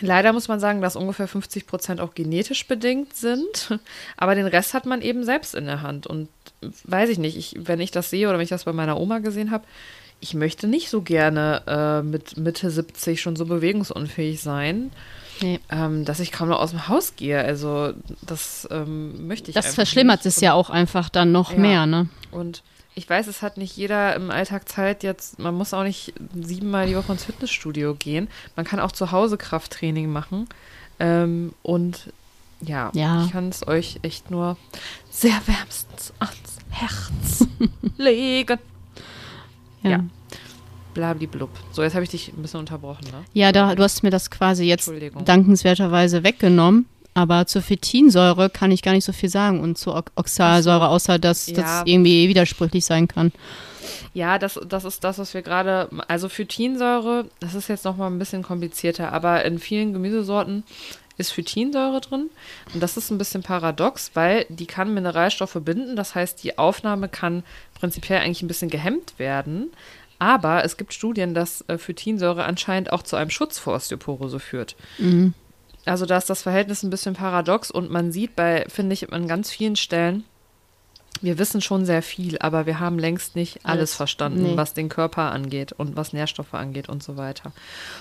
leider 0.00 0.34
muss 0.34 0.48
man 0.48 0.60
sagen, 0.60 0.82
dass 0.82 0.96
ungefähr 0.96 1.26
50 1.26 1.66
Prozent 1.66 2.00
auch 2.00 2.14
genetisch 2.14 2.66
bedingt 2.66 3.16
sind, 3.16 3.78
aber 4.16 4.34
den 4.34 4.46
Rest 4.46 4.74
hat 4.74 4.84
man 4.84 5.00
eben 5.00 5.24
selbst 5.24 5.54
in 5.54 5.64
der 5.64 5.80
Hand. 5.82 6.06
Und 6.06 6.28
weiß 6.84 7.08
ich 7.08 7.18
nicht, 7.18 7.38
ich, 7.38 7.56
wenn 7.58 7.80
ich 7.80 7.90
das 7.90 8.10
sehe 8.10 8.28
oder 8.28 8.36
wenn 8.36 8.44
ich 8.44 8.50
das 8.50 8.64
bei 8.64 8.74
meiner 8.74 9.00
Oma 9.00 9.20
gesehen 9.20 9.50
habe, 9.50 9.64
ich 10.20 10.34
möchte 10.34 10.66
nicht 10.66 10.90
so 10.90 11.00
gerne 11.00 11.62
äh, 11.66 12.02
mit 12.02 12.36
Mitte 12.36 12.70
70 12.70 13.20
schon 13.20 13.36
so 13.36 13.46
bewegungsunfähig 13.46 14.40
sein 14.40 14.90
Nee. 15.40 15.60
ähm, 15.70 16.04
dass 16.04 16.20
ich 16.20 16.32
kaum 16.32 16.48
noch 16.48 16.58
aus 16.60 16.70
dem 16.70 16.88
Haus 16.88 17.14
gehe. 17.16 17.38
Also 17.42 17.92
das 18.22 18.66
ähm, 18.70 19.26
möchte 19.26 19.50
ich 19.50 19.54
Das 19.54 19.74
verschlimmert 19.74 20.24
nicht. 20.24 20.36
es 20.36 20.40
ja 20.40 20.52
auch 20.52 20.70
einfach 20.70 21.08
dann 21.08 21.32
noch 21.32 21.52
Ja. 21.52 21.58
mehr, 21.58 21.86
ne? 21.86 22.08
Und 22.30 22.62
ich 22.94 23.08
weiß, 23.08 23.28
es 23.28 23.42
hat 23.42 23.56
nicht 23.58 23.76
jeder 23.76 24.16
im 24.16 24.30
Alltag 24.30 24.68
Zeit 24.68 25.02
jetzt, 25.04 25.38
man 25.38 25.54
muss 25.54 25.72
auch 25.72 25.84
nicht 25.84 26.14
siebenmal 26.34 26.86
die 26.88 26.96
Woche 26.96 27.12
ins 27.12 27.24
Fitnessstudio 27.24 27.94
gehen. 27.94 28.28
Man 28.56 28.66
kann 28.66 28.80
auch 28.80 28.90
zu 28.92 29.12
Hause 29.12 29.36
Krafttraining 29.38 30.10
machen. 30.10 30.48
Ähm, 30.98 31.52
und 31.62 32.12
ja, 32.60 32.90
Ja. 32.94 33.24
ich 33.24 33.30
kann 33.30 33.48
es 33.50 33.66
euch 33.68 34.00
echt 34.02 34.32
nur 34.32 34.56
sehr 35.10 35.40
wärmstens 35.46 36.12
ans 36.18 36.56
Herz 36.70 37.46
legen. 37.96 38.58
Ja. 39.84 40.00
Blablablub. 40.98 41.50
So, 41.72 41.82
jetzt 41.84 41.94
habe 41.94 42.02
ich 42.02 42.10
dich 42.10 42.32
ein 42.36 42.42
bisschen 42.42 42.58
unterbrochen, 42.60 43.04
ne? 43.12 43.24
Ja, 43.32 43.52
da, 43.52 43.74
du 43.76 43.82
hast 43.84 44.02
mir 44.02 44.10
das 44.10 44.30
quasi 44.30 44.64
jetzt 44.64 44.90
dankenswerterweise 45.24 46.24
weggenommen. 46.24 46.86
Aber 47.14 47.46
zur 47.46 47.62
Phytinsäure 47.62 48.48
kann 48.50 48.70
ich 48.70 48.82
gar 48.82 48.92
nicht 48.92 49.04
so 49.04 49.12
viel 49.12 49.28
sagen 49.28 49.60
und 49.60 49.76
zur 49.76 49.96
Ox- 49.96 50.12
Oxalsäure, 50.14 50.88
außer 50.88 51.18
dass 51.18 51.48
Ja. 51.48 51.54
das 51.62 51.82
irgendwie 51.84 52.28
widersprüchlich 52.28 52.84
sein 52.84 53.08
kann. 53.08 53.32
Ja, 54.14 54.38
das, 54.38 54.58
das 54.68 54.84
ist 54.84 55.02
das, 55.02 55.18
was 55.18 55.34
wir 55.34 55.42
gerade, 55.42 55.88
also 56.06 56.28
Phytinsäure, 56.28 57.24
das 57.40 57.54
ist 57.54 57.68
jetzt 57.68 57.84
nochmal 57.84 58.10
ein 58.10 58.18
bisschen 58.20 58.42
komplizierter, 58.42 59.12
aber 59.12 59.44
in 59.44 59.58
vielen 59.58 59.92
Gemüsesorten 59.92 60.62
ist 61.16 61.32
Phytinsäure 61.32 62.00
drin. 62.00 62.30
Und 62.72 62.80
das 62.82 62.96
ist 62.96 63.10
ein 63.10 63.18
bisschen 63.18 63.42
paradox, 63.42 64.12
weil 64.14 64.46
die 64.48 64.66
kann 64.66 64.94
Mineralstoffe 64.94 65.58
binden. 65.64 65.96
Das 65.96 66.14
heißt, 66.14 66.44
die 66.44 66.56
Aufnahme 66.58 67.08
kann 67.08 67.42
prinzipiell 67.80 68.20
eigentlich 68.20 68.42
ein 68.42 68.48
bisschen 68.48 68.70
gehemmt 68.70 69.14
werden. 69.18 69.72
Aber 70.18 70.64
es 70.64 70.76
gibt 70.76 70.92
Studien, 70.92 71.34
dass 71.34 71.64
äh, 71.68 71.78
Phytinsäure 71.78 72.44
anscheinend 72.44 72.92
auch 72.92 73.02
zu 73.02 73.16
einem 73.16 73.30
Schutz 73.30 73.58
vor 73.58 73.74
Osteoporose 73.74 74.40
führt. 74.40 74.76
Mhm. 74.98 75.34
Also 75.84 76.04
da 76.06 76.18
ist 76.18 76.28
das 76.28 76.42
Verhältnis 76.42 76.82
ein 76.82 76.90
bisschen 76.90 77.14
paradox 77.14 77.70
und 77.70 77.90
man 77.90 78.12
sieht 78.12 78.36
bei, 78.36 78.64
finde 78.68 78.92
ich, 78.94 79.12
an 79.12 79.26
ganz 79.28 79.50
vielen 79.50 79.76
Stellen, 79.76 80.24
wir 81.20 81.38
wissen 81.38 81.60
schon 81.60 81.84
sehr 81.84 82.02
viel, 82.02 82.38
aber 82.38 82.66
wir 82.66 82.78
haben 82.78 82.98
längst 82.98 83.34
nicht 83.34 83.64
alles, 83.64 83.80
Alles. 83.90 83.94
verstanden, 83.96 84.42
Nee. 84.42 84.56
was 84.56 84.74
den 84.74 84.88
Körper 84.88 85.32
angeht 85.32 85.72
und 85.72 85.96
was 85.96 86.12
Nährstoffe 86.12 86.54
angeht 86.54 86.88
und 86.88 87.02
so 87.02 87.16
weiter. 87.16 87.52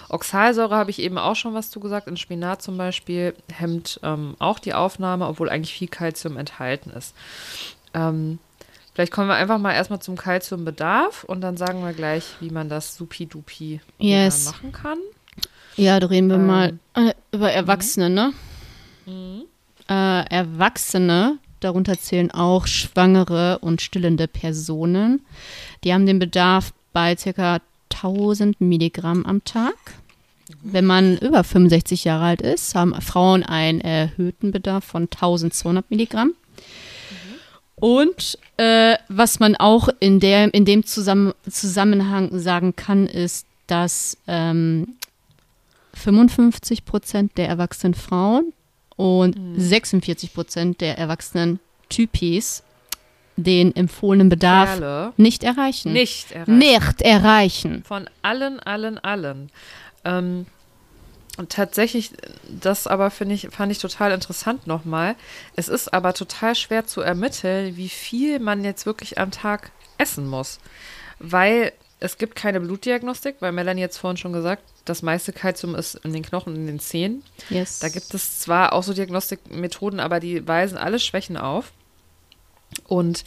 Oxalsäure 0.09 0.76
habe 0.76 0.91
ich 0.91 0.99
eben 0.99 1.18
auch 1.18 1.36
schon 1.36 1.53
was 1.55 1.72
zu 1.72 1.80
gesagt. 1.80 2.07
In 2.07 2.18
Spinat 2.18 2.61
zum 2.61 2.78
Beispiel 2.78 3.34
hemmt 3.51 3.99
ähm, 4.03 4.36
auch 4.38 4.59
die 4.59 4.74
Aufnahme, 4.76 5.28
obwohl 5.28 5.49
eigentlich 5.49 5.74
viel 5.74 5.88
Kalzium 5.88 6.38
enthalten 6.38 6.91
ist. 6.91 7.15
Ähm, 7.95 8.38
vielleicht 8.98 9.14
kommen 9.14 9.28
wir 9.30 9.36
einfach 9.36 9.60
mal 9.60 9.74
erstmal 9.74 10.00
zum 10.02 10.16
Kalziumbedarf 10.18 11.24
und 11.24 11.41
dann 11.41 11.56
sagen 11.56 11.84
wir 11.84 11.93
gleich, 11.93 12.24
wie 12.39 12.50
man 12.50 12.68
das 12.68 12.95
supi-dupi 12.98 13.80
Yes. 14.00 14.45
machen 14.45 14.72
kann. 14.72 14.98
Ja, 15.76 16.00
da 16.00 16.08
reden 16.08 16.30
wir 16.30 16.38
Ähm. 16.38 16.48
mal 16.48 16.80
äh, 16.95 17.14
über 17.32 17.52
Erwachsene, 17.52 18.10
ne? 18.10 18.34
Äh, 19.88 20.26
Erwachsene, 20.34 21.38
darunter 21.60 22.00
zählen 22.00 22.32
auch 22.32 22.66
Schwangere 22.66 23.60
und 23.60 23.84
stillende 23.84 24.28
Personen. 24.28 25.22
Die 25.84 25.93
haben 25.93 26.08
den 26.08 26.18
Bedarf 26.18 26.74
bei 26.91 27.16
ca. 27.16 27.60
1000 27.93 28.60
Milligramm 28.60 29.28
am 29.28 29.43
Tag. 29.43 29.76
Wenn 30.64 30.86
man 30.86 31.18
über 31.20 31.43
65 31.43 32.04
Jahre 32.06 32.26
alt 32.26 32.41
ist, 32.41 32.74
haben 32.74 33.00
Frauen 33.02 33.43
einen 33.43 33.80
erhöhten 33.80 34.52
Bedarf 34.52 34.84
von 34.86 35.04
1200 35.04 35.89
Milligramm. 35.91 36.32
Und 37.80 38.40
äh, 38.58 38.96
was 39.08 39.40
man 39.40 39.56
auch 39.56 39.90
in, 40.00 40.20
der, 40.20 40.54
in 40.54 40.66
dem 40.66 40.86
Zusammen 40.86 41.34
Zusammenhang 41.50 42.38
sagen 42.40 42.76
kann, 42.76 43.06
ist, 43.06 43.46
dass 43.68 44.18
ähm, 44.28 44.96
55 45.94 46.86
Prozent 46.86 47.38
der 47.38 47.48
erwachsenen 47.48 47.94
Frauen 47.94 48.54
und 48.96 49.38
46 49.58 50.34
Prozent 50.34 50.82
der 50.82 50.98
erwachsenen 50.98 51.60
Typis 51.90 52.64
den 53.36 53.76
empfohlenen 53.76 54.30
Bedarf 54.30 54.80
Kerle 54.80 55.14
nicht 55.18 55.44
erreichen. 55.44 55.94
nicht 55.94 56.32
erreichen. 56.32 56.58
Nicht 56.58 57.02
erreichen. 57.04 57.84
Von 57.84 58.10
allen, 58.24 58.60
allen, 58.60 58.98
allen. 58.98 59.52
Ähm, 60.04 60.48
und 61.38 61.52
tatsächlich, 61.52 62.12
das 62.50 62.88
aber 62.88 63.12
finde 63.12 63.36
ich, 63.36 63.50
fand 63.52 63.72
ich 63.72 63.78
total 63.78 64.12
interessant 64.12 64.66
nochmal. 64.66 65.16
Es 65.56 65.68
ist 65.68 65.94
aber 65.94 66.14
total 66.14 66.56
schwer 66.56 66.88
zu 66.88 67.02
ermitteln, 67.02 67.78
wie 67.78 67.90
viel 67.90 68.40
man 68.40 68.64
jetzt 68.64 68.86
wirklich 68.86 69.20
am 69.20 69.30
Tag 69.30 69.72
essen 70.00 70.28
muss. 70.28 70.60
Weil 71.20 71.74
es 72.00 72.18
gibt 72.18 72.36
keine 72.36 72.60
Blutdiagnostik, 72.60 73.38
weil 73.40 73.52
Melanie 73.52 73.82
jetzt 73.82 73.98
vorhin 73.98 74.18
schon 74.18 74.34
gesagt, 74.34 74.64
das 74.86 75.02
meiste 75.02 75.32
Kalzium 75.32 75.76
ist 75.76 75.96
in 75.96 76.14
den 76.14 76.24
Knochen 76.24 76.54
und 76.54 76.60
in 76.60 76.68
den 76.68 76.80
Zähnen. 76.80 77.24
Yes. 77.50 77.80
Da 77.80 77.90
gibt 77.90 78.14
es 78.14 78.40
zwar 78.40 78.74
auch 78.74 78.84
so 78.84 78.94
Diagnostikmethoden, 78.94 80.00
aber 80.00 80.20
die 80.20 80.48
weisen 80.48 80.78
alle 80.78 81.00
Schwächen 81.00 81.38
auf. 81.38 81.72
Und 82.88 83.26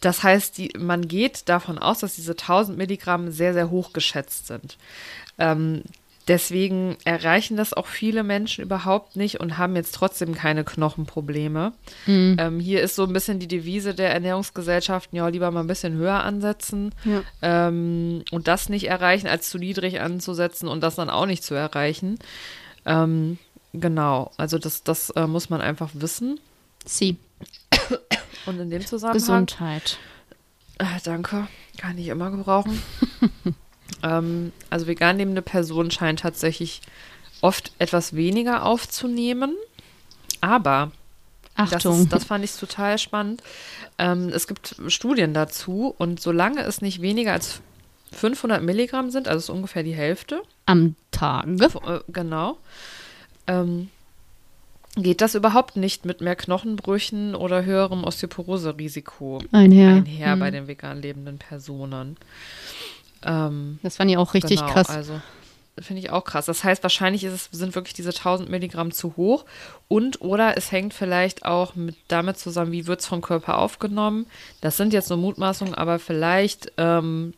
das 0.00 0.22
heißt, 0.22 0.58
die, 0.58 0.72
man 0.78 1.08
geht 1.08 1.48
davon 1.48 1.78
aus, 1.78 2.00
dass 2.00 2.14
diese 2.14 2.32
1000 2.32 2.78
Milligramm 2.78 3.30
sehr, 3.30 3.52
sehr 3.52 3.70
hoch 3.70 3.92
geschätzt 3.92 4.46
sind. 4.46 4.78
Ähm, 5.38 5.82
deswegen 6.28 6.96
erreichen 7.04 7.56
das 7.56 7.72
auch 7.72 7.86
viele 7.86 8.22
Menschen 8.22 8.62
überhaupt 8.62 9.16
nicht 9.16 9.40
und 9.40 9.58
haben 9.58 9.74
jetzt 9.76 9.94
trotzdem 9.94 10.34
keine 10.34 10.62
Knochenprobleme. 10.62 11.72
Mhm. 12.06 12.36
Ähm, 12.38 12.60
hier 12.60 12.82
ist 12.82 12.94
so 12.94 13.04
ein 13.04 13.12
bisschen 13.12 13.38
die 13.38 13.48
Devise 13.48 13.94
der 13.94 14.12
Ernährungsgesellschaften, 14.12 15.16
ja, 15.16 15.26
lieber 15.28 15.50
mal 15.50 15.60
ein 15.60 15.66
bisschen 15.66 15.94
höher 15.94 16.22
ansetzen 16.22 16.94
Ja. 17.04 17.22
ähm, 17.42 18.22
und 18.30 18.46
das 18.46 18.68
nicht 18.68 18.88
erreichen, 18.88 19.26
als 19.26 19.48
zu 19.50 19.58
niedrig 19.58 20.00
anzusetzen 20.00 20.68
und 20.68 20.82
das 20.82 20.94
dann 20.96 21.10
auch 21.10 21.26
nicht 21.26 21.42
zu 21.42 21.54
erreichen. 21.54 22.18
Ähm, 22.84 23.38
genau, 23.72 24.30
also 24.36 24.58
das, 24.58 24.84
das 24.84 25.10
äh, 25.10 25.26
muss 25.26 25.50
man 25.50 25.60
einfach 25.60 25.90
wissen. 25.94 26.38
Sie. 26.84 27.16
Und 28.46 28.60
in 28.60 28.70
dem 28.70 28.84
Zusammenhang. 28.86 29.18
Gesundheit. 29.46 29.98
Ah, 30.78 30.98
danke, 31.02 31.48
kann 31.76 31.98
ich 31.98 32.08
immer 32.08 32.30
gebrauchen. 32.30 32.80
ähm, 34.02 34.52
also 34.70 34.86
vegan 34.86 35.18
lebende 35.18 35.42
Person 35.42 35.90
scheint 35.90 36.20
tatsächlich 36.20 36.80
oft 37.40 37.72
etwas 37.78 38.14
weniger 38.14 38.64
aufzunehmen. 38.64 39.54
Aber 40.40 40.92
das, 41.56 41.72
Achtung. 41.74 42.02
ist, 42.02 42.12
das 42.12 42.24
fand 42.24 42.44
ich 42.44 42.52
total 42.52 42.98
spannend. 42.98 43.42
Ähm, 43.98 44.28
es 44.28 44.46
gibt 44.46 44.76
Studien 44.88 45.34
dazu 45.34 45.94
und 45.98 46.20
solange 46.20 46.60
es 46.62 46.80
nicht 46.80 47.00
weniger 47.02 47.32
als 47.32 47.60
500 48.12 48.62
Milligramm 48.62 49.10
sind, 49.10 49.28
also 49.28 49.38
ist 49.38 49.50
ungefähr 49.56 49.82
die 49.82 49.94
Hälfte, 49.94 50.42
Am 50.66 50.94
Tage. 51.10 51.56
äh, 51.64 52.00
genau, 52.08 52.56
ähm, 53.46 53.90
geht 54.96 55.20
das 55.20 55.34
überhaupt 55.34 55.76
nicht 55.76 56.04
mit 56.06 56.20
mehr 56.20 56.34
Knochenbrüchen 56.34 57.34
oder 57.34 57.64
höherem 57.64 58.04
Osteoporose-Risiko 58.04 59.40
Einher. 59.52 59.90
einher 59.96 60.36
Mhm. 60.36 60.40
bei 60.40 60.50
den 60.50 60.66
vegan 60.68 61.02
lebenden 61.02 61.38
Personen. 61.38 62.16
Ähm, 63.24 63.78
Das 63.82 63.96
fand 63.96 64.10
ich 64.10 64.16
auch 64.16 64.34
richtig 64.34 64.60
genau, 64.60 64.72
krass. 64.72 64.90
Also 64.90 65.20
finde 65.80 66.02
ich 66.02 66.10
auch 66.10 66.24
krass. 66.24 66.46
Das 66.46 66.64
heißt, 66.64 66.82
wahrscheinlich 66.82 67.24
ist 67.24 67.32
es, 67.32 67.48
sind 67.58 67.74
wirklich 67.74 67.94
diese 67.94 68.10
1000 68.10 68.48
Milligramm 68.48 68.90
zu 68.92 69.16
hoch 69.16 69.44
und 69.86 70.20
oder 70.20 70.56
es 70.56 70.72
hängt 70.72 70.94
vielleicht 70.94 71.44
auch 71.44 71.74
mit 71.74 71.96
damit 72.08 72.38
zusammen, 72.38 72.72
wie 72.72 72.86
wird 72.86 73.00
es 73.00 73.06
vom 73.06 73.20
Körper 73.20 73.58
aufgenommen. 73.58 74.26
Das 74.60 74.76
sind 74.76 74.92
jetzt 74.92 75.08
nur 75.08 75.18
Mutmaßungen, 75.18 75.74
aber 75.74 75.98
vielleicht 75.98 76.72
ähm, 76.78 77.34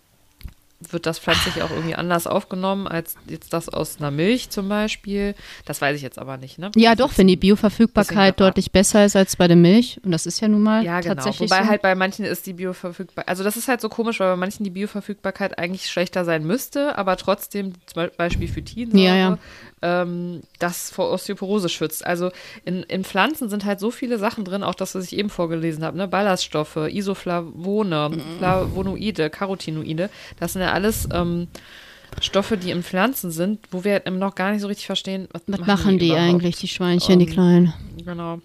wird 0.89 1.07
das 1.07 1.18
pflanzlich 1.18 1.62
auch 1.62 1.70
irgendwie 1.70 1.95
anders 1.95 2.26
aufgenommen 2.26 2.89
als 2.89 3.14
jetzt 3.28 3.53
das 3.53 3.68
aus 3.68 3.99
einer 3.99 4.11
Milch 4.11 4.51
zum 4.51 4.68
Beispiel. 4.68 5.35
Das 5.66 5.81
weiß 5.81 5.95
ich 5.97 6.03
jetzt 6.03 6.18
aber 6.18 6.37
nicht. 6.39 6.59
Ne? 6.59 6.70
Ja, 6.74 6.95
doch, 6.95 7.16
wenn 7.18 7.26
die 7.26 7.37
Bioverfügbarkeit 7.37 8.41
deutlich 8.41 8.72
besser 8.72 9.05
ist 9.05 9.14
als 9.16 9.37
bei 9.37 9.47
der 9.47 9.57
Milch. 9.57 10.01
Und 10.05 10.12
das 10.12 10.26
ist 10.26 10.41
ja 10.41 10.49
nun 10.49 10.62
mal 10.62 10.83
Ja, 10.85 11.01
genau. 11.01 11.14
tatsächlich 11.14 11.51
Wobei 11.51 11.62
so. 11.64 11.68
halt 11.68 11.83
bei 11.83 11.95
manchen 11.95 12.24
ist 12.24 12.47
die 12.47 12.55
Bioverfügbarkeit, 12.55 13.28
also 13.28 13.45
das 13.45 13.57
ist 13.57 13.68
halt 13.68 13.81
so 13.81 13.89
komisch, 13.89 14.20
weil 14.20 14.31
bei 14.31 14.37
manchen 14.37 14.64
die 14.64 14.70
Bioverfügbarkeit 14.70 15.59
eigentlich 15.59 15.89
schlechter 15.89 16.24
sein 16.24 16.45
müsste, 16.47 16.97
aber 16.97 17.16
trotzdem 17.16 17.74
zum 17.87 18.09
Beispiel 18.16 18.49
Phytinsäure, 18.49 19.05
Ja, 19.05 19.16
ja. 19.16 19.39
Ähm, 19.83 20.43
das 20.59 20.91
vor 20.91 21.11
Osteoporose 21.11 21.68
schützt. 21.70 22.05
Also 22.07 22.31
in, 22.66 22.83
in 22.83 23.03
Pflanzen 23.03 23.49
sind 23.49 23.64
halt 23.64 23.81
so 23.81 23.91
viele 23.91 24.18
Sachen 24.18 24.45
drin, 24.45 24.62
auch 24.62 24.74
das, 24.74 24.95
was 24.95 25.05
ich 25.07 25.16
eben 25.16 25.31
vorgelesen 25.31 25.85
habe, 25.85 25.97
ne? 25.97 26.07
Ballaststoffe, 26.07 26.76
Isoflavone, 26.76 28.11
Mhm. 28.11 28.20
Flavonoide, 28.39 29.31
Carotinoide, 29.31 30.11
das 30.39 30.53
sind 30.53 30.62
ja 30.62 30.72
alles 30.72 31.09
ähm, 31.12 31.49
Stoffe, 32.20 32.57
die 32.57 32.70
in 32.72 32.83
Pflanzen 32.83 33.31
sind, 33.31 33.61
wo 33.70 33.85
wir 33.85 34.07
eben 34.07 34.18
noch 34.18 34.35
gar 34.35 34.51
nicht 34.53 34.61
so 34.61 34.66
richtig 34.66 34.87
verstehen, 34.87 35.28
was, 35.33 35.43
Was 35.47 35.61
machen 35.66 35.99
die 35.99 36.09
überhaupt. 36.09 36.28
eigentlich, 36.28 36.57
die 36.57 36.68
Schweinchen, 36.68 37.18
die 37.18 37.26
Ähm, 37.26 37.33
Kleinen? 37.33 37.74
Genau. 38.05 38.41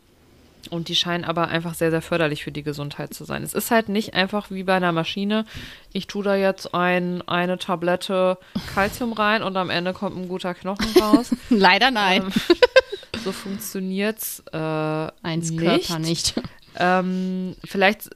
Und 0.72 0.88
die 0.88 0.96
scheinen 0.96 1.24
aber 1.24 1.48
einfach 1.48 1.74
sehr, 1.74 1.92
sehr 1.92 2.02
förderlich 2.02 2.44
für 2.44 2.52
die 2.52 2.64
Gesundheit 2.64 3.14
zu 3.14 3.24
sein. 3.26 3.44
Es 3.44 3.54
ist 3.54 3.72
halt 3.72 3.90
nicht 3.90 4.14
einfach 4.14 4.52
wie 4.52 4.64
bei 4.64 4.76
einer 4.76 4.92
Maschine, 4.92 5.46
ich 5.94 6.08
tue 6.08 6.24
da 6.24 6.36
jetzt 6.36 6.74
ein, 6.74 7.22
eine 7.28 7.58
Tablette 7.58 8.38
Kalzium 8.74 9.14
rein 9.14 9.44
und 9.44 9.56
am 9.58 9.70
Ende 9.70 9.94
kommt 9.94 10.18
ein 10.18 10.28
guter 10.28 10.54
Knochen 10.54 10.88
raus. 11.02 11.32
Leider 11.50 11.92
nein. 11.92 12.24
Ähm, 12.24 12.58
so 13.24 13.32
funktioniert's 13.32 14.44
äh, 14.52 14.58
Eins 14.58 15.52
nicht. 15.52 15.60
Körper 15.60 16.00
nicht. 16.00 16.34
Ähm, 16.78 17.56
vielleicht 17.64 18.10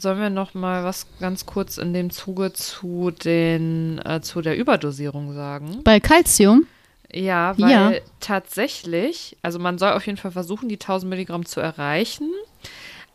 sollen 0.00 0.20
wir 0.20 0.30
noch 0.30 0.54
mal 0.54 0.84
was 0.84 1.06
ganz 1.20 1.46
kurz 1.46 1.78
in 1.78 1.92
dem 1.92 2.10
Zuge 2.10 2.52
zu 2.52 3.10
den 3.10 4.00
äh, 4.04 4.20
zu 4.20 4.40
der 4.40 4.56
Überdosierung 4.56 5.34
sagen. 5.34 5.80
Bei 5.84 6.00
Calcium? 6.00 6.66
Ja, 7.14 7.56
weil 7.58 7.70
Ja. 7.70 7.92
tatsächlich, 8.20 9.36
also 9.42 9.58
man 9.58 9.78
soll 9.78 9.92
auf 9.92 10.04
jeden 10.06 10.18
Fall 10.18 10.32
versuchen, 10.32 10.68
die 10.68 10.78
1000 10.78 11.08
Milligramm 11.08 11.46
zu 11.46 11.60
erreichen. 11.60 12.30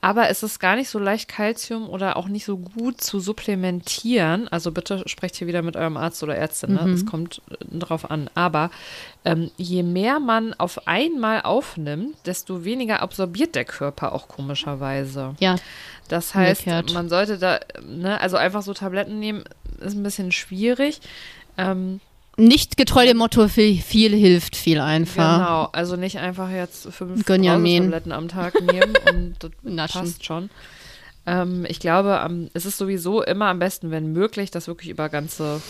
Aber 0.02 0.30
es 0.30 0.44
ist 0.44 0.60
gar 0.60 0.78
nicht 0.78 0.88
so 0.88 0.98
leicht, 0.98 1.28
Kalzium 1.28 1.90
oder 1.90 2.16
auch 2.16 2.30
nicht 2.30 2.46
so 2.46 2.58
gut 2.58 3.02
zu 3.02 3.20
supplementieren. 3.20 4.48
Also 4.48 4.72
bitte 4.72 5.04
sprecht 5.08 5.36
hier 5.36 5.48
wieder 5.48 5.62
mit 5.62 5.76
eurem 5.76 5.98
Arzt 5.98 6.24
oder 6.24 6.38
Ärztin. 6.38 6.76
Ne? 6.76 6.90
Es 6.92 7.06
kommt 7.06 7.42
äh, 7.52 7.78
drauf 7.78 8.10
an. 8.10 8.30
Aber 8.34 8.72
ähm, 9.26 9.52
je 9.58 9.84
mehr 9.84 10.22
man 10.22 10.54
auf 10.54 10.88
einmal 10.88 11.42
aufnimmt, 11.42 12.16
desto 12.26 12.64
weniger 12.64 13.02
absorbiert 13.02 13.56
der 13.56 13.66
Körper 13.66 14.14
auch 14.14 14.30
komischerweise. 14.30 15.36
Ja, 15.42 15.58
Das 16.08 16.34
heißt, 16.34 16.62
Umgekehrt. 16.62 16.94
man 16.94 17.10
sollte 17.10 17.38
da, 17.38 17.60
ne, 17.86 18.22
also 18.22 18.38
einfach 18.38 18.62
so 18.62 18.74
Tabletten 18.74 19.20
nehmen, 19.20 19.44
ist 19.82 19.96
ein 19.96 20.04
bisschen 20.04 20.32
schwierig. 20.32 21.02
Ähm, 21.58 22.00
nicht 22.38 22.78
getreu 22.78 23.06
dem 23.06 23.18
Motto, 23.18 23.48
viel, 23.48 23.82
viel 23.82 24.16
hilft, 24.16 24.56
viel 24.56 24.80
einfach. 24.80 25.38
Genau, 25.40 25.64
also 25.74 25.96
nicht 25.96 26.18
einfach 26.20 26.50
jetzt 26.50 26.92
fünf. 26.94 27.24
Tabletten 27.26 28.12
am 28.12 28.28
Tag 28.28 28.62
nehmen 28.62 28.94
und 29.12 29.36
das 29.40 29.52
Naschen. 29.64 30.02
passt 30.02 30.26
schon. 30.26 30.50
Ähm, 31.26 31.66
ich 31.68 31.80
glaube, 31.80 32.20
am- 32.22 32.50
es 32.54 32.66
ist 32.66 32.78
sowieso 32.78 33.22
immer 33.24 33.48
am 33.48 33.60
besten, 33.60 33.92
wenn 33.92 34.14
möglich, 34.14 34.52
das 34.52 34.68
wirklich 34.68 34.90
über 34.90 35.10
ganze 35.10 35.62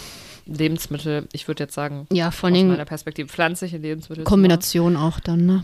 Lebensmittel, 0.45 1.28
ich 1.34 1.47
würde 1.47 1.64
jetzt 1.64 1.74
sagen, 1.74 2.07
Ja, 2.12 2.32
vor 2.32 2.49
aus 2.51 2.57
meiner 2.57 2.86
Perspektive 2.86 3.28
pflanzliche 3.30 3.78
Lebensmittel. 3.78 4.24
Kombination 4.24 4.95
auch 4.95 5.20
dann, 5.20 5.45
ne? 5.45 5.64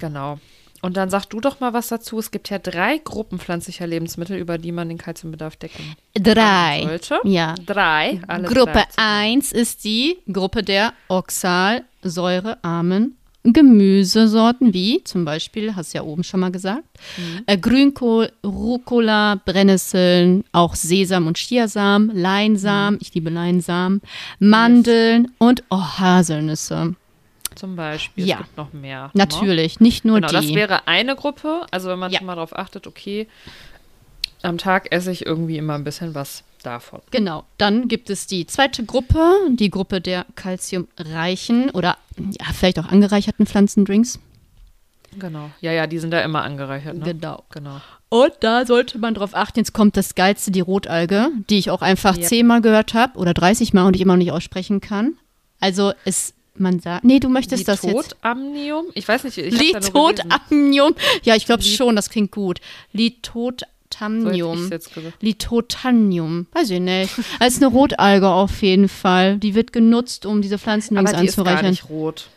Genau. 0.00 0.38
Und 0.84 0.98
dann 0.98 1.08
sag 1.08 1.24
du 1.24 1.40
doch 1.40 1.60
mal 1.60 1.72
was 1.72 1.88
dazu. 1.88 2.18
Es 2.18 2.30
gibt 2.30 2.50
ja 2.50 2.58
drei 2.58 2.98
Gruppen 2.98 3.38
pflanzlicher 3.38 3.86
Lebensmittel, 3.86 4.36
über 4.36 4.58
die 4.58 4.70
man 4.70 4.90
den 4.90 4.98
Kalziumbedarf 4.98 5.56
decken 5.56 5.96
Drei. 6.12 6.82
sollte. 6.84 7.20
Ja. 7.24 7.54
Drei. 7.64 8.20
Alle 8.28 8.46
Gruppe 8.46 8.72
drei 8.72 8.84
zusammen. 8.90 8.98
1 8.98 9.52
ist 9.52 9.84
die 9.84 10.18
Gruppe 10.30 10.62
der 10.62 10.92
oxalsäurearmen 11.08 13.16
Gemüsesorten, 13.44 14.74
wie 14.74 15.02
zum 15.04 15.24
Beispiel, 15.24 15.74
hast 15.74 15.94
du 15.94 15.98
ja 15.98 16.04
oben 16.04 16.22
schon 16.22 16.40
mal 16.40 16.52
gesagt, 16.52 16.84
äh, 17.46 17.56
Grünkohl, 17.56 18.30
Rucola, 18.44 19.40
Brennnesseln, 19.42 20.44
auch 20.52 20.74
Sesam 20.74 21.26
und 21.26 21.38
Chiasamen, 21.38 22.14
Leinsamen, 22.14 22.98
ich 23.00 23.14
liebe 23.14 23.30
Leinsamen, 23.30 24.02
Mandeln 24.38 25.32
und 25.38 25.64
oh, 25.70 25.80
Haselnüsse. 25.98 26.94
Zum 27.54 27.76
Beispiel. 27.76 28.26
Ja. 28.26 28.36
Es 28.36 28.42
gibt 28.46 28.56
noch 28.56 28.72
mehr. 28.72 29.04
ne? 29.04 29.10
Natürlich, 29.14 29.80
nicht 29.80 30.04
nur 30.04 30.16
Genau, 30.20 30.32
das 30.32 30.46
die. 30.46 30.54
wäre 30.54 30.86
eine 30.86 31.14
Gruppe. 31.16 31.66
Also 31.70 31.88
wenn 31.88 31.98
man 31.98 32.10
Ja. 32.12 32.22
mal 32.22 32.34
darauf 32.34 32.56
achtet, 32.56 32.86
okay, 32.86 33.28
am 34.42 34.58
Tag 34.58 34.92
esse 34.92 35.10
ich 35.10 35.24
irgendwie 35.24 35.56
immer 35.56 35.74
ein 35.74 35.84
bisschen 35.84 36.14
was 36.14 36.42
davon. 36.62 37.00
Genau, 37.10 37.44
dann 37.58 37.88
gibt 37.88 38.10
es 38.10 38.26
die 38.26 38.46
zweite 38.46 38.84
Gruppe, 38.84 39.32
die 39.50 39.70
Gruppe 39.70 40.00
der 40.00 40.26
kalziumreichen 40.34 41.70
oder 41.70 41.96
ja, 42.16 42.46
vielleicht 42.52 42.78
auch 42.78 42.86
angereicherten 42.86 43.46
Pflanzendrinks. 43.46 44.18
Genau. 45.18 45.50
Ja, 45.60 45.70
ja, 45.72 45.86
die 45.86 45.98
sind 45.98 46.10
da 46.10 46.20
immer 46.22 46.42
angereichert. 46.42 46.96
Ne? 46.96 47.04
Genau. 47.04 47.44
Genau. 47.50 47.80
Und 48.08 48.32
da 48.40 48.66
sollte 48.66 48.98
man 48.98 49.14
drauf 49.14 49.34
achten, 49.34 49.60
jetzt 49.60 49.72
kommt 49.72 49.96
das 49.96 50.14
Geilste, 50.14 50.50
die 50.50 50.60
Rotalge, 50.60 51.28
die 51.50 51.58
ich 51.58 51.70
auch 51.70 51.82
einfach 51.82 52.16
zehnmal 52.18 52.60
gehört 52.60 52.94
habe 52.94 53.18
oder 53.18 53.32
30 53.34 53.72
Mal 53.72 53.86
und 53.86 53.94
ich 53.96 54.02
immer 54.02 54.14
noch 54.14 54.18
nicht 54.18 54.32
aussprechen 54.32 54.80
kann. 54.80 55.14
Also 55.60 55.92
es, 56.04 56.34
man 56.56 56.80
sagt, 56.80 57.04
nee, 57.04 57.20
du 57.20 57.28
möchtest 57.28 57.66
das 57.68 57.82
jetzt. 57.82 57.94
Litotamnium? 57.94 58.86
Ich 58.94 59.06
weiß 59.08 59.24
nicht, 59.24 59.38
ich. 59.38 59.58
Litotamnium. 59.58 60.94
Ja, 61.22 61.34
ich 61.34 61.46
glaube 61.46 61.62
schon, 61.62 61.96
das 61.96 62.10
klingt 62.10 62.30
gut. 62.30 62.60
So 62.92 62.98
Litotamnium. 62.98 64.70
gesagt. 64.70 64.90
Litotanium, 65.20 66.46
weiß 66.52 66.70
ich 66.70 66.80
nicht. 66.80 67.18
Ist 67.46 67.62
eine 67.62 67.66
Rotalge 67.72 68.28
auf 68.28 68.62
jeden 68.62 68.88
Fall. 68.88 69.38
Die 69.38 69.54
wird 69.54 69.72
genutzt, 69.72 70.26
um 70.26 70.42
diese 70.42 70.58
Pflanzendrinks 70.58 71.12
Aber 71.12 71.20
die 71.20 71.28
ist 71.28 71.36
gar 71.36 71.46
anzureichern. 71.46 71.70
nicht 71.70 71.88
rot. 71.88 72.28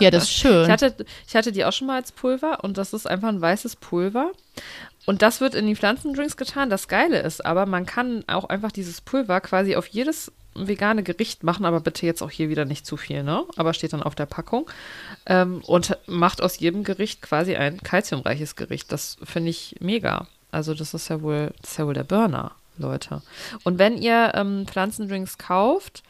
Ja, 0.00 0.10
das 0.10 0.24
ist 0.24 0.32
schön. 0.36 0.64
Ich 0.64 0.70
hatte, 0.70 0.94
ich 1.26 1.34
hatte 1.36 1.52
die 1.52 1.64
auch 1.64 1.72
schon 1.72 1.86
mal 1.86 1.96
als 1.96 2.12
Pulver 2.12 2.64
und 2.64 2.78
das 2.78 2.92
ist 2.92 3.06
einfach 3.06 3.28
ein 3.28 3.40
weißes 3.40 3.76
Pulver. 3.76 4.32
Und 5.04 5.22
das 5.22 5.40
wird 5.40 5.54
in 5.54 5.66
die 5.66 5.74
Pflanzendrinks 5.74 6.36
getan. 6.36 6.70
Das 6.70 6.86
Geile 6.88 7.20
ist 7.20 7.44
aber, 7.44 7.66
man 7.66 7.86
kann 7.86 8.24
auch 8.28 8.44
einfach 8.44 8.70
dieses 8.70 9.00
Pulver 9.00 9.40
quasi 9.40 9.74
auf 9.74 9.88
jedes 9.88 10.30
vegane 10.54 11.02
Gericht 11.02 11.44
machen, 11.44 11.64
aber 11.64 11.80
bitte 11.80 12.06
jetzt 12.06 12.22
auch 12.22 12.30
hier 12.30 12.48
wieder 12.48 12.64
nicht 12.64 12.86
zu 12.86 12.96
viel, 12.96 13.22
ne? 13.22 13.44
Aber 13.56 13.72
steht 13.74 13.92
dann 13.92 14.02
auf 14.02 14.14
der 14.14 14.26
Packung. 14.26 14.68
Ähm, 15.26 15.62
und 15.66 15.96
macht 16.06 16.42
aus 16.42 16.58
jedem 16.58 16.84
Gericht 16.84 17.22
quasi 17.22 17.56
ein 17.56 17.78
kalziumreiches 17.82 18.56
Gericht. 18.56 18.92
Das 18.92 19.16
finde 19.22 19.50
ich 19.50 19.76
mega. 19.80 20.26
Also 20.50 20.74
das 20.74 20.94
ist 20.94 21.08
ja 21.08 21.22
wohl, 21.22 21.52
das 21.60 21.72
ist 21.72 21.78
ja 21.78 21.86
wohl 21.86 21.94
der 21.94 22.04
Burner, 22.04 22.52
Leute. 22.76 23.22
Und 23.64 23.78
wenn 23.78 23.96
ihr 23.96 24.32
ähm, 24.34 24.66
Pflanzendrinks 24.66 25.38
kauft, 25.38 26.02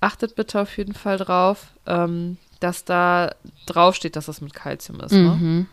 achtet 0.00 0.34
bitte 0.34 0.60
auf 0.60 0.76
jeden 0.76 0.94
Fall 0.94 1.16
drauf, 1.16 1.68
ähm, 1.86 2.36
dass 2.60 2.84
da 2.84 3.34
draufsteht, 3.66 4.16
dass 4.16 4.26
das 4.26 4.40
mit 4.40 4.54
Kalzium 4.54 5.00
ist. 5.00 5.12
Ne? 5.12 5.66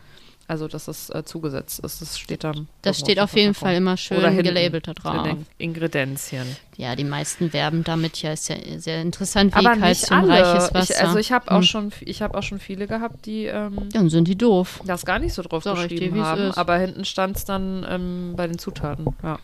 Also, 0.48 0.68
dass 0.68 0.88
es 0.88 1.08
äh, 1.10 1.24
zugesetzt 1.24 1.78
ist. 1.80 2.02
Das 2.02 2.18
steht 2.18 2.44
dann. 2.44 2.68
Das 2.82 2.98
steht 2.98 3.18
auf 3.20 3.34
jeden. 3.34 3.54
Fall 3.54 3.76
immer 3.76 3.92
Oder 3.92 3.96
schön 3.96 4.20
hinten 4.30 4.42
gelabelt 4.54 4.88
da 4.88 4.92
drauf. 4.94 5.36
Ingredienzien. 5.58 6.44
Ja, 6.76 6.96
die 6.96 7.04
meisten 7.04 7.52
werben 7.52 7.84
damit 7.84 8.20
ja, 8.22 8.32
ist 8.32 8.48
ja 8.48 8.56
sehr 8.78 9.00
interessant, 9.02 9.54
wie 9.54 9.58
Aber 9.58 9.76
nicht 9.76 10.08
kalziumreiches. 10.08 10.74
Wasser. 10.74 10.94
Ich, 10.94 11.00
also 11.00 11.18
ich 11.18 11.32
habe 11.32 11.50
auch 11.50 11.56
Hm. 11.58 11.62
schon, 11.62 11.92
ich 12.00 12.22
habe 12.22 12.36
auch 12.36 12.42
schon 12.42 12.58
viele 12.58 12.86
gehabt, 12.86 13.24
die 13.26 13.44
ähm, 13.46 13.88
Dann 13.92 14.10
sind 14.10 14.26
die 14.28 14.36
doof. 14.36 14.80
das 14.84 15.04
gar 15.04 15.18
nicht 15.18 15.32
so 15.34 15.42
drauf 15.42 15.62
dir, 15.64 15.74
geschrieben 15.74 16.16
wie's 16.16 16.22
haben. 16.24 16.50
Aber 16.52 16.76
hinten 16.78 17.04
stand 17.04 17.36
es 17.36 17.44
dann 17.44 17.86
ähm, 17.88 18.32
bei 18.36 18.46
den 18.46 18.58
Zutaten. 18.58 19.06
Ja. 19.22 19.38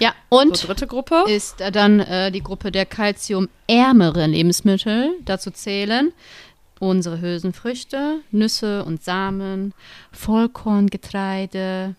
Ja, 0.00 0.12
So, 0.30 0.38
und 0.38 0.68
dritte 0.68 0.86
Gruppe. 0.86 1.24
ist 1.26 1.56
dann 1.72 1.98
äh, 1.98 2.30
die 2.30 2.42
Gruppe 2.42 2.70
der 2.70 2.86
kalziumärmeren 2.86 4.30
Lebensmittel. 4.32 5.10
Dazu 5.24 5.50
zählen 5.50 6.12
unsere 6.80 7.20
Hülsenfrüchte, 7.20 8.20
Nüsse 8.30 8.84
und 8.84 9.02
Samen, 9.02 9.74
Vollkorngetreide. 10.12 11.94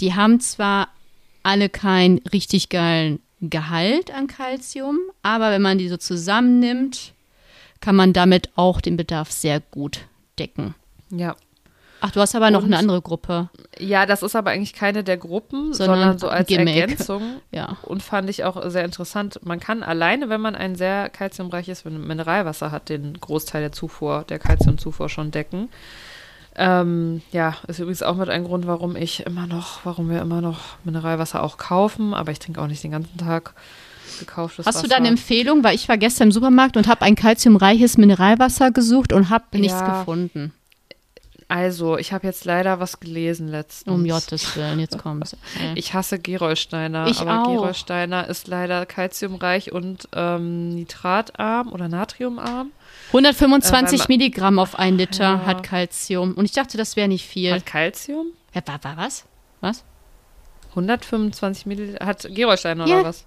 Die 0.00 0.14
haben 0.14 0.40
zwar 0.40 0.88
alle 1.42 1.68
keinen 1.68 2.18
richtig 2.32 2.68
geilen 2.68 3.20
Gehalt 3.40 4.10
an 4.10 4.26
Kalzium, 4.26 4.98
aber 5.22 5.50
wenn 5.50 5.62
man 5.62 5.78
die 5.78 5.88
so 5.88 5.96
zusammennimmt, 5.96 7.12
kann 7.80 7.94
man 7.94 8.12
damit 8.12 8.50
auch 8.56 8.80
den 8.80 8.96
Bedarf 8.96 9.30
sehr 9.30 9.60
gut 9.60 10.06
decken. 10.38 10.74
Ja. 11.10 11.36
Ach, 12.00 12.10
du 12.10 12.20
hast 12.20 12.34
aber 12.36 12.50
noch 12.50 12.60
Und- 12.60 12.66
eine 12.66 12.78
andere 12.78 13.00
Gruppe. 13.02 13.48
Ja, 13.78 14.04
das 14.06 14.22
ist 14.22 14.36
aber 14.36 14.50
eigentlich 14.50 14.74
keine 14.74 15.02
der 15.02 15.16
Gruppen, 15.16 15.72
Sondern 15.72 15.98
sondern, 15.98 16.18
so 16.18 16.28
als 16.28 16.46
Gimmick. 16.48 16.76
Ergänzung. 16.76 17.22
Ja. 17.52 17.76
Und 17.82 18.02
fand 18.02 18.28
ich 18.28 18.44
auch 18.44 18.68
sehr 18.70 18.84
interessant. 18.84 19.40
Man 19.42 19.60
kann 19.60 19.82
alleine, 19.82 20.28
wenn 20.28 20.40
man 20.40 20.54
ein 20.54 20.76
sehr 20.76 21.08
kalziumreiches 21.08 21.84
Mineralwasser 21.86 22.70
hat, 22.70 22.88
den 22.90 23.18
Großteil 23.18 23.62
der 23.62 23.72
Zufuhr, 23.72 24.24
der 24.28 24.38
Kalziumzufuhr 24.38 25.08
schon 25.08 25.30
decken. 25.30 25.68
Ähm, 26.58 27.20
ja, 27.32 27.54
ist 27.68 27.78
übrigens 27.80 28.02
auch 28.02 28.16
mit 28.16 28.30
ein 28.30 28.44
Grund, 28.44 28.66
warum 28.66 28.96
ich 28.96 29.26
immer 29.26 29.46
noch, 29.46 29.80
warum 29.84 30.08
wir 30.08 30.20
immer 30.22 30.40
noch 30.40 30.60
Mineralwasser 30.84 31.42
auch 31.42 31.58
kaufen, 31.58 32.14
aber 32.14 32.32
ich 32.32 32.38
trinke 32.38 32.60
auch 32.62 32.66
nicht 32.66 32.82
den 32.82 32.92
ganzen 32.92 33.18
Tag 33.18 33.52
gekauftes 34.20 34.64
Hast 34.64 34.76
Wasser. 34.76 34.82
du 34.84 34.88
da 34.88 34.96
eine 34.96 35.08
Empfehlung? 35.08 35.62
Weil 35.64 35.74
ich 35.74 35.86
war 35.88 35.98
gestern 35.98 36.28
im 36.28 36.32
Supermarkt 36.32 36.78
und 36.78 36.88
habe 36.88 37.02
ein 37.02 37.14
kalziumreiches 37.14 37.98
Mineralwasser 37.98 38.70
gesucht 38.70 39.12
und 39.12 39.28
habe 39.28 39.44
nichts 39.58 39.78
Ja. 39.80 39.98
gefunden. 39.98 40.52
Also, 41.48 41.96
ich 41.96 42.12
habe 42.12 42.26
jetzt 42.26 42.44
leider 42.44 42.80
was 42.80 42.98
gelesen 42.98 43.46
letztens. 43.46 43.94
Um 43.94 44.04
Gottes 44.08 44.56
Willen, 44.56 44.80
jetzt 44.80 44.98
kommt's. 44.98 45.36
Äh. 45.60 45.74
Ich 45.78 45.94
hasse 45.94 46.18
Gerolsteiner, 46.18 47.06
Ich 47.06 47.20
aber 47.20 47.42
auch. 47.44 47.52
Gerolsteiner 47.52 48.26
ist 48.26 48.48
leider 48.48 48.84
kalziumreich 48.84 49.70
und 49.72 50.08
ähm, 50.12 50.70
nitratarm 50.74 51.72
oder 51.72 51.88
natriumarm. 51.88 52.72
125 53.08 54.00
Äh, 54.00 54.04
Milligramm 54.08 54.58
auf 54.58 54.76
ein 54.76 54.98
Liter 54.98 55.22
Ja. 55.22 55.46
hat 55.46 55.62
Kalzium. 55.62 56.34
Und 56.34 56.46
ich 56.46 56.52
dachte, 56.52 56.76
das 56.76 56.96
wäre 56.96 57.06
nicht 57.06 57.24
viel. 57.26 57.52
Hat 57.52 57.64
Kalzium? 57.64 58.26
Ja, 58.52 58.62
wa, 58.66 58.78
wa, 58.82 58.96
was? 58.96 59.24
Was? 59.60 59.84
125 60.70 61.64
Milliliter. 61.66 62.04
Hat 62.04 62.26
Gerolsteiner 62.28 62.86
Ja. 62.88 62.96
oder 63.00 63.08
was? 63.08 63.24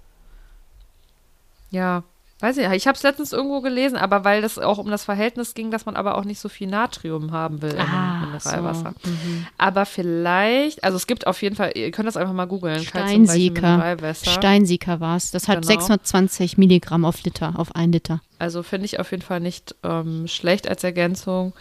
Ja, 1.70 2.02
weiß 2.42 2.56
ich. 2.58 2.66
Ich 2.70 2.86
habe 2.86 2.96
es 2.96 3.02
letztens 3.02 3.32
irgendwo 3.32 3.60
gelesen, 3.60 3.96
aber 3.96 4.24
weil 4.24 4.42
das 4.42 4.58
auch 4.58 4.78
um 4.78 4.90
das 4.90 5.04
Verhältnis 5.04 5.54
ging, 5.54 5.70
dass 5.70 5.86
man 5.86 5.96
aber 5.96 6.16
auch 6.16 6.24
nicht 6.24 6.38
so 6.40 6.48
viel 6.48 6.66
Natrium 6.68 7.32
haben 7.32 7.62
will 7.62 7.76
Ah, 7.78 8.20
dem 8.20 8.32
Mineralwasser. 8.32 8.94
so. 9.02 9.10
Mhm. 9.10 9.46
Aber 9.58 9.86
vielleicht, 9.86 10.82
also 10.84 10.96
es 10.96 11.06
gibt 11.06 11.26
auf 11.26 11.40
jeden 11.42 11.56
Fall, 11.56 11.72
ihr 11.74 11.90
könnt 11.90 12.08
das 12.08 12.16
einfach 12.16 12.32
mal 12.34 12.46
googeln. 12.46 12.82
Steinsieker. 12.82 13.96
Steinsieker 14.24 15.00
war 15.00 15.16
es. 15.16 15.30
Das 15.30 15.48
hat 15.48 15.62
Genau. 15.62 15.66
620 15.68 16.58
Milligramm 16.58 17.04
auf 17.04 17.22
Liter, 17.22 17.54
auf 17.56 17.74
ein 17.74 17.92
Liter. 17.92 18.20
Also 18.38 18.62
finde 18.62 18.86
ich 18.86 18.98
auf 19.00 19.10
jeden 19.10 19.22
Fall 19.22 19.40
nicht 19.40 19.74
ähm, 19.82 20.26
schlecht 20.26 20.68
als 20.68 20.82
Ergänzung. 20.84 21.52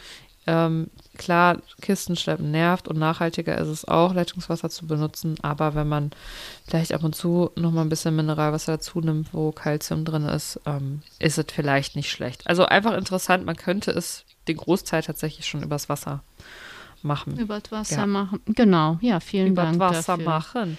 Ähm, 0.47 0.89
klar, 1.17 1.57
Kistenschleppen 1.81 2.49
nervt 2.49 2.87
und 2.87 2.97
nachhaltiger 2.97 3.57
ist 3.57 3.67
es 3.67 3.85
auch, 3.85 4.13
Leitungswasser 4.13 4.69
zu 4.69 4.87
benutzen. 4.87 5.35
Aber 5.41 5.75
wenn 5.75 5.87
man 5.87 6.11
vielleicht 6.67 6.93
ab 6.93 7.03
und 7.03 7.15
zu 7.15 7.51
noch 7.55 7.71
mal 7.71 7.81
ein 7.81 7.89
bisschen 7.89 8.15
Mineralwasser 8.15 8.73
dazu 8.73 8.99
nimmt, 9.01 9.33
wo 9.33 9.51
Kalzium 9.51 10.05
drin 10.05 10.25
ist, 10.25 10.59
ähm, 10.65 11.01
ist 11.19 11.37
es 11.37 11.45
vielleicht 11.53 11.95
nicht 11.95 12.09
schlecht. 12.09 12.47
Also 12.47 12.65
einfach 12.65 12.93
interessant, 12.97 13.45
man 13.45 13.55
könnte 13.57 13.91
es 13.91 14.25
den 14.47 14.57
Großteil 14.57 15.03
tatsächlich 15.03 15.45
schon 15.45 15.61
übers 15.61 15.89
Wasser 15.89 16.23
machen. 17.03 17.37
Über 17.37 17.59
das 17.59 17.71
Wasser 17.71 17.99
Ja. 18.01 18.05
machen. 18.07 18.41
Genau, 18.47 18.97
ja, 19.01 19.19
vielen 19.19 19.47
Über 19.49 19.63
Dank 19.63 19.79
Wasser 19.79 20.13
dafür. 20.17 20.25
machen. 20.25 20.77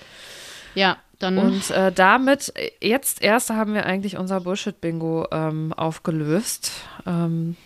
Ja, 0.74 0.96
dann 1.18 1.38
Und 1.38 1.70
äh, 1.70 1.92
damit, 1.92 2.52
äh, 2.56 2.70
jetzt 2.86 3.22
erst 3.22 3.50
haben 3.50 3.74
wir 3.74 3.86
eigentlich 3.86 4.16
unser 4.16 4.40
Bullshit-Bingo 4.40 5.26
ähm, 5.30 5.72
aufgelöst. 5.74 6.72
Ähm, 7.06 7.56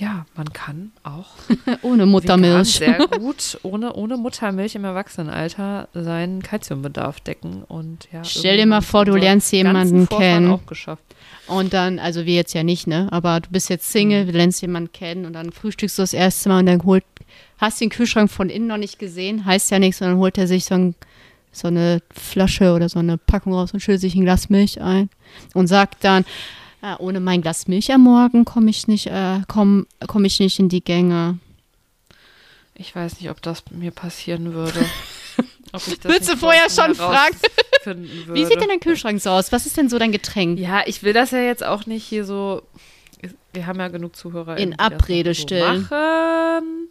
ja, 0.00 0.24
man 0.34 0.52
kann 0.52 0.92
auch 1.04 1.26
ohne 1.82 2.06
Muttermilch. 2.06 2.74
sehr 2.76 2.98
gut 3.18 3.58
ohne, 3.62 3.92
ohne 3.92 4.16
Muttermilch 4.16 4.74
im 4.74 4.84
Erwachsenenalter 4.84 5.88
seinen 5.94 6.42
Kalziumbedarf 6.42 7.20
decken. 7.20 7.62
Und 7.64 8.08
ja, 8.12 8.24
Stell 8.24 8.56
dir 8.56 8.66
mal 8.66 8.80
vor, 8.80 9.04
du 9.04 9.14
lernst 9.16 9.52
jemanden 9.52 10.08
kennen. 10.08 10.50
auch 10.50 10.64
geschafft. 10.66 11.02
Und 11.46 11.72
dann, 11.72 11.98
also 11.98 12.24
wir 12.26 12.34
jetzt 12.34 12.54
ja 12.54 12.62
nicht, 12.62 12.86
ne? 12.86 13.08
Aber 13.10 13.40
du 13.40 13.50
bist 13.50 13.68
jetzt 13.70 13.90
Single, 13.90 14.24
Mhm. 14.24 14.32
du 14.32 14.36
lernst 14.38 14.62
jemanden 14.62 14.92
kennen 14.92 15.24
und 15.26 15.32
dann 15.34 15.52
frühstückst 15.52 15.98
du 15.98 16.02
das 16.02 16.12
erste 16.14 16.48
Mal 16.48 16.60
und 16.60 16.66
dann 16.66 16.84
holt, 16.84 17.04
hast 17.58 17.80
den 17.80 17.90
Kühlschrank 17.90 18.30
von 18.30 18.48
innen 18.48 18.68
noch 18.68 18.76
nicht 18.78 18.98
gesehen, 18.98 19.44
heißt 19.44 19.70
ja 19.70 19.78
nichts, 19.78 20.00
und 20.00 20.08
dann 20.08 20.16
holt 20.18 20.38
er 20.38 20.46
sich 20.46 20.64
so, 20.64 20.74
ein, 20.76 20.94
so 21.52 21.68
eine 21.68 22.00
Flasche 22.12 22.72
oder 22.72 22.88
so 22.88 23.00
eine 23.00 23.18
Packung 23.18 23.52
raus 23.52 23.72
und 23.74 23.80
schüttet 23.80 24.00
sich 24.00 24.14
ein 24.14 24.22
Glas 24.24 24.48
Milch 24.48 24.80
ein 24.80 25.10
und 25.52 25.66
sagt 25.66 26.04
dann, 26.04 26.24
ja, 26.82 26.98
ohne 26.98 27.20
mein 27.20 27.42
Glas 27.42 27.68
Milch 27.68 27.92
am 27.92 28.02
Morgen 28.02 28.44
komme 28.44 28.70
ich 28.70 28.88
nicht, 28.88 29.06
äh, 29.06 29.40
komm, 29.48 29.86
komm 30.06 30.24
ich 30.24 30.40
nicht 30.40 30.58
in 30.58 30.68
die 30.68 30.82
Gänge. 30.82 31.38
Ich 32.74 32.94
weiß 32.94 33.20
nicht, 33.20 33.30
ob 33.30 33.42
das 33.42 33.64
mir 33.70 33.90
passieren 33.90 34.54
würde. 34.54 34.84
Ob 35.72 35.82
Willst 36.02 36.28
du 36.28 36.36
vorher 36.36 36.68
schon 36.68 36.96
fragen? 36.96 37.36
Wie 38.32 38.44
sieht 38.44 38.60
denn 38.60 38.68
dein 38.68 38.80
Kühlschrank 38.80 39.20
so 39.20 39.30
aus? 39.30 39.52
Was 39.52 39.66
ist 39.66 39.76
denn 39.76 39.88
so 39.88 40.00
dein 40.00 40.10
Getränk? 40.10 40.58
Ja, 40.58 40.82
ich 40.84 41.04
will 41.04 41.12
das 41.12 41.30
ja 41.30 41.38
jetzt 41.38 41.64
auch 41.64 41.86
nicht 41.86 42.04
hier 42.04 42.24
so. 42.24 42.62
Wir 43.52 43.66
haben 43.66 43.78
ja 43.78 43.86
genug 43.86 44.16
Zuhörer. 44.16 44.56
In 44.58 44.76
Abrede 44.80 45.32
so 45.32 45.42
stellen. 45.42 45.82
Machen, 45.82 46.88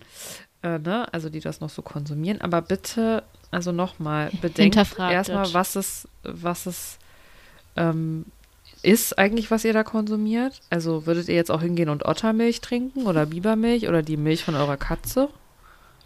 äh, 0.64 0.80
ne? 0.80 1.12
Also 1.14 1.30
die 1.30 1.40
das 1.40 1.60
noch 1.60 1.70
so 1.70 1.82
konsumieren. 1.82 2.40
Aber 2.42 2.62
bitte, 2.62 3.24
also 3.52 3.72
nochmal, 3.72 4.32
bedenkt 4.42 4.78
erstmal, 4.78 5.54
was 5.54 5.76
es, 5.76 6.08
was 6.24 6.66
es 6.66 7.00
ähm, 7.76 8.26
ist 8.84 9.18
eigentlich, 9.18 9.52
was 9.52 9.66
ihr 9.66 9.74
da 9.74 9.84
konsumiert. 9.84 10.62
Also 10.70 11.06
würdet 11.06 11.28
ihr 11.28 11.36
jetzt 11.36 11.52
auch 11.52 11.62
hingehen 11.62 11.90
und 11.90 12.06
Ottermilch 12.06 12.62
trinken 12.62 13.06
oder 13.06 13.26
Bibermilch 13.26 13.88
oder 13.88 14.02
die 14.04 14.18
Milch 14.18 14.44
von 14.44 14.56
eurer 14.56 14.78
Katze? 14.78 15.30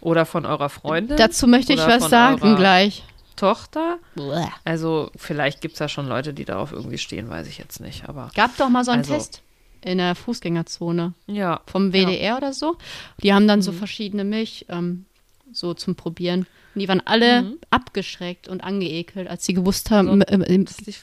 Oder 0.00 0.26
von 0.26 0.44
eurer 0.44 0.68
Freundin? 0.68 1.16
Dazu 1.16 1.46
möchte 1.46 1.72
ich 1.72 1.80
was 1.80 2.10
sagen 2.10 2.56
gleich. 2.56 3.04
Tochter? 3.36 3.98
Bäh. 4.14 4.46
Also 4.64 5.10
vielleicht 5.16 5.60
gibt 5.60 5.72
es 5.74 5.78
da 5.78 5.88
schon 5.88 6.06
Leute, 6.08 6.34
die 6.34 6.44
darauf 6.44 6.72
irgendwie 6.72 6.98
stehen, 6.98 7.28
weiß 7.30 7.46
ich 7.48 7.58
jetzt 7.58 7.80
nicht. 7.80 8.08
Aber 8.08 8.30
Gab 8.34 8.56
doch 8.58 8.68
mal 8.68 8.84
so 8.84 8.90
einen 8.90 9.00
Also- 9.02 9.14
Test 9.14 9.42
in 9.80 9.98
der 9.98 10.14
Fußgängerzone. 10.14 11.14
ja. 11.26 11.60
vom 11.66 11.86
Ja. 11.86 11.92
WDR 12.06 12.36
oder 12.36 12.52
so. 12.52 12.76
Die 13.22 13.32
haben 13.32 13.48
dann 13.48 13.62
so 13.62 13.72
Mhm. 13.72 13.76
verschiedene 13.78 14.24
Milch 14.24 14.66
ähm, 14.68 15.06
so 15.52 15.74
zum 15.74 15.94
Probieren. 15.94 16.46
Und 16.74 16.80
die 16.80 16.88
waren 16.88 17.02
alle 17.06 17.42
Mhm. 17.42 17.58
abgeschreckt 17.70 18.46
und 18.48 18.62
angeekelt, 18.62 19.28
als 19.28 19.44
sie 19.46 19.54
gewusst 19.54 19.90
haben, 19.90 20.08
So. 20.08 20.14
äh, 20.26 20.54
äh, 20.54 20.62
ist 20.62 20.86
die 20.86 20.94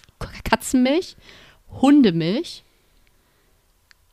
Katzenmilch, 0.43 1.15
Hundemilch. 1.80 2.63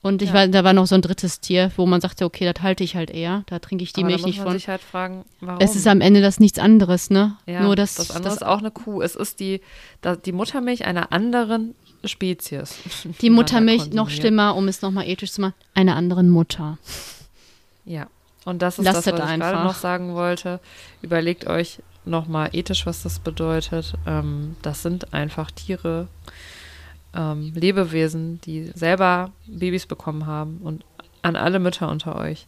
Und 0.00 0.22
ich 0.22 0.28
Ja. 0.28 0.34
war, 0.34 0.48
da 0.48 0.62
war 0.62 0.72
noch 0.72 0.86
so 0.86 0.94
ein 0.94 1.02
drittes 1.02 1.40
Tier, 1.40 1.72
wo 1.76 1.84
man 1.84 2.00
sagte, 2.00 2.24
okay, 2.24 2.50
das 2.50 2.62
halte 2.62 2.84
ich 2.84 2.94
halt 2.94 3.10
eher. 3.10 3.42
Da 3.46 3.58
trinke 3.58 3.82
ich 3.82 3.92
die 3.92 4.02
Aber 4.02 4.10
Milch 4.10 4.24
nicht 4.24 4.38
von. 4.40 4.56
halt 4.66 4.80
fragen, 4.80 5.24
warum. 5.40 5.60
Es 5.60 5.74
ist 5.74 5.88
am 5.88 6.00
Ende 6.00 6.20
das 6.20 6.38
nichts 6.38 6.58
anderes, 6.60 7.10
ne? 7.10 7.36
ja, 7.46 7.62
Nur 7.62 7.74
das, 7.74 7.96
das 7.96 8.10
andere 8.12 8.24
das, 8.30 8.36
ist 8.42 8.46
auch 8.46 8.58
eine 8.58 8.70
Kuh. 8.70 9.02
Es 9.02 9.16
ist 9.16 9.40
die, 9.40 9.60
die 10.24 10.32
Muttermilch 10.32 10.84
einer 10.84 11.10
anderen 11.10 11.74
Spezies. 12.04 12.76
die 13.20 13.28
da 13.28 13.34
Muttermilch 13.34 13.90
noch 13.92 14.08
schlimmer, 14.08 14.54
um 14.54 14.68
es 14.68 14.82
nochmal 14.82 15.08
ethisch 15.08 15.32
zu 15.32 15.40
machen, 15.40 15.54
einer 15.74 15.96
anderen 15.96 16.30
Mutter. 16.30 16.78
Ja, 17.84 18.06
und 18.44 18.62
das 18.62 18.78
ist 18.78 18.84
Lasst 18.84 18.98
das, 19.06 19.14
was 19.14 19.20
ich 19.20 19.26
einfach. 19.26 19.50
gerade 19.50 19.64
noch 19.64 19.74
sagen 19.74 20.14
wollte. 20.14 20.60
Überlegt 21.02 21.46
euch 21.48 21.80
nochmal 22.04 22.50
ethisch, 22.52 22.86
was 22.86 23.02
das 23.02 23.18
bedeutet. 23.18 23.94
Ähm, 24.06 24.54
das 24.62 24.82
sind 24.82 25.12
einfach 25.12 25.50
Tiere, 25.50 26.06
ähm, 27.18 27.52
Lebewesen, 27.54 28.40
die 28.42 28.70
selber 28.74 29.32
Babys 29.46 29.86
bekommen 29.86 30.26
haben 30.26 30.58
und 30.62 30.84
an 31.22 31.34
alle 31.34 31.58
Mütter 31.58 31.88
unter 31.90 32.16
euch. 32.16 32.46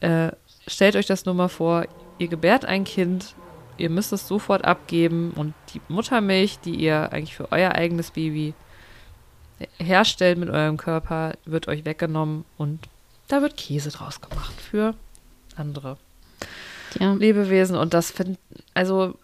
Äh, 0.00 0.32
stellt 0.66 0.96
euch 0.96 1.06
das 1.06 1.24
nur 1.24 1.34
mal 1.34 1.48
vor, 1.48 1.86
ihr 2.18 2.28
gebärt 2.28 2.64
ein 2.64 2.84
Kind, 2.84 3.34
ihr 3.78 3.88
müsst 3.88 4.12
es 4.12 4.26
sofort 4.26 4.64
abgeben 4.64 5.30
und 5.36 5.54
die 5.72 5.80
Muttermilch, 5.88 6.58
die 6.58 6.74
ihr 6.74 7.12
eigentlich 7.12 7.36
für 7.36 7.52
euer 7.52 7.72
eigenes 7.72 8.10
Baby 8.10 8.52
herstellt 9.78 10.38
mit 10.38 10.50
eurem 10.50 10.76
Körper, 10.76 11.34
wird 11.44 11.68
euch 11.68 11.84
weggenommen 11.84 12.44
und 12.58 12.80
da 13.28 13.42
wird 13.42 13.56
Käse 13.56 13.90
draus 13.90 14.20
gemacht 14.20 14.54
für 14.60 14.94
andere 15.56 15.98
Ja. 16.98 17.12
Lebewesen 17.14 17.76
und 17.76 17.94
das 17.94 18.10
finde 18.10 18.38
also 18.74 19.14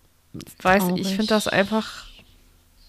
weiß 0.62 0.84
ich, 0.84 0.88
ich 0.96 1.02
Traurig. 1.02 1.06
finde 1.16 1.26
das 1.28 1.48
einfach 1.48 2.05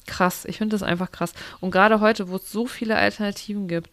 krass. 0.07 0.45
Ich 0.45 0.57
finde 0.57 0.73
das 0.73 0.83
einfach 0.83 1.11
krass 1.11 1.33
und 1.59 1.71
gerade 1.71 1.99
heute, 1.99 2.29
wo 2.29 2.37
es 2.37 2.51
so 2.51 2.65
viele 2.65 2.95
Alternativen 2.95 3.67
gibt. 3.67 3.89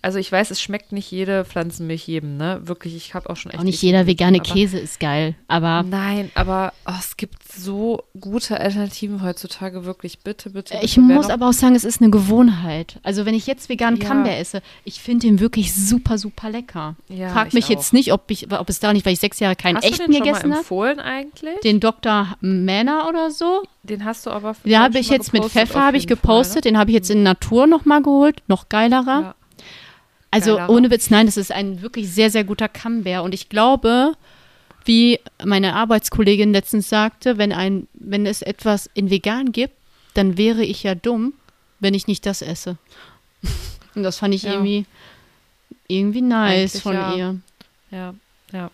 Also 0.00 0.18
ich 0.18 0.30
weiß, 0.30 0.50
es 0.50 0.60
schmeckt 0.62 0.92
nicht 0.92 1.10
jede 1.10 1.44
Pflanzenmilch 1.44 2.06
jedem, 2.06 2.36
ne? 2.36 2.60
Wirklich, 2.64 2.94
ich 2.94 3.14
habe 3.14 3.28
auch 3.30 3.36
schon 3.36 3.50
echt 3.50 3.58
Auch 3.60 3.64
nicht 3.64 3.82
jeder 3.82 4.06
vegane 4.06 4.38
aber- 4.40 4.48
Käse 4.52 4.78
ist 4.78 5.00
geil, 5.00 5.34
aber 5.48 5.82
Nein, 5.82 6.30
aber 6.34 6.72
oh, 6.86 6.92
es 6.98 7.16
gibt 7.16 7.36
so 7.52 8.02
gute 8.20 8.60
Alternativen 8.60 9.22
heutzutage, 9.22 9.84
wirklich. 9.84 10.20
Bitte, 10.20 10.50
bitte. 10.50 10.74
bitte. 10.74 10.84
ich 10.84 10.96
muss 10.98 11.30
aber 11.30 11.48
auch 11.48 11.52
sagen, 11.52 11.74
es 11.74 11.84
ist 11.84 12.00
eine 12.00 12.10
Gewohnheit. 12.10 13.00
Also 13.02 13.26
wenn 13.26 13.34
ich 13.34 13.46
jetzt 13.46 13.68
veganen 13.68 14.00
Ja. 14.00 14.06
Camembert 14.08 14.38
esse, 14.38 14.62
ich 14.84 15.00
finde 15.00 15.26
den 15.26 15.40
wirklich 15.40 15.74
super, 15.74 16.16
super 16.18 16.50
lecker. 16.50 16.94
Ja, 17.08 17.30
Frag 17.30 17.48
ich 17.48 17.54
mich 17.54 17.68
jetzt 17.68 17.92
nicht, 17.92 18.12
ob, 18.12 18.30
ich, 18.30 18.52
ob 18.52 18.68
es 18.68 18.78
da 18.80 18.92
nicht, 18.92 19.04
weil 19.04 19.14
ich 19.14 19.20
sechs 19.20 19.40
Jahre 19.40 19.56
keinen 19.56 19.76
Hast 19.76 19.84
du 19.84 19.88
echten 19.90 20.12
den 20.12 20.14
schon 20.18 20.24
gegessen 20.26 20.50
habe. 20.50 20.58
empfohlen 20.60 21.00
eigentlich? 21.00 21.58
Den 21.64 21.80
Dr. 21.80 22.36
Männer 22.40 23.06
oder 23.08 23.30
so. 23.30 23.62
Den 23.82 24.04
hast 24.04 24.26
du 24.26 24.30
aber 24.30 24.54
Den 24.64 24.78
habe 24.78 24.98
ich 24.98 25.08
jetzt 25.08 25.32
mit 25.32 25.44
Pfeffer 25.46 25.80
habe 25.80 25.96
ich 25.96 26.06
gepostet. 26.06 26.64
Den 26.66 26.78
habe 26.78 26.90
ich 26.90 26.94
jetzt 26.94 27.10
in 27.10 27.22
Natur 27.22 27.66
nochmal 27.66 28.02
geholt. 28.02 28.42
Noch 28.46 28.68
geilerer. 28.68 29.20
Ja. 29.22 29.34
Also 30.30 30.58
ohne 30.68 30.90
Witz, 30.90 31.10
nein, 31.10 31.26
das 31.26 31.36
ist 31.36 31.52
ein 31.52 31.80
wirklich 31.82 32.10
sehr, 32.10 32.30
sehr 32.30 32.44
guter 32.44 32.68
Camembert. 32.68 33.24
Und 33.24 33.32
ich 33.34 33.48
glaube, 33.48 34.14
wie 34.84 35.20
meine 35.44 35.74
Arbeitskollegin 35.74 36.52
letztens 36.52 36.88
sagte, 36.88 37.38
wenn, 37.38 37.52
ein, 37.52 37.88
wenn 37.94 38.26
es 38.26 38.42
etwas 38.42 38.90
in 38.94 39.10
vegan 39.10 39.52
gibt, 39.52 39.74
dann 40.14 40.36
wäre 40.36 40.64
ich 40.64 40.82
ja 40.82 40.94
dumm, 40.94 41.32
wenn 41.80 41.94
ich 41.94 42.06
nicht 42.06 42.26
das 42.26 42.42
esse. 42.42 42.76
Und 43.94 44.02
das 44.02 44.18
fand 44.18 44.34
ich 44.34 44.42
Ja. 44.42 44.52
irgendwie, 44.52 44.86
irgendwie 45.86 46.22
nice 46.22 46.72
Eigentlich 46.74 46.82
von 46.82 46.94
ja. 46.94 47.14
ihr. 47.16 47.40
Ja, 47.90 48.14
ja. 48.52 48.70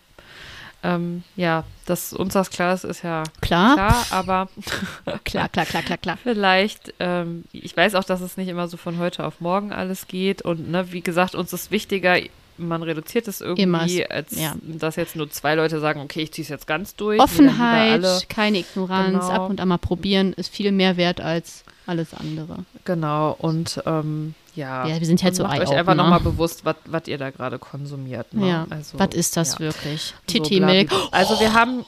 Ähm, 0.85 1.23
ja, 1.35 1.63
dass 1.85 2.13
uns 2.13 2.33
das 2.33 2.49
klar 2.51 2.73
ist, 2.73 2.83
ist 2.83 3.03
ja 3.03 3.23
Klar, 3.41 3.73
klar, 3.75 4.05
aber 4.11 4.49
klar, 5.23 5.49
klar, 5.49 5.65
klar, 5.65 5.81
klar, 5.83 5.97
klar. 5.97 6.17
vielleicht, 6.21 6.93
ähm, 6.99 7.43
ich 7.51 7.75
weiß 7.75 7.95
auch, 7.95 8.03
dass 8.03 8.21
es 8.21 8.37
nicht 8.37 8.47
immer 8.49 8.67
so 8.67 8.77
von 8.77 8.99
heute 8.99 9.25
auf 9.25 9.41
morgen 9.41 9.71
alles 9.71 10.07
geht 10.07 10.41
und 10.43 10.69
ne, 10.69 10.91
wie 10.91 11.01
gesagt, 11.01 11.33
uns 11.33 11.53
ist 11.53 11.71
wichtiger, 11.71 12.17
man 12.57 12.83
reduziert 12.83 13.27
es 13.27 13.41
irgendwie, 13.41 13.63
Immer, 13.63 13.87
als 14.09 14.39
ja. 14.39 14.55
dass 14.63 14.95
jetzt 14.95 15.15
nur 15.15 15.29
zwei 15.29 15.55
Leute 15.55 15.79
sagen, 15.79 15.99
okay, 16.01 16.21
ich 16.21 16.31
ziehe 16.31 16.43
es 16.43 16.49
jetzt 16.49 16.67
ganz 16.67 16.95
durch. 16.95 17.19
Offenheit, 17.19 18.29
keine 18.29 18.59
Ignoranz, 18.59 19.25
Genau. 19.25 19.29
ab 19.29 19.49
und 19.49 19.59
an 19.59 19.67
mal 19.67 19.77
probieren, 19.77 20.33
ist 20.33 20.53
viel 20.53 20.71
mehr 20.71 20.97
wert 20.97 21.19
als 21.19 21.63
alles 21.85 22.13
andere. 22.13 22.59
Genau, 22.85 23.35
und 23.37 23.81
ähm, 23.85 24.35
ja. 24.55 24.87
Ja, 24.87 24.99
wir 24.99 25.05
sind 25.05 25.21
halt 25.23 25.33
und 25.33 25.37
so 25.37 25.43
macht 25.43 25.59
euch 25.59 25.69
einfach 25.71 25.93
ne? 25.95 26.03
nochmal 26.03 26.19
bewusst, 26.19 26.65
was 26.65 26.75
was 26.85 27.07
ihr 27.07 27.17
da 27.17 27.29
gerade 27.29 27.59
konsumiert. 27.59 28.33
Ne? 28.33 28.49
Ja, 28.49 28.67
also, 28.69 28.99
was 28.99 29.13
ist 29.13 29.35
das 29.37 29.53
ja. 29.53 29.59
wirklich? 29.59 30.01
So 30.07 30.13
Titi 30.27 30.59
Milk. 30.59 30.89
blablabla. 30.89 31.17
Also 31.17 31.39
wir 31.39 31.53
haben. 31.53 31.85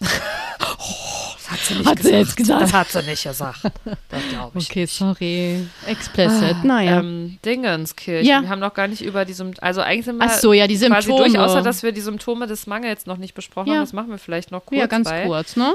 das 0.00 1.50
hat 1.50 1.58
sie 1.60 1.74
nicht 1.74 1.86
Hat 1.86 1.98
sie 2.02 2.10
jetzt 2.10 2.36
gesagt. 2.36 2.62
Das 2.62 2.72
hat 2.72 2.88
sie 2.90 3.02
nicht 3.02 3.22
gesagt. 3.24 3.60
Das 4.08 4.22
glaube 4.30 4.58
ich. 4.58 4.70
Okay, 4.70 4.86
sorry. 4.86 5.66
Explicit, 5.86 6.64
naja. 6.64 7.00
Ähm, 7.00 7.38
Dingenskirche. 7.44 8.26
Ja. 8.26 8.40
Wir 8.42 8.48
haben 8.48 8.60
noch 8.60 8.74
gar 8.74 8.88
nicht 8.88 9.02
über 9.02 9.24
die 9.24 9.34
Symptome. 9.34 9.62
Also 9.62 9.80
eigentlich 9.82 10.06
sind 10.06 10.16
wir 10.18 10.26
Ach 10.26 10.38
so, 10.38 10.52
ja, 10.52 10.66
die 10.66 10.78
quasi 10.78 11.06
Symptome. 11.08 11.18
durch, 11.30 11.38
außer 11.38 11.62
dass 11.62 11.82
wir 11.82 11.92
die 11.92 12.00
Symptome 12.00 12.46
des 12.46 12.66
Mangels 12.66 13.06
noch 13.06 13.18
nicht 13.18 13.34
besprochen 13.34 13.68
Ja. 13.68 13.74
haben. 13.74 13.82
Das 13.82 13.92
machen 13.92 14.10
wir 14.10 14.18
vielleicht 14.18 14.50
noch 14.50 14.64
kurz. 14.64 14.78
ja, 14.78 14.86
ganz 14.86 15.10
kurz, 15.26 15.56
ne? 15.56 15.74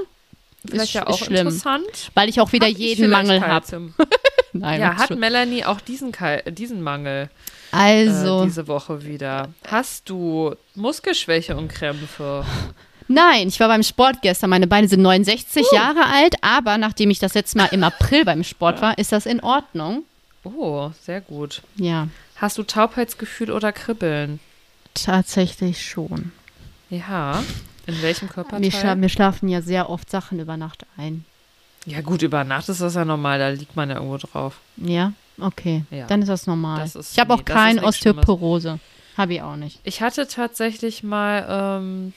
Vielleicht 0.67 0.85
Ist- 0.85 0.93
ja 0.93 1.01
ist 1.03 1.07
auch 1.07 1.17
schlimm. 1.19 1.47
interessant. 1.47 2.11
Weil 2.15 2.29
ich 2.29 2.41
auch 2.41 2.51
wieder 2.51 2.67
Hab 2.67 2.77
jeden 2.77 3.09
Mangel 3.09 3.41
habe. 3.41 3.65
Nein, 4.53 4.81
Ja, 4.81 4.95
hat 4.97 5.09
schon. 5.09 5.19
Melanie 5.19 5.65
auch 5.65 5.81
diesen, 5.81 6.11
Kal 6.11 6.41
diesen 6.47 6.81
Mangel 6.81 7.29
äh, 7.71 7.75
Also, 7.75 8.43
diese 8.45 8.67
Woche 8.67 9.05
wieder? 9.05 9.49
Hast 9.67 10.09
du 10.09 10.55
Muskelschwäche 10.75 11.55
und 11.55 11.67
Krämpfe? 11.69 12.45
nein, 13.07 13.47
ich 13.47 13.59
war 13.59 13.67
beim 13.67 13.83
Sport 13.83 14.21
gestern. 14.21 14.49
Meine 14.49 14.67
Beine 14.67 14.87
sind 14.87 15.01
69 15.01 15.65
Uh. 15.71 15.75
Jahre 15.75 16.05
alt, 16.05 16.35
aber 16.41 16.77
nachdem 16.77 17.09
ich 17.11 17.19
das 17.19 17.33
letzte 17.33 17.57
Mal 17.57 17.67
im 17.71 17.83
April 17.83 18.25
beim 18.25 18.43
Sport 18.43 18.81
war, 18.81 18.97
ist 18.97 19.11
das 19.11 19.25
in 19.25 19.39
Ordnung. 19.41 20.03
Oh, 20.43 20.91
sehr 21.01 21.21
gut. 21.21 21.61
Ja, 21.75 22.07
Hast 22.37 22.57
du 22.57 22.63
Taubheitsgefühl 22.63 23.51
oder 23.51 23.71
Kribbeln? 23.73 24.39
tatsächlich 24.93 25.85
schon. 25.85 26.31
Ja. 26.89 27.43
In 27.85 28.01
welchem 28.01 28.29
Körperteil? 28.29 28.59
Mir, 28.59 28.71
schla 28.71 28.95
mir 28.95 29.09
schlafen 29.09 29.47
ja 29.49 29.61
sehr 29.61 29.89
oft 29.89 30.09
Sachen 30.09 30.39
über 30.39 30.57
Nacht 30.57 30.85
ein. 30.97 31.25
Ja 31.89 32.01
gut, 32.01 32.21
über 32.21 32.43
Nacht 32.43 32.69
ist 32.69 32.81
das 32.81 32.95
ja 32.95 33.03
normal, 33.05 33.39
da 33.39 33.49
liegt 33.49 33.75
man 33.75 33.89
ja 33.89 33.95
irgendwo 33.95 34.17
drauf. 34.17 34.59
Ja, 34.77 35.13
okay. 35.41 35.83
Ja. 35.91 36.07
Dann 36.07 36.21
ist 36.21 36.27
das 36.29 36.45
normal. 36.47 36.79
Das 36.79 36.95
ist- 36.95 37.13
ich 37.13 37.19
habe 37.19 37.33
auch 37.33 37.37
nee, 37.37 37.43
ist 37.43 37.47
keine. 37.53 37.83
Osteoporose. 37.83 38.79
Habe 39.17 39.33
ich 39.33 39.41
auch 39.41 39.55
nicht. 39.55 39.79
Ich 39.83 40.01
hatte 40.01 40.27
tatsächlich 40.27 41.03
mal 41.03 41.45
ähm, 41.81 42.13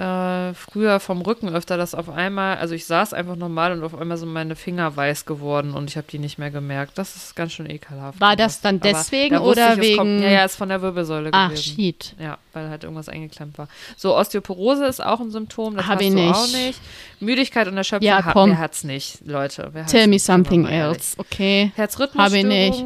äh, 0.00 0.54
früher 0.54 0.98
vom 1.00 1.20
Rücken 1.20 1.48
öfter 1.50 1.76
das 1.76 1.94
auf 1.94 2.08
einmal, 2.08 2.56
also 2.56 2.74
ich 2.74 2.86
saß 2.86 3.12
einfach 3.12 3.36
normal 3.36 3.72
und 3.72 3.82
auf 3.84 3.94
einmal 3.94 4.16
sind 4.16 4.32
meine 4.32 4.56
Finger 4.56 4.96
weiß 4.96 5.26
geworden 5.26 5.74
und 5.74 5.90
ich 5.90 5.96
habe 5.96 6.06
die 6.10 6.18
nicht 6.18 6.38
mehr 6.38 6.50
gemerkt. 6.50 6.96
Das 6.96 7.16
ist 7.16 7.36
ganz 7.36 7.52
schön 7.52 7.68
ekelhaft. 7.68 8.18
War 8.20 8.34
das 8.36 8.60
dann 8.62 8.80
deswegen 8.80 9.34
da 9.34 9.40
oder 9.42 9.74
ich, 9.78 9.90
es 9.92 9.96
kommt- 9.98 10.08
wegen- 10.10 10.22
Ja, 10.22 10.30
ja, 10.30 10.44
ist 10.44 10.56
von 10.56 10.68
der 10.70 10.80
Wirbelsäule 10.80 11.28
Ach, 11.32 11.50
gewesen. 11.50 11.74
shit. 11.74 12.14
Ja, 12.18 12.38
weil 12.54 12.70
halt 12.70 12.84
irgendwas 12.84 13.08
eingeklemmt 13.08 13.58
war. 13.58 13.68
So, 13.96 14.16
Osteoporose 14.16 14.86
ist 14.86 15.04
auch 15.04 15.20
ein 15.20 15.30
Symptom, 15.30 15.76
das 15.76 15.86
Hab 15.86 15.96
hast 15.96 16.02
ich 16.02 16.08
du 16.10 16.14
nicht. 16.14 16.34
auch 16.34 16.46
nicht. 16.48 16.80
Müdigkeit 17.20 17.68
und 17.68 17.76
Erschöpfung, 17.76 18.06
Ja, 18.06 18.24
hat, 18.24 18.32
komm. 18.32 18.50
wer 18.50 18.58
hat's 18.58 18.84
nicht, 18.84 19.18
Leute? 19.26 19.70
Tell 19.88 20.06
me 20.06 20.12
nicht? 20.12 20.24
Something 20.24 20.66
else, 20.66 21.18
okay? 21.18 21.64
Hab 21.66 21.72
ich 21.72 21.76
Herzrhythmusstörung. 21.78 22.48
nicht. 22.48 22.84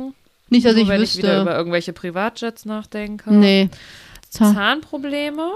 Nicht, 0.50 0.66
dass 0.66 0.74
Nur 0.74 0.82
ich 0.82 0.88
wenn 0.88 1.02
ich 1.02 1.16
wieder 1.16 1.28
wüsste. 1.28 1.42
über 1.42 1.56
irgendwelche 1.56 1.92
Privatjets 1.92 2.64
nachdenke. 2.64 3.32
nee. 3.32 3.68
Za- 4.30 4.52
Zahnprobleme 4.52 5.52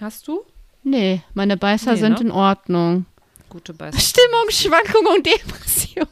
hast 0.00 0.28
du? 0.28 0.42
Nee, 0.84 1.22
meine 1.34 1.56
Beißer 1.56 1.92
Nee, 1.92 1.98
sind 1.98 2.14
ne? 2.20 2.26
in 2.26 2.30
Ordnung. 2.30 3.06
Gute 3.48 3.72
Beißer. 3.74 3.98
Stimmungsschwankung 4.00 5.06
und 5.14 5.26
Depression. 5.26 6.06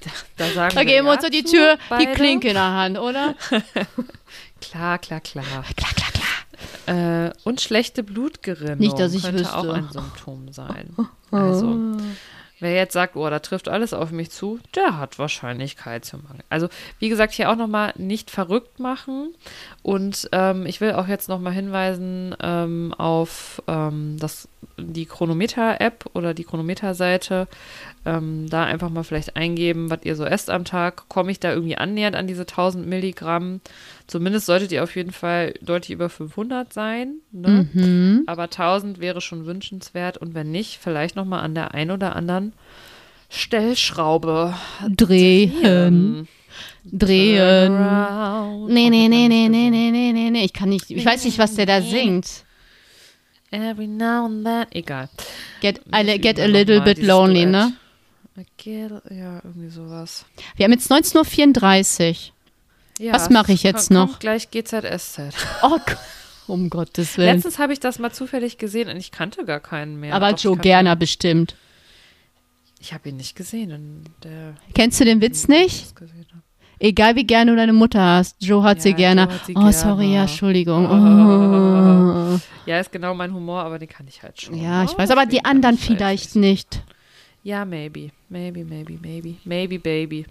Da, 0.00 0.10
da 0.36 0.46
sagen 0.52 0.74
Da 0.74 0.80
wir 0.80 0.86
geben 0.86 1.06
wir 1.06 1.12
ja 1.12 1.12
uns 1.14 1.22
so 1.22 1.28
die 1.28 1.44
Tür, 1.44 1.76
die 1.76 1.80
beide. 1.90 2.12
Klinke 2.12 2.48
in 2.48 2.54
der 2.54 2.70
Hand, 2.72 2.98
oder? 2.98 3.34
Klar, 4.60 4.98
klar, 4.98 5.20
klar. 5.20 5.44
Klar, 5.76 5.92
klar, 5.94 6.10
klar. 6.12 7.26
Äh, 7.26 7.32
und 7.44 7.60
schlechte 7.60 8.02
Blutgerinnung 8.02 8.78
Nicht, 8.78 8.98
dass 8.98 9.14
ich 9.14 9.22
könnte 9.22 9.40
wüsste. 9.40 9.56
auch 9.56 9.68
ein 9.68 9.88
Symptom 9.90 10.52
sein. 10.52 10.94
Also, 11.32 11.96
wer 12.60 12.74
jetzt 12.74 12.92
sagt, 12.92 13.16
oh, 13.16 13.28
da 13.28 13.38
trifft 13.38 13.68
alles 13.68 13.92
auf 13.92 14.10
mich 14.10 14.30
zu, 14.30 14.60
der 14.74 14.98
hat 14.98 15.18
wahrscheinlich 15.18 15.76
Kalziummangel. 15.76 16.44
Also, 16.48 16.68
wie 16.98 17.08
gesagt, 17.08 17.32
hier 17.32 17.50
auch 17.50 17.56
nochmal 17.56 17.92
nicht 17.96 18.30
verrückt 18.30 18.78
machen. 18.78 19.34
Und 19.82 20.28
ähm, 20.32 20.66
ich 20.66 20.80
will 20.80 20.92
auch 20.92 21.08
jetzt 21.08 21.28
nochmal 21.28 21.52
hinweisen 21.52 22.34
ähm, 22.42 22.94
auf 22.96 23.62
ähm, 23.66 24.16
das, 24.18 24.48
die 24.78 25.06
Chronometer-App 25.06 26.06
oder 26.14 26.34
die 26.34 26.44
Chronometer-Seite. 26.44 27.48
Ähm, 28.06 28.48
da 28.48 28.64
einfach 28.64 28.88
mal 28.88 29.04
vielleicht 29.04 29.36
eingeben, 29.36 29.90
was 29.90 30.00
ihr 30.04 30.16
so 30.16 30.24
esst 30.24 30.48
am 30.50 30.64
Tag. 30.64 31.08
Komme 31.08 31.30
ich 31.30 31.40
da 31.40 31.52
irgendwie 31.52 31.76
annähernd 31.76 32.16
an 32.16 32.26
diese 32.26 32.42
1000 32.42 32.86
Milligramm? 32.86 33.60
Zumindest 34.10 34.46
solltet 34.46 34.72
ihr 34.72 34.82
auf 34.82 34.96
jeden 34.96 35.12
Fall 35.12 35.54
deutlich 35.62 35.92
über 35.92 36.08
500 36.08 36.72
sein. 36.72 37.18
Ne? 37.30 37.68
Mhm. 37.72 38.24
Aber 38.26 38.42
1000 38.42 38.98
wäre 38.98 39.20
schon 39.20 39.46
wünschenswert 39.46 40.18
und 40.18 40.34
wenn 40.34 40.50
nicht, 40.50 40.80
vielleicht 40.82 41.14
noch 41.14 41.24
mal 41.24 41.38
an 41.42 41.54
der 41.54 41.74
ein 41.74 41.92
oder 41.92 42.16
anderen 42.16 42.52
Stellschraube 43.28 44.52
Drehen. 44.96 46.26
drehen. 46.84 47.72
Around. 47.72 48.70
Nee, 48.72 48.90
nee, 48.90 49.06
nee, 49.06 49.28
nee, 49.28 49.48
nee, 49.48 49.70
nee, 49.70 49.90
nee, 49.92 50.12
nee, 50.12 50.30
nee. 50.30 50.44
Ich 50.44 50.54
kann 50.54 50.70
nicht, 50.70 50.90
ich 50.90 51.06
weiß 51.06 51.24
nicht, 51.24 51.38
was 51.38 51.54
der 51.54 51.66
da 51.66 51.80
singt. 51.80 52.26
Every 53.52 53.86
now 53.86 54.26
and 54.26 54.44
then. 54.44 54.66
Egal. 54.72 55.08
Get, 55.60 55.82
I, 55.94 56.18
get 56.18 56.40
a 56.40 56.46
little 56.46 56.80
bit 56.80 57.00
lonely, 57.00 57.44
Duett. 57.44 57.52
ne? 57.52 57.72
Get, 58.56 58.90
ja, 59.08 59.40
irgendwie 59.44 59.68
sowas. 59.70 60.24
Wir 60.56 60.64
haben 60.64 60.72
jetzt 60.72 60.90
19.34 60.90 62.08
Uhr. 62.08 62.32
Ja, 63.00 63.14
Was 63.14 63.30
mache 63.30 63.52
ich 63.52 63.62
jetzt 63.62 63.90
noch? 63.90 64.18
Gleich 64.18 64.50
GZSZ. 64.50 65.20
Oh, 65.62 65.70
Gott. 65.70 65.96
um 66.46 66.68
Gottes 66.68 67.16
Willen. 67.16 67.34
Letztens 67.36 67.58
habe 67.58 67.72
ich 67.72 67.80
das 67.80 67.98
mal 67.98 68.12
zufällig 68.12 68.58
gesehen 68.58 68.90
und 68.90 68.96
ich 68.98 69.10
kannte 69.10 69.46
gar 69.46 69.60
keinen 69.60 69.98
mehr. 69.98 70.14
Aber 70.14 70.32
Doch, 70.32 70.38
Joe 70.38 70.56
Gerner 70.58 70.96
bestimmt. 70.96 71.56
Ich 72.78 72.92
habe 72.92 73.08
ihn 73.08 73.16
nicht 73.16 73.36
gesehen. 73.36 74.04
Kennst 74.74 75.00
du 75.00 75.06
den 75.06 75.22
Witz 75.22 75.48
nicht? 75.48 75.96
gesehen 75.96 76.26
hab. 76.30 76.42
Egal 76.78 77.16
wie 77.16 77.24
gerne 77.24 77.50
du 77.50 77.56
deine 77.56 77.72
Mutter 77.72 78.02
hast, 78.02 78.36
Joe 78.38 78.62
hat 78.62 78.78
Ja, 78.78 78.82
sie 78.82 78.94
gerne. 78.94 79.22
Hat 79.22 79.46
sie 79.46 79.54
oh, 79.54 79.70
sorry, 79.70 80.02
gerne. 80.04 80.14
ja, 80.14 80.20
Entschuldigung. 80.22 80.86
Oh. 80.86 82.40
Ja, 82.66 82.78
ist 82.78 82.92
genau 82.92 83.14
mein 83.14 83.34
Humor, 83.34 83.62
aber 83.62 83.78
den 83.78 83.88
kann 83.88 84.06
ich 84.06 84.22
halt 84.22 84.40
schon. 84.40 84.54
Ja, 84.54 84.84
ich 84.84 84.92
ne? 84.92 84.98
weiß, 84.98 85.10
aber 85.10 85.26
die 85.26 85.44
anderen 85.44 85.74
ich 85.74 85.88
halt 85.88 85.98
vielleicht 85.98 86.36
nicht. 86.36 86.82
Ja, 87.50 87.64
maybe. 87.64 88.10
Maybe, 88.28 88.64
maybe, 88.64 88.96
maybe. 89.02 89.34
Maybe, 89.44 89.78
baby. 89.80 90.24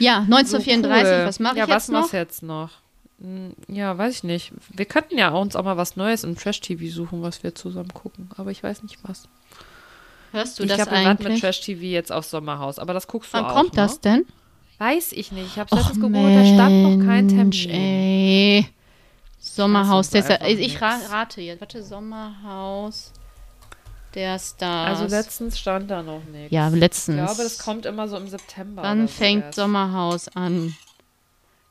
Ja, 0.00 0.18
1934, 0.22 1.06
So 1.08 1.14
cool. 1.14 1.26
was 1.26 1.38
mache 1.38 1.56
ja, 1.56 1.64
ich 1.64 1.70
was 1.70 1.86
jetzt 1.86 1.92
noch? 1.92 2.00
machst 2.00 2.12
du 2.12 2.16
jetzt 2.16 2.42
noch? 2.42 2.70
Hm, 3.20 3.52
Ja, 3.68 3.96
weiß 3.96 4.16
ich 4.16 4.24
nicht. 4.24 4.52
Wir 4.74 4.86
könnten 4.86 5.16
ja 5.16 5.28
uns 5.30 5.54
auch 5.54 5.62
mal 5.62 5.76
was 5.76 5.94
Neues 5.94 6.24
im 6.24 6.36
Trash-TV 6.36 6.92
suchen, 6.92 7.22
was 7.22 7.44
wir 7.44 7.54
zusammen 7.54 7.94
gucken. 7.94 8.28
Aber 8.36 8.50
ich 8.50 8.60
weiß 8.62 8.82
nicht 8.82 8.98
was. 9.04 9.28
Hörst 10.32 10.58
du 10.58 10.64
ich 10.64 10.68
das 10.70 10.78
wir 10.78 10.92
warten 10.92 11.22
mit? 11.22 11.40
Trash-TV 11.40 11.80
jetzt 11.82 12.10
aufs 12.10 12.30
Sommerhaus. 12.30 12.80
Aber 12.80 12.92
das 12.92 13.06
guckst 13.06 13.32
du 13.32 13.38
Wann 13.38 13.44
auch, 13.44 13.54
kommt 13.54 13.74
ne? 13.74 13.82
das 13.82 14.00
denn? 14.00 14.26
Weiß 14.78 15.12
ich 15.12 15.30
nicht. 15.30 15.46
Ich 15.46 15.58
habe 15.60 15.74
letztens 15.76 16.00
gegoogelt, 16.00 16.36
da 16.36 16.44
stand 16.44 16.82
noch 16.82 17.06
kein 17.06 17.28
Termin. 17.28 17.70
Ey. 17.70 18.66
Sommerhaus, 19.38 20.12
ja, 20.12 20.24
einfach 20.24 20.46
ich 20.46 20.82
ra 20.82 20.98
rate 21.10 21.40
jetzt. 21.40 21.60
Warte, 21.60 21.82
Sommerhaus 21.84 23.12
der 24.14 24.38
Stars. 24.38 25.00
Also 25.00 25.14
letztens 25.14 25.58
stand 25.58 25.90
da 25.90 26.02
noch 26.02 26.22
nichts. 26.32 26.50
Ja, 26.52 26.68
Ich 26.68 26.74
letztens. 26.74 27.16
glaube, 27.16 27.42
das 27.42 27.58
kommt 27.58 27.86
immer 27.86 28.08
so 28.08 28.16
im 28.16 28.28
September. 28.28 28.82
Wann 28.82 29.06
so 29.06 29.12
fängt 29.14 29.44
erst. 29.44 29.56
Sommerhaus 29.56 30.28
an? 30.28 30.74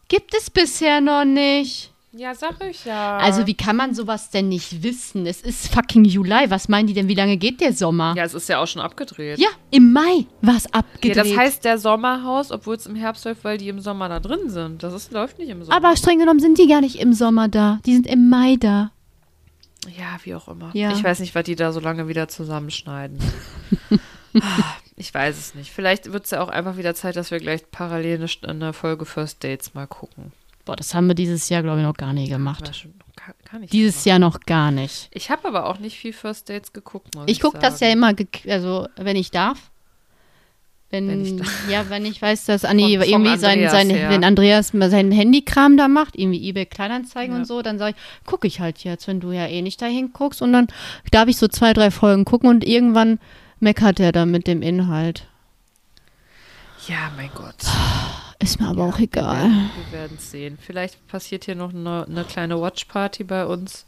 Gibt 0.07 0.33
es 0.35 0.49
bisher 0.49 1.01
noch 1.01 1.25
nicht. 1.25 1.91
Ja, 2.13 2.33
sag 2.33 2.63
ich 2.67 2.85
ja. 2.85 3.17
Also 3.17 3.45
wie 3.45 3.53
kann 3.53 3.75
man 3.75 3.93
sowas 3.93 4.29
denn 4.31 4.47
nicht 4.49 4.81
wissen? 4.81 5.27
Es 5.27 5.41
ist 5.41 5.67
fucking 5.71 6.03
Juli. 6.05 6.45
Was 6.49 6.67
meinen 6.67 6.87
die 6.87 6.93
denn, 6.93 7.07
wie 7.07 7.13
lange 7.13 7.37
geht 7.37 7.59
der 7.61 7.73
Sommer? 7.73 8.15
Ja, 8.17 8.23
es 8.23 8.33
ist 8.33 8.47
ja 8.49 8.59
auch 8.59 8.65
schon 8.65 8.81
abgedreht. 8.81 9.37
Ja, 9.37 9.49
im 9.69 9.91
Mai 9.93 10.25
war 10.41 10.55
es 10.55 10.63
Ja, 10.63 10.69
abgedreht. 10.79 11.17
das 11.17 11.35
heißt 11.37 11.65
der 11.65 11.77
Sommerhaus, 11.77 12.51
obwohl 12.51 12.75
es 12.75 12.85
im 12.87 12.95
Herbst 12.95 13.25
läuft, 13.25 13.43
weil 13.43 13.57
die 13.59 13.67
im 13.69 13.81
Sommer 13.81 14.09
da 14.09 14.19
drin 14.19 14.49
sind. 14.49 14.81
Das 14.81 14.93
ist, 14.93 15.11
läuft 15.11 15.37
nicht 15.37 15.49
im 15.49 15.63
Sommer. 15.63 15.75
Aber 15.75 15.95
streng 15.95 16.17
genommen 16.17 16.39
sind 16.39 16.57
die 16.57 16.67
gar 16.67 16.81
nicht 16.81 16.95
im 16.99 17.13
Sommer 17.13 17.49
da. 17.49 17.79
Die 17.85 17.93
sind 17.93 18.07
im 18.07 18.29
Mai 18.29 18.55
da. 18.59 18.91
Ja, 19.97 20.17
wie 20.23 20.35
auch 20.35 20.47
immer. 20.47 20.71
Ja. 20.73 20.91
Ich 20.91 21.03
weiß 21.03 21.19
nicht, 21.19 21.35
was 21.35 21.43
die 21.43 21.55
da 21.55 21.71
so 21.71 21.79
lange 21.79 22.07
wieder 22.07 22.27
zusammenschneiden. 22.27 23.19
ich 24.95 25.13
weiß 25.13 25.37
es 25.37 25.55
nicht. 25.55 25.71
Vielleicht 25.71 26.11
wird 26.11 26.25
es 26.25 26.31
ja 26.31 26.41
auch 26.41 26.49
einfach 26.49 26.77
wieder 26.77 26.95
Zeit, 26.95 27.15
dass 27.15 27.31
wir 27.31 27.39
gleich 27.39 27.69
parallel 27.71 28.27
eine, 28.43 28.73
Folge 28.73 29.05
First 29.05 29.43
Dates 29.43 29.73
mal 29.73 29.87
gucken. 29.87 30.31
Boah, 30.65 30.75
das 30.75 30.93
haben 30.93 31.07
wir 31.07 31.15
dieses 31.15 31.47
Jahr, 31.49 31.63
glaube 31.63 31.79
ich, 31.79 31.85
noch 31.85 31.95
gar 31.95 32.13
nicht 32.13 32.29
gemacht. 32.29 32.75
schon, 32.75 32.93
kann 33.45 33.63
ich 33.63 33.69
Dieses 33.69 33.97
machen. 33.97 34.09
Jahr 34.09 34.19
noch 34.19 34.39
gar 34.41 34.71
nicht. 34.71 35.09
Ich 35.11 35.29
habe 35.29 35.47
aber 35.47 35.67
auch 35.67 35.79
nicht 35.79 35.97
viel 35.97 36.13
First 36.13 36.49
Dates 36.49 36.73
geguckt. 36.73 37.15
Ich 37.25 37.39
gucke 37.39 37.59
das 37.59 37.79
ja 37.79 37.89
immer, 37.89 38.13
also 38.47 38.87
wenn 38.97 39.15
ich 39.15 39.31
darf. 39.31 39.71
Wenn, 40.89 41.07
Wenn 41.09 41.21
ich 41.39 41.43
ja, 41.69 41.89
wenn 41.89 42.05
ich 42.05 42.21
weiß, 42.21 42.45
dass 42.45 42.63
Andi 42.63 42.97
Vom- 42.97 43.03
vom 43.03 43.09
irgendwie 43.25 43.37
sein, 43.37 43.51
Andreas 43.59 43.71
sein 43.71 43.89
her. 43.89 44.09
wenn 44.09 44.23
Andreas 44.23 44.73
mal 44.73 44.89
seinen 44.89 45.11
Handykram 45.11 45.75
da 45.75 45.87
macht, 45.89 46.15
irgendwie 46.17 46.47
eBay 46.47 46.65
Kleinanzeigen 46.65 47.33
Ja. 47.35 47.39
und 47.41 47.45
so, 47.45 47.61
dann 47.61 47.77
sage 47.77 47.95
ich, 47.97 48.25
gucke 48.25 48.47
ich 48.47 48.61
halt 48.61 48.83
jetzt, 48.85 49.05
wenn 49.07 49.19
du 49.19 49.31
ja 49.33 49.47
eh 49.47 49.61
nicht 49.61 49.81
dahin 49.81 50.11
guckst 50.13 50.41
und 50.41 50.53
dann 50.53 50.67
darf 51.11 51.27
ich 51.27 51.35
so 51.37 51.47
zwei, 51.49 51.73
drei 51.73 51.91
Folgen 51.91 52.23
gucken 52.23 52.49
und 52.49 52.63
irgendwann 52.63 53.19
meckert 53.59 53.99
er 53.99 54.11
dann 54.13 54.31
mit 54.31 54.47
dem 54.47 54.61
Inhalt. 54.61 55.27
Ja, 56.87 57.11
mein 57.17 57.31
Gott. 57.35 57.55
Ist 58.39 58.61
mir 58.61 58.67
aber 58.69 58.83
auch 58.85 58.97
Wir 58.97 59.05
egal. 59.05 59.49
Wir 59.91 59.99
werden 59.99 60.17
es 60.17 60.31
sehen. 60.31 60.57
Vielleicht 60.61 61.05
passiert 61.07 61.45
hier 61.45 61.55
noch 61.55 61.73
eine, 61.73 62.05
eine 62.09 62.23
kleine 62.23 62.61
Watchparty 62.61 63.25
bei 63.25 63.45
uns. 63.45 63.85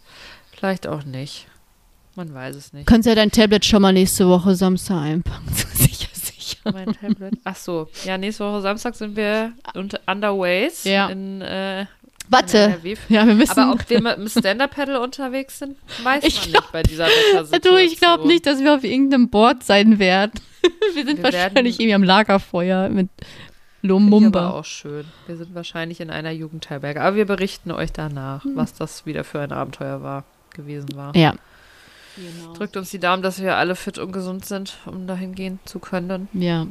Vielleicht 0.52 0.86
auch 0.88 1.06
nicht. 1.06 1.48
Man 2.16 2.34
weiß 2.34 2.56
es 2.58 2.74
nicht. 2.74 2.88
Kannst 2.88 3.08
ja 3.08 3.16
dein 3.16 3.32
Tablet 3.32 3.64
schon 3.64 3.82
mal 3.82 3.94
nächste 3.94 4.28
Woche 4.28 4.56
Samstag 4.56 5.02
einpacken. 5.02 5.46
Mein 6.72 6.94
Tablet. 6.94 7.34
Ach 7.44 7.56
so. 7.56 7.88
Ja, 8.06 8.18
nächste 8.18 8.46
Woche 8.46 8.62
Samstag 8.62 8.96
sind 8.96 9.16
wir 9.16 9.54
unter 9.76 10.00
Underways 10.08 10.84
Ja. 10.84 11.08
in, 11.08 11.42
äh, 11.42 11.86
Warte. 12.32 12.78
Ja, 13.10 13.26
wir 13.26 13.34
müssen. 13.34 13.60
Aber 13.60 13.74
ob 13.74 13.90
wir 13.90 14.02
mit 14.04 14.18
dem 14.18 14.30
Stand-Up-Pedal 14.30 14.98
unterwegs 14.98 15.58
sind, 15.60 15.78
weiß 16.04 16.24
Ich 16.24 16.36
man 16.42 16.50
glaub- 16.52 16.62
nicht 16.64 16.72
bei 16.72 16.84
dieser 16.84 17.06
Wettersituation. 17.08 17.74
Du, 17.76 17.82
ich 17.82 18.00
glaube 18.00 18.28
nicht, 18.28 18.46
dass 18.46 18.60
wir 18.60 18.76
auf 18.76 18.84
irgendeinem 18.84 19.30
Board 19.30 19.64
sein 19.64 19.98
werden. 19.98 20.34
Wir 20.94 21.06
sind 21.06 21.18
Wir 21.18 21.24
wahrscheinlich 21.24 21.80
irgendwie 21.80 21.94
am 21.96 22.04
Lagerfeuer 22.04 22.90
mit 22.90 23.08
ich 23.18 23.26
aber 23.26 23.88
Lumumba. 23.88 24.50
auch 24.52 24.66
schön. 24.66 25.06
Wir 25.26 25.38
sind 25.38 25.56
wahrscheinlich 25.56 26.02
in 26.02 26.10
einer 26.12 26.32
Jugendherberge. 26.32 27.02
Aber 27.02 27.16
wir 27.16 27.26
berichten 27.26 27.72
euch 27.72 27.94
danach, 27.94 28.46
was 28.56 28.74
das 28.74 29.06
wieder 29.06 29.24
für 29.24 29.40
ein 29.40 29.54
Abenteuer 29.54 30.04
war, 30.04 30.26
gewesen 30.54 30.90
war. 30.96 31.16
Ja. 31.16 31.34
Drückt 32.56 32.78
uns 32.78 32.90
die 32.92 33.00
Daumen, 33.00 33.24
dass 33.24 33.42
wir 33.42 33.58
alle 33.58 33.76
fit 33.76 33.98
und 33.98 34.12
gesund 34.12 34.46
sind, 34.46 34.78
um 34.86 35.08
dahin 35.08 35.36
gehen 35.36 35.60
zu 35.66 35.80
können. 35.80 36.28
Ja. 36.34 36.68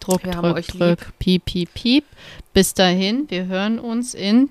Druck, 0.00 0.24
Wir 0.24 0.36
haben 0.36 0.42
drück, 0.44 0.56
euch 0.56 0.66
drück. 0.68 1.12
Piep, 1.18 1.44
piep, 1.44 1.74
piep. 1.74 2.04
Bis 2.52 2.74
dahin, 2.74 3.28
wir 3.28 3.46
hören 3.46 3.78
uns 3.78 4.14
in 4.14 4.50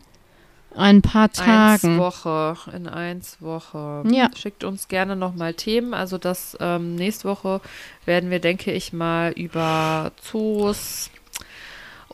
ein 0.76 1.02
paar 1.02 1.24
Eins 1.24 1.38
Tagen. 1.38 1.98
Woche, 1.98 2.56
in 2.74 2.88
eins 2.88 3.42
Woche. 3.42 4.04
Ja. 4.12 4.30
Schickt 4.36 4.64
uns 4.64 4.88
gerne 4.88 5.16
nochmal 5.16 5.54
Themen. 5.54 5.94
Also 5.94 6.18
das 6.18 6.56
ähm, 6.60 6.96
nächste 6.96 7.28
Woche 7.28 7.62
werden 8.06 8.30
wir, 8.30 8.40
denke 8.40 8.72
ich 8.72 8.94
mal, 8.94 9.32
über 9.32 10.12
Zoos 10.22 11.10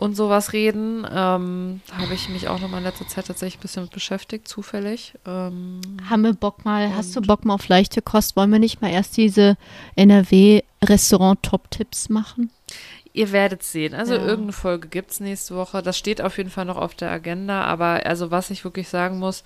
und 0.03 0.15
sowas 0.15 0.51
reden. 0.51 1.07
Ähm, 1.09 1.79
habe 1.97 2.13
ich 2.13 2.27
mich 2.27 2.49
auch 2.49 2.59
nochmal 2.59 2.79
in 2.79 2.83
letzter 2.85 3.07
Zeit 3.07 3.27
tatsächlich 3.27 3.59
ein 3.59 3.61
bisschen 3.61 3.83
mit 3.83 3.93
beschäftigt, 3.93 4.49
zufällig. 4.49 5.13
Ähm, 5.25 5.79
Haben 6.09 6.23
wir 6.23 6.33
Bock 6.33 6.65
mal, 6.65 6.93
hast 6.93 7.15
du 7.15 7.21
Bock 7.21 7.45
mal 7.45 7.53
auf 7.53 7.69
leichte 7.69 8.01
Kost? 8.01 8.35
Wollen 8.35 8.51
wir 8.51 8.59
nicht 8.59 8.81
mal 8.81 8.91
erst 8.91 9.15
diese 9.15 9.55
NRW-Restaurant-Top-Tipps 9.95 12.09
machen? 12.09 12.49
Ihr 13.13 13.31
werdet 13.31 13.63
sehen. 13.63 13.93
Also 13.93 14.15
Ja. 14.15 14.21
irgendeine 14.21 14.51
Folge 14.53 14.87
gibt 14.89 15.11
es 15.11 15.19
nächste 15.21 15.55
Woche. 15.55 15.81
Das 15.81 15.97
steht 15.97 16.21
auf 16.21 16.37
jeden 16.37 16.49
Fall 16.49 16.65
noch 16.65 16.77
auf 16.77 16.95
der 16.95 17.09
Agenda. 17.11 17.63
Aber 17.63 18.05
also 18.05 18.29
was 18.31 18.49
ich 18.49 18.63
wirklich 18.65 18.89
sagen 18.89 19.19
muss, 19.19 19.43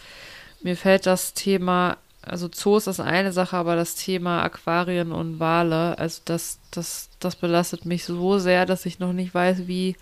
mir 0.64 0.76
fällt 0.76 1.06
das 1.06 1.34
Thema, 1.34 1.98
also 2.24 2.48
Zoos 2.48 2.88
ist 2.88 3.00
eine 3.00 3.32
Sache, 3.32 3.58
aber 3.58 3.76
das 3.76 3.94
Thema 3.96 4.42
Aquarien 4.42 5.12
und 5.12 5.40
Wale, 5.40 5.98
also 6.00 6.22
das, 6.26 6.58
das, 6.72 7.10
das 7.20 7.36
belastet 7.36 7.86
mich 7.86 8.06
so 8.06 8.40
sehr, 8.40 8.66
dass 8.66 8.86
ich 8.88 8.98
noch 9.00 9.14
nicht 9.14 9.34
weiß, 9.36 9.68
wie 9.68 9.96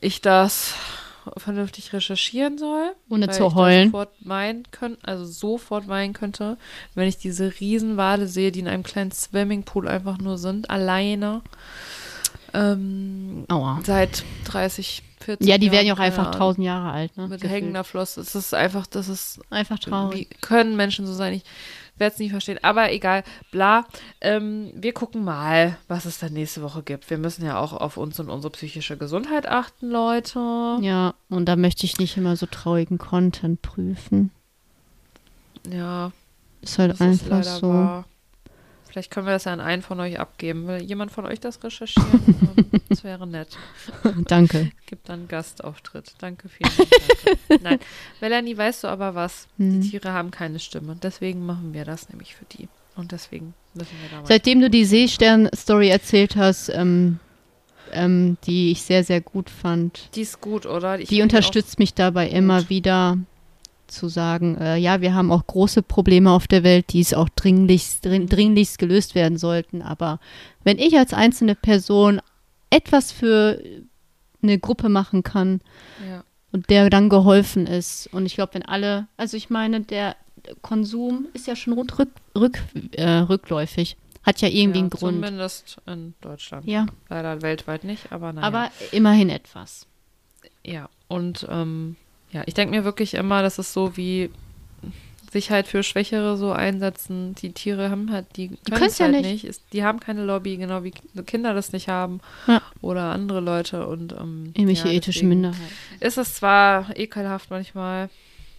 ich 0.00 0.20
das 0.20 0.74
vernünftig 1.36 1.92
recherchieren 1.92 2.56
soll. 2.58 2.94
Ohne 3.10 3.28
zu 3.28 3.54
heulen. 3.54 3.88
Sofort 3.90 4.10
weinen 4.20 4.62
können, 4.70 4.96
also 5.02 5.24
sofort 5.26 5.86
weinen 5.88 6.14
könnte, 6.14 6.56
wenn 6.94 7.08
ich 7.08 7.18
diese 7.18 7.52
Riesenwale 7.60 8.26
sehe, 8.26 8.50
die 8.52 8.60
in 8.60 8.68
einem 8.68 8.82
kleinen 8.82 9.12
Swimmingpool 9.12 9.88
einfach 9.88 10.18
nur 10.18 10.38
sind, 10.38 10.70
alleine. 10.70 11.42
Ähm, 12.54 13.44
Aua. 13.48 13.80
seit 13.84 14.24
30, 14.46 15.02
40 15.20 15.46
Ja, 15.46 15.58
die 15.58 15.66
Jahren, 15.66 15.72
werden 15.76 15.86
ja 15.88 15.94
auch 15.94 15.98
einfach 15.98 16.30
tausend 16.34 16.64
Jahre 16.64 16.90
alt. 16.92 17.14
Ne? 17.16 17.28
Mit 17.28 17.42
Gefühlt. 17.42 17.52
hängender 17.62 17.84
Flosse. 17.84 18.22
Es 18.22 18.34
ist 18.34 18.54
einfach, 18.54 18.86
das 18.86 19.08
ist, 19.08 19.40
Einfach 19.50 19.78
traurig. 19.78 20.18
wie 20.30 20.36
können 20.40 20.74
Menschen 20.76 21.06
so 21.06 21.12
sein? 21.12 21.34
Ich 21.34 21.42
werde 21.98 22.12
es 22.14 22.18
nie 22.18 22.30
verstehen. 22.30 22.58
Aber 22.62 22.92
egal, 22.92 23.24
bla. 23.50 23.86
Ähm, 24.20 24.70
wir 24.74 24.92
gucken 24.92 25.24
mal, 25.24 25.76
was 25.88 26.04
es 26.04 26.18
dann 26.18 26.32
nächste 26.32 26.62
Woche 26.62 26.82
gibt. 26.82 27.08
Wir 27.10 27.18
müssen 27.18 27.44
ja 27.44 27.58
auch 27.58 27.72
auf 27.72 27.96
uns 27.96 28.18
und 28.20 28.30
unsere 28.30 28.52
psychische 28.52 28.96
Gesundheit 28.96 29.46
achten, 29.48 29.90
Leute. 29.90 30.38
Ja, 30.80 31.14
und 31.28 31.46
da 31.46 31.56
möchte 31.56 31.84
ich 31.86 31.98
nicht 31.98 32.16
immer 32.16 32.36
so 32.36 32.46
traurigen 32.46 32.98
Content 32.98 33.62
prüfen. 33.62 34.30
Ja, 35.70 36.12
Ist 36.62 36.78
halt 36.78 36.92
ist 36.92 37.00
einfach 37.02 37.28
leider 37.28 37.42
so. 37.44 37.68
wahr. 37.68 38.04
Vielleicht 38.88 39.10
können 39.10 39.26
wir 39.26 39.32
das 39.32 39.44
ja 39.44 39.52
an 39.52 39.60
einen 39.60 39.82
von 39.82 40.00
euch 40.00 40.18
abgeben. 40.18 40.66
Will 40.66 40.82
jemand 40.82 41.12
von 41.12 41.26
euch 41.26 41.40
das 41.40 41.62
recherchieren? 41.62 42.08
Ähm, 42.58 42.80
das 42.88 43.04
wäre 43.04 43.26
nett. 43.26 43.56
Danke. 44.26 44.70
Gibt 44.86 45.08
dann 45.08 45.28
Gastauftritt. 45.28 46.14
Danke. 46.18 46.48
Danke. 46.58 47.62
Nein, 47.62 47.78
Melanie, 48.20 48.56
weißt 48.56 48.84
du 48.84 48.88
aber 48.88 49.14
was? 49.14 49.46
Hm. 49.58 49.80
Die 49.80 49.90
Tiere 49.90 50.12
haben 50.12 50.30
keine 50.30 50.58
Stimme. 50.58 50.96
Deswegen 51.00 51.44
machen 51.44 51.72
wir 51.72 51.84
das 51.84 52.08
nämlich 52.08 52.34
für 52.34 52.44
die. 52.46 52.68
Und 52.96 53.12
deswegen 53.12 53.54
müssen 53.74 53.96
wir 54.02 54.08
da 54.10 54.16
mal. 54.22 54.26
Seitdem 54.26 54.60
du 54.60 54.70
die 54.70 54.84
Seestern-Story 54.84 55.88
erzählt 55.88 56.36
hast, 56.36 56.68
ähm, 56.70 57.20
ähm, 57.92 58.36
die 58.44 58.72
ich 58.72 58.82
sehr, 58.82 59.04
sehr 59.04 59.20
gut 59.20 59.50
fand, 59.50 60.10
die 60.14 60.22
ist 60.22 60.40
gut, 60.40 60.66
oder? 60.66 60.98
Ich 60.98 61.08
die 61.08 61.22
unterstützt 61.22 61.78
mich 61.78 61.94
dabei 61.94 62.28
immer 62.28 62.60
gut. 62.60 62.70
wieder 62.70 63.18
zu 63.88 64.08
sagen, 64.08 64.56
äh, 64.58 64.76
ja, 64.76 65.00
wir 65.00 65.14
haben 65.14 65.32
auch 65.32 65.46
große 65.46 65.82
Probleme 65.82 66.30
auf 66.30 66.46
der 66.46 66.62
Welt, 66.62 66.92
die 66.92 67.00
es 67.00 67.14
auch 67.14 67.28
dringlichst, 67.28 68.04
dring, 68.04 68.28
dringlichst 68.28 68.78
gelöst 68.78 69.14
werden 69.14 69.38
sollten. 69.38 69.82
Aber 69.82 70.20
wenn 70.64 70.78
ich 70.78 70.96
als 70.96 71.12
einzelne 71.12 71.54
Person 71.54 72.20
etwas 72.70 73.12
für 73.12 73.60
eine 74.42 74.58
Gruppe 74.58 74.88
machen 74.88 75.22
kann 75.22 75.60
ja. 76.08 76.22
und 76.52 76.70
der 76.70 76.90
dann 76.90 77.08
geholfen 77.08 77.66
ist, 77.66 78.08
und 78.12 78.26
ich 78.26 78.34
glaube, 78.34 78.54
wenn 78.54 78.64
alle, 78.64 79.08
also 79.16 79.36
ich 79.36 79.50
meine, 79.50 79.80
der 79.80 80.16
Konsum 80.62 81.26
ist 81.34 81.46
ja 81.46 81.56
schon 81.56 81.72
rund 81.72 81.98
rück, 81.98 82.10
rück, 82.36 82.58
äh, 82.92 83.18
rückläufig, 83.18 83.96
hat 84.22 84.40
ja 84.40 84.48
irgendwie 84.48 84.78
ja, 84.78 84.82
einen 84.84 84.90
Grund. 84.90 85.24
Zumindest 85.24 85.78
in 85.86 86.14
Deutschland. 86.20 86.66
Ja, 86.66 86.86
Leider 87.08 87.42
weltweit 87.42 87.84
nicht, 87.84 88.12
aber 88.12 88.32
naja. 88.32 88.46
aber 88.46 88.70
immerhin 88.92 89.30
etwas. 89.30 89.86
Ja, 90.64 90.88
und 91.08 91.46
ähm, 91.50 91.96
ja, 92.30 92.42
ich 92.46 92.54
denke 92.54 92.76
mir 92.76 92.84
wirklich 92.84 93.14
immer, 93.14 93.42
das 93.42 93.58
ist 93.58 93.72
so 93.72 93.96
wie 93.96 94.30
sich 95.32 95.50
halt 95.50 95.66
für 95.66 95.82
Schwächere 95.82 96.36
so 96.36 96.52
einsetzen. 96.52 97.34
Die 97.34 97.52
Tiere 97.52 97.90
haben 97.90 98.10
halt, 98.12 98.26
die 98.36 98.48
können 98.70 98.84
es 98.84 98.98
ja 98.98 99.06
halt 99.06 99.16
nicht. 99.16 99.30
nicht. 99.30 99.44
Ist, 99.44 99.62
die 99.72 99.84
haben 99.84 100.00
keine 100.00 100.24
Lobby, 100.24 100.56
genau 100.56 100.84
wie 100.84 100.92
Kinder 101.26 101.54
das 101.54 101.72
nicht 101.72 101.88
haben. 101.88 102.20
Ja. 102.46 102.62
Oder 102.80 103.12
andere 103.12 103.40
Leute 103.40 103.86
und 103.86 104.12
ähm, 104.12 104.52
Irgendwelche 104.54 104.88
ja, 104.88 104.94
ethische 104.94 105.20
deswegen 105.20 105.28
Minderheiten. 105.28 105.76
Ist 106.00 106.18
es 106.18 106.34
zwar 106.34 106.96
ekelhaft 106.96 107.50
manchmal, 107.50 108.08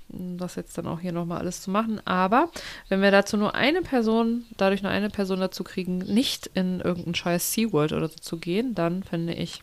das 0.09 0.55
jetzt 0.55 0.77
dann 0.77 0.87
auch 0.87 0.99
hier 0.99 1.11
nochmal 1.11 1.39
alles 1.39 1.61
zu 1.61 1.69
machen, 1.69 2.01
aber 2.05 2.49
wenn 2.87 3.01
wir 3.01 3.11
dazu 3.11 3.37
nur 3.37 3.53
eine 3.53 3.81
Person, 3.81 4.45
dadurch 4.57 4.81
nur 4.81 4.91
eine 4.91 5.09
Person 5.09 5.39
dazu 5.39 5.63
kriegen, 5.63 5.99
nicht 5.99 6.49
in 6.55 6.81
irgendeinen 6.81 7.15
scheiß 7.15 7.53
SeaWorld 7.53 7.93
oder 7.93 8.09
so 8.09 8.15
zu 8.15 8.37
gehen, 8.37 8.73
dann 8.73 9.03
finde 9.03 9.33
ich, 9.33 9.61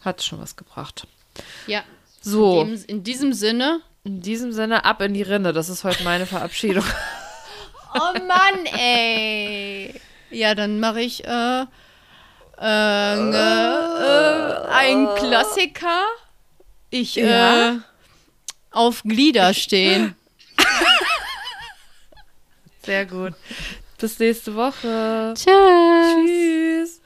hat 0.00 0.18
es 0.20 0.26
schon 0.26 0.40
was 0.40 0.56
gebracht. 0.56 1.06
Ja. 1.66 1.84
So. 2.20 2.60
In, 2.62 2.68
dem, 2.76 2.84
in 2.86 3.02
diesem 3.04 3.32
Sinne. 3.32 3.80
In 4.04 4.20
diesem 4.20 4.52
Sinne, 4.52 4.84
ab 4.84 5.00
in 5.02 5.14
die 5.14 5.22
Rinne. 5.22 5.52
Das 5.52 5.68
ist 5.68 5.84
heute 5.84 6.04
meine 6.04 6.26
Verabschiedung. 6.26 6.84
Oh 7.92 8.16
Mann, 8.24 8.66
ey. 8.66 9.92
Ja, 10.30 10.54
dann 10.54 10.78
mache 10.78 11.00
ich 11.00 11.24
äh, 11.24 11.62
äh, 12.60 13.30
äh, 13.30 14.66
ein 14.68 15.08
Klassiker. 15.16 16.04
Ich 16.90 17.16
Ja. 17.16 17.70
äh, 17.72 17.76
auf 18.70 19.02
Glieder 19.02 19.52
stehen. 19.54 20.14
Sehr 22.84 23.06
gut. 23.06 23.34
Bis 23.98 24.20
nächste 24.20 24.54
Woche. 24.54 25.34
Tschüss. 25.36 26.14
Tschüss. 26.14 26.99